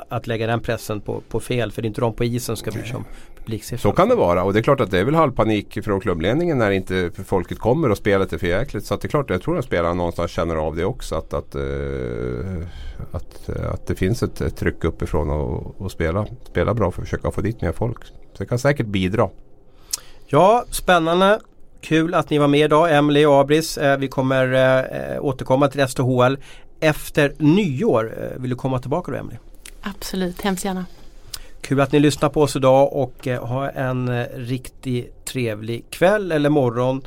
att 0.09 0.27
lägga 0.27 0.47
den 0.47 0.59
pressen 0.59 1.01
på, 1.01 1.21
på 1.29 1.39
fel 1.39 1.71
för 1.71 1.81
det 1.81 1.85
är 1.85 1.87
inte 1.87 2.01
de 2.01 2.13
på 2.13 2.23
isen 2.23 2.57
ska 2.57 2.71
bry 2.71 2.83
sig 2.83 2.95
om 2.95 3.05
publiksiffror. 3.37 3.89
Så 3.89 3.95
kan 3.95 4.09
det 4.09 4.15
vara 4.15 4.43
och 4.43 4.53
det 4.53 4.59
är 4.59 4.63
klart 4.63 4.79
att 4.79 4.91
det 4.91 4.99
är 4.99 5.03
väl 5.03 5.15
halvpanik 5.15 5.83
från 5.83 5.99
klubbledningen 5.99 6.57
när 6.57 6.71
inte 6.71 7.11
folket 7.25 7.59
kommer 7.59 7.89
och 7.89 7.97
spelet 7.97 8.33
är 8.33 8.37
för 8.37 8.47
jäkligt. 8.47 8.85
Så 8.85 8.95
det 8.95 9.05
är 9.05 9.09
klart, 9.09 9.29
jag 9.29 9.41
tror 9.41 9.59
att 9.59 9.65
spelarna 9.65 9.93
någonstans 9.93 10.31
känner 10.31 10.55
av 10.55 10.75
det 10.75 10.85
också. 10.85 11.15
Att, 11.15 11.33
att, 11.33 11.55
uh, 11.55 12.63
att, 13.11 13.49
att 13.49 13.87
det 13.87 13.95
finns 13.95 14.23
ett, 14.23 14.41
ett 14.41 14.57
tryck 14.57 14.83
uppifrån 14.83 15.29
och, 15.29 15.81
och 15.81 15.91
spela, 15.91 16.25
spela 16.43 16.73
bra 16.73 16.91
för 16.91 17.01
att 17.01 17.07
försöka 17.07 17.31
få 17.31 17.41
dit 17.41 17.61
mer 17.61 17.71
folk. 17.71 18.03
Så 18.05 18.37
det 18.37 18.45
kan 18.45 18.59
säkert 18.59 18.87
bidra. 18.87 19.29
Ja, 20.33 20.65
spännande. 20.69 21.39
Kul 21.81 22.13
att 22.13 22.29
ni 22.29 22.37
var 22.37 22.47
med 22.47 22.65
idag, 22.65 22.95
Emily 22.95 23.25
och 23.25 23.39
Abris. 23.39 23.77
Eh, 23.77 23.97
vi 23.97 24.07
kommer 24.07 24.53
eh, 24.53 25.25
återkomma 25.25 25.67
till 25.67 25.87
STHL 25.87 26.37
efter 26.79 27.33
nyår. 27.37 28.13
Eh, 28.17 28.41
vill 28.41 28.49
du 28.49 28.55
komma 28.55 28.79
tillbaka 28.79 29.11
då 29.11 29.17
Emily? 29.17 29.37
Absolut, 29.81 30.41
hemskt 30.41 30.65
gärna. 30.65 30.85
Kul 31.61 31.81
att 31.81 31.91
ni 31.91 31.99
lyssnar 31.99 32.29
på 32.29 32.41
oss 32.41 32.55
idag 32.55 32.93
och 32.93 33.27
eh, 33.27 33.45
ha 33.45 33.69
en 33.69 34.07
eh, 34.07 34.25
riktigt 34.35 35.25
trevlig 35.25 35.85
kväll 35.89 36.31
eller 36.31 36.49
morgon 36.49 37.01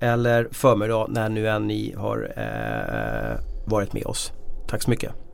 eller 0.00 0.48
förmiddag 0.52 1.06
när 1.08 1.28
nu 1.28 1.48
än 1.48 1.66
ni 1.66 1.94
har 1.96 2.32
eh, 2.36 3.40
varit 3.66 3.92
med 3.92 4.06
oss. 4.06 4.32
Tack 4.68 4.82
så 4.82 4.90
mycket. 4.90 5.25